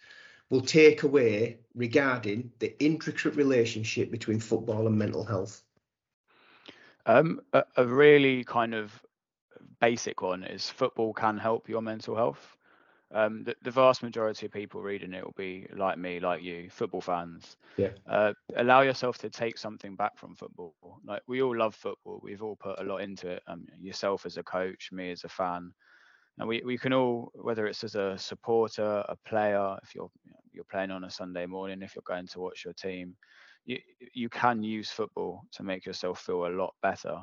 will 0.52 0.62
take 0.62 1.02
away 1.02 1.62
regarding 1.74 2.52
the 2.60 2.78
intricate 2.78 3.36
relationship 3.36 4.12
between 4.12 4.40
football 4.40 4.86
and 4.86 5.00
mental 5.00 5.24
health? 5.24 5.64
Um, 7.08 7.42
a, 7.54 7.64
a 7.76 7.88
really 7.88 8.44
kind 8.44 8.76
of 8.76 9.04
basic 9.82 10.22
one 10.22 10.44
is 10.44 10.70
football 10.70 11.12
can 11.12 11.40
help 11.40 11.68
your 11.68 11.82
mental 11.82 12.16
health 12.16 12.55
um, 13.14 13.44
the, 13.44 13.56
the, 13.62 13.72
vast 13.72 14.02
majority 14.02 14.48
of 14.48 14.52
people 14.52 14.82
reading 14.82 15.14
it 15.14 15.24
will 15.24 15.36
be 15.38 15.68
like 15.76 15.98
me, 15.98 16.20
like 16.20 16.42
you, 16.42 16.70
football 16.70 17.02
fans. 17.02 17.56
Yeah. 17.78 17.90
Uh, 18.10 18.34
allow 18.58 18.82
yourself 18.82 19.18
to 19.20 19.30
take 19.30 19.58
something 19.58 19.96
back 19.96 20.18
from 20.18 20.36
football. 20.36 20.74
Like 21.06 21.22
we 21.28 21.42
all 21.42 21.56
love 21.56 21.76
football. 21.76 22.20
We've 22.24 22.42
all 22.42 22.56
put 22.56 22.80
a 22.80 22.84
lot 22.84 23.02
into 23.02 23.30
it. 23.30 23.44
Um, 23.48 23.68
yourself 23.80 24.26
as 24.26 24.38
a 24.38 24.44
coach, 24.44 24.90
me 24.92 25.12
as 25.12 25.24
a 25.24 25.30
fan. 25.30 25.72
And 26.38 26.48
we, 26.48 26.62
we 26.66 26.78
can 26.78 26.94
all, 26.94 27.32
whether 27.36 27.68
it's 27.68 27.84
as 27.84 27.96
a 27.96 28.18
supporter, 28.18 29.06
a 29.08 29.16
player, 29.28 29.78
if 29.84 29.96
you're 29.96 30.12
you're 30.52 30.66
playing 30.66 30.92
on 30.92 31.04
a 31.04 31.10
Sunday 31.10 31.46
morning, 31.46 31.82
if 31.82 31.96
you're 31.96 32.04
going 32.06 32.28
to 32.28 32.40
watch 32.40 32.66
your 32.66 32.74
team, 32.74 33.16
you 33.66 33.78
you 34.14 34.30
can 34.30 34.64
use 34.64 34.90
football 34.90 35.44
to 35.54 35.64
make 35.64 35.86
yourself 35.86 36.20
feel 36.20 36.48
a 36.48 36.50
lot 36.50 36.74
better. 36.82 37.18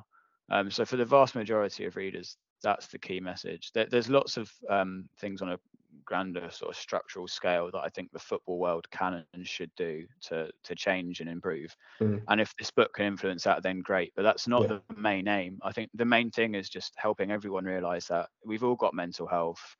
Um, 0.50 0.70
so 0.70 0.84
for 0.84 0.96
the 0.96 1.04
vast 1.04 1.34
majority 1.34 1.84
of 1.84 1.96
readers, 1.96 2.36
that's 2.62 2.86
the 2.88 2.98
key 2.98 3.20
message. 3.20 3.72
There, 3.72 3.86
there's 3.90 4.08
lots 4.08 4.36
of 4.36 4.50
um, 4.68 5.08
things 5.18 5.42
on 5.42 5.50
a 5.50 5.58
grander 6.04 6.48
sort 6.50 6.70
of 6.70 6.76
structural 6.76 7.28
scale 7.28 7.70
that 7.72 7.80
I 7.80 7.88
think 7.88 8.12
the 8.12 8.18
football 8.18 8.58
world 8.58 8.90
can 8.90 9.24
and 9.34 9.46
should 9.46 9.70
do 9.76 10.06
to 10.22 10.50
to 10.64 10.74
change 10.74 11.20
and 11.20 11.28
improve. 11.28 11.74
Mm. 12.00 12.22
And 12.28 12.40
if 12.40 12.54
this 12.56 12.70
book 12.70 12.94
can 12.94 13.06
influence 13.06 13.44
that, 13.44 13.62
then 13.62 13.80
great. 13.80 14.12
But 14.16 14.22
that's 14.22 14.48
not 14.48 14.62
yeah. 14.62 14.78
the 14.88 14.94
main 14.96 15.28
aim. 15.28 15.58
I 15.62 15.72
think 15.72 15.90
the 15.94 16.04
main 16.04 16.30
thing 16.30 16.54
is 16.54 16.68
just 16.68 16.94
helping 16.96 17.30
everyone 17.30 17.64
realize 17.64 18.06
that 18.06 18.28
we've 18.44 18.64
all 18.64 18.76
got 18.76 18.94
mental 18.94 19.26
health. 19.26 19.76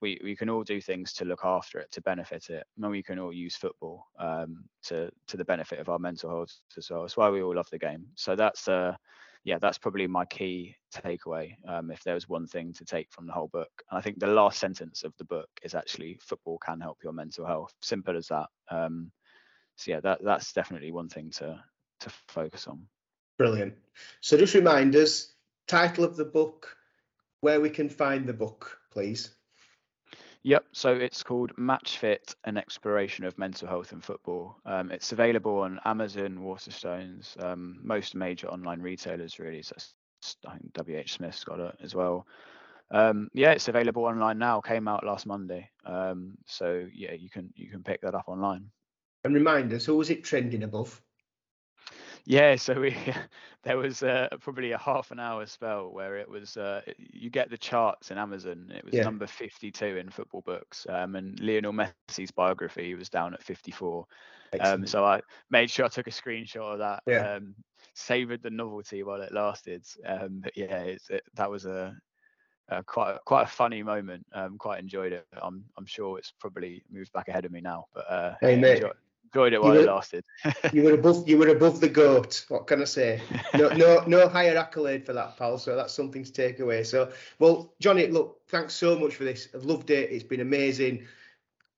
We, 0.00 0.20
we 0.24 0.34
can 0.34 0.50
all 0.50 0.64
do 0.64 0.80
things 0.80 1.12
to 1.12 1.24
look 1.24 1.44
after 1.44 1.78
it, 1.78 1.92
to 1.92 2.00
benefit 2.00 2.50
it, 2.50 2.66
and 2.76 2.90
we 2.90 3.04
can 3.04 3.20
all 3.20 3.32
use 3.32 3.54
football 3.54 4.06
um, 4.18 4.64
to 4.84 5.10
to 5.28 5.36
the 5.36 5.44
benefit 5.44 5.78
of 5.78 5.88
our 5.88 5.98
mental 5.98 6.28
health 6.28 6.58
as 6.76 6.90
well. 6.90 7.02
That's 7.02 7.16
why 7.16 7.30
we 7.30 7.42
all 7.42 7.54
love 7.54 7.70
the 7.70 7.78
game. 7.78 8.06
So 8.16 8.34
that's 8.34 8.66
uh, 8.66 8.96
yeah, 9.44 9.58
that's 9.58 9.78
probably 9.78 10.06
my 10.06 10.24
key 10.24 10.76
takeaway. 10.94 11.54
Um, 11.66 11.90
if 11.90 12.04
there 12.04 12.14
was 12.14 12.28
one 12.28 12.46
thing 12.46 12.72
to 12.74 12.84
take 12.84 13.10
from 13.10 13.26
the 13.26 13.32
whole 13.32 13.48
book, 13.48 13.70
and 13.90 13.98
I 13.98 14.00
think 14.00 14.18
the 14.18 14.28
last 14.28 14.58
sentence 14.58 15.02
of 15.02 15.12
the 15.18 15.24
book 15.24 15.48
is 15.62 15.74
actually 15.74 16.18
football 16.22 16.58
can 16.58 16.80
help 16.80 16.98
your 17.02 17.12
mental 17.12 17.46
health. 17.46 17.72
Simple 17.82 18.16
as 18.16 18.28
that. 18.28 18.46
Um, 18.70 19.10
so 19.76 19.90
yeah, 19.90 20.00
that 20.00 20.20
that's 20.22 20.52
definitely 20.52 20.92
one 20.92 21.08
thing 21.08 21.30
to 21.38 21.62
to 22.00 22.10
focus 22.28 22.68
on. 22.68 22.86
Brilliant. 23.38 23.74
So 24.20 24.36
just 24.36 24.54
remind 24.54 24.94
us, 24.94 25.32
title 25.66 26.04
of 26.04 26.16
the 26.16 26.24
book, 26.24 26.76
where 27.40 27.60
we 27.60 27.70
can 27.70 27.88
find 27.88 28.26
the 28.26 28.32
book, 28.32 28.78
please. 28.92 29.34
Yep. 30.44 30.64
So 30.72 30.94
it's 30.94 31.22
called 31.22 31.52
Match 31.56 31.98
Fit: 31.98 32.34
An 32.44 32.56
Exploration 32.56 33.24
of 33.24 33.38
Mental 33.38 33.68
Health 33.68 33.92
in 33.92 34.00
Football. 34.00 34.56
Um, 34.66 34.90
it's 34.90 35.12
available 35.12 35.58
on 35.58 35.78
Amazon, 35.84 36.38
Waterstones, 36.40 37.40
um, 37.42 37.78
most 37.82 38.14
major 38.14 38.48
online 38.48 38.80
retailers 38.80 39.38
really. 39.38 39.62
So 39.62 39.76
I 40.46 40.56
think 40.56 40.72
WH 40.74 41.10
Smith's 41.10 41.44
got 41.44 41.60
it 41.60 41.76
as 41.82 41.94
well. 41.94 42.26
Um, 42.90 43.28
yeah, 43.32 43.52
it's 43.52 43.68
available 43.68 44.04
online 44.04 44.38
now. 44.38 44.60
Came 44.60 44.88
out 44.88 45.04
last 45.04 45.26
Monday. 45.26 45.70
Um, 45.86 46.36
so 46.46 46.86
yeah, 46.92 47.12
you 47.12 47.30
can 47.30 47.52
you 47.54 47.70
can 47.70 47.82
pick 47.82 48.00
that 48.02 48.14
up 48.14 48.24
online. 48.26 48.70
And 49.24 49.34
remind 49.34 49.72
us, 49.72 49.84
who 49.84 49.96
was 49.96 50.10
it 50.10 50.24
trending 50.24 50.64
above? 50.64 51.00
Yeah, 52.24 52.56
so 52.56 52.80
we 52.80 52.96
there 53.64 53.76
was 53.76 54.02
uh, 54.02 54.28
probably 54.40 54.72
a 54.72 54.78
half 54.78 55.10
an 55.10 55.18
hour 55.18 55.44
spell 55.46 55.90
where 55.92 56.16
it 56.16 56.28
was 56.28 56.56
uh, 56.56 56.82
you 56.96 57.30
get 57.30 57.50
the 57.50 57.58
charts 57.58 58.10
in 58.10 58.18
Amazon. 58.18 58.70
It 58.74 58.84
was 58.84 58.94
yeah. 58.94 59.02
number 59.02 59.26
52 59.26 59.84
in 59.84 60.10
football 60.10 60.42
books, 60.42 60.86
um, 60.88 61.16
and 61.16 61.38
Lionel 61.40 61.72
Messi's 61.72 62.30
biography 62.30 62.94
was 62.94 63.08
down 63.08 63.34
at 63.34 63.42
54. 63.42 64.06
Um, 64.60 64.86
so 64.86 65.04
I 65.04 65.20
made 65.50 65.70
sure 65.70 65.86
I 65.86 65.88
took 65.88 66.06
a 66.06 66.10
screenshot 66.10 66.74
of 66.74 66.78
that. 66.78 67.02
Yeah. 67.06 67.36
Um, 67.36 67.54
savored 67.94 68.42
the 68.42 68.50
novelty 68.50 69.02
while 69.02 69.20
it 69.20 69.32
lasted. 69.32 69.84
Um, 70.06 70.40
but 70.42 70.56
yeah, 70.56 70.78
it, 70.78 71.22
that 71.34 71.50
was 71.50 71.66
a, 71.66 71.96
a, 72.68 72.82
quite 72.84 73.16
quite 73.24 73.44
a 73.44 73.50
funny 73.50 73.82
moment. 73.82 74.26
Um, 74.32 74.58
quite 74.58 74.80
enjoyed 74.80 75.12
it. 75.12 75.26
I'm 75.40 75.64
I'm 75.76 75.86
sure 75.86 76.18
it's 76.18 76.32
probably 76.38 76.82
moved 76.90 77.12
back 77.12 77.28
ahead 77.28 77.44
of 77.44 77.52
me 77.52 77.60
now. 77.60 77.86
But 77.94 78.10
uh, 78.10 78.34
hey, 78.40 78.56
enjoyed 79.34 79.52
it 79.52 79.62
while 79.62 79.72
were, 79.72 79.80
it 79.80 79.86
lasted. 79.86 80.24
you 80.72 80.82
were 80.82 80.94
above 80.94 81.26
you 81.28 81.38
were 81.38 81.48
above 81.48 81.80
the 81.80 81.88
goat. 81.88 82.44
What 82.48 82.66
can 82.66 82.82
I 82.82 82.84
say? 82.84 83.20
No 83.54 83.68
no 83.68 84.04
no 84.06 84.28
higher 84.28 84.56
accolade 84.56 85.06
for 85.06 85.12
that, 85.14 85.36
pal. 85.36 85.58
So 85.58 85.76
that's 85.76 85.94
something 85.94 86.24
to 86.24 86.32
take 86.32 86.60
away. 86.60 86.84
So 86.84 87.12
well, 87.38 87.74
Johnnie, 87.80 88.08
look, 88.08 88.40
thanks 88.48 88.74
so 88.74 88.98
much 88.98 89.14
for 89.14 89.24
this. 89.24 89.48
I've 89.54 89.64
loved 89.64 89.90
it. 89.90 90.10
It's 90.10 90.24
been 90.24 90.40
amazing. 90.40 91.06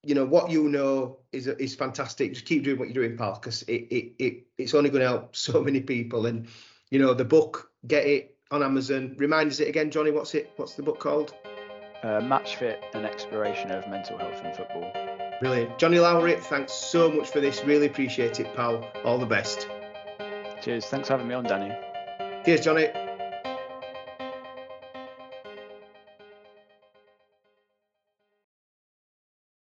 You 0.02 0.14
know 0.14 0.24
what 0.24 0.50
you 0.50 0.68
know 0.68 1.18
is 1.32 1.46
is 1.46 1.74
fantastic. 1.74 2.34
Just 2.34 2.46
keep 2.46 2.64
doing 2.64 2.78
what 2.78 2.88
you're 2.88 3.07
doing, 3.07 3.16
pal, 3.16 3.34
because 3.34 3.62
it, 3.62 3.86
it 3.90 4.12
it 4.18 4.46
it's 4.59 4.74
only 4.74 4.90
going 4.90 5.02
to 5.02 5.09
help 5.09 5.36
so 5.36 5.62
many 5.62 5.80
people. 5.80 6.26
And 6.26 6.48
you 6.90 6.98
know 6.98 7.14
the 7.14 7.24
book, 7.24 7.70
get 7.86 8.07
it 8.07 8.36
on 8.50 8.62
Amazon. 8.62 9.14
Remind 9.18 9.50
us 9.50 9.61
it 9.61 9.68
again, 9.68 9.90
Johnnie. 9.90 10.11
What's 10.11 10.34
it? 10.34 10.52
What's 10.57 10.74
the 10.74 10.82
book 10.82 10.98
called? 10.98 11.34
Uh, 12.02 12.20
Match 12.20 12.57
Fit: 12.57 12.82
An 12.92 13.07
Exploration 13.07 13.70
of 13.70 13.88
Mental 13.88 14.18
Health 14.18 14.44
in 14.44 14.52
Football. 14.52 15.13
Brilliant. 15.45 15.78
Johnnie 15.78 15.99
Lowery, 15.99 16.36
thanks 16.36 16.72
so 16.72 17.11
much 17.11 17.28
for 17.28 17.38
this. 17.38 17.62
Really 17.64 17.84
appreciate 17.84 18.40
it, 18.40 18.55
pal. 18.57 18.90
All 19.05 19.18
the 19.18 19.26
best. 19.26 19.68
Cheers. 20.62 20.86
Thanks 20.86 21.09
for 21.09 21.12
having 21.12 21.28
me 21.28 21.34
on, 21.34 21.45
Danny. 21.45 21.70
Cheers, 22.47 22.62
Johnnie. 22.62 23.03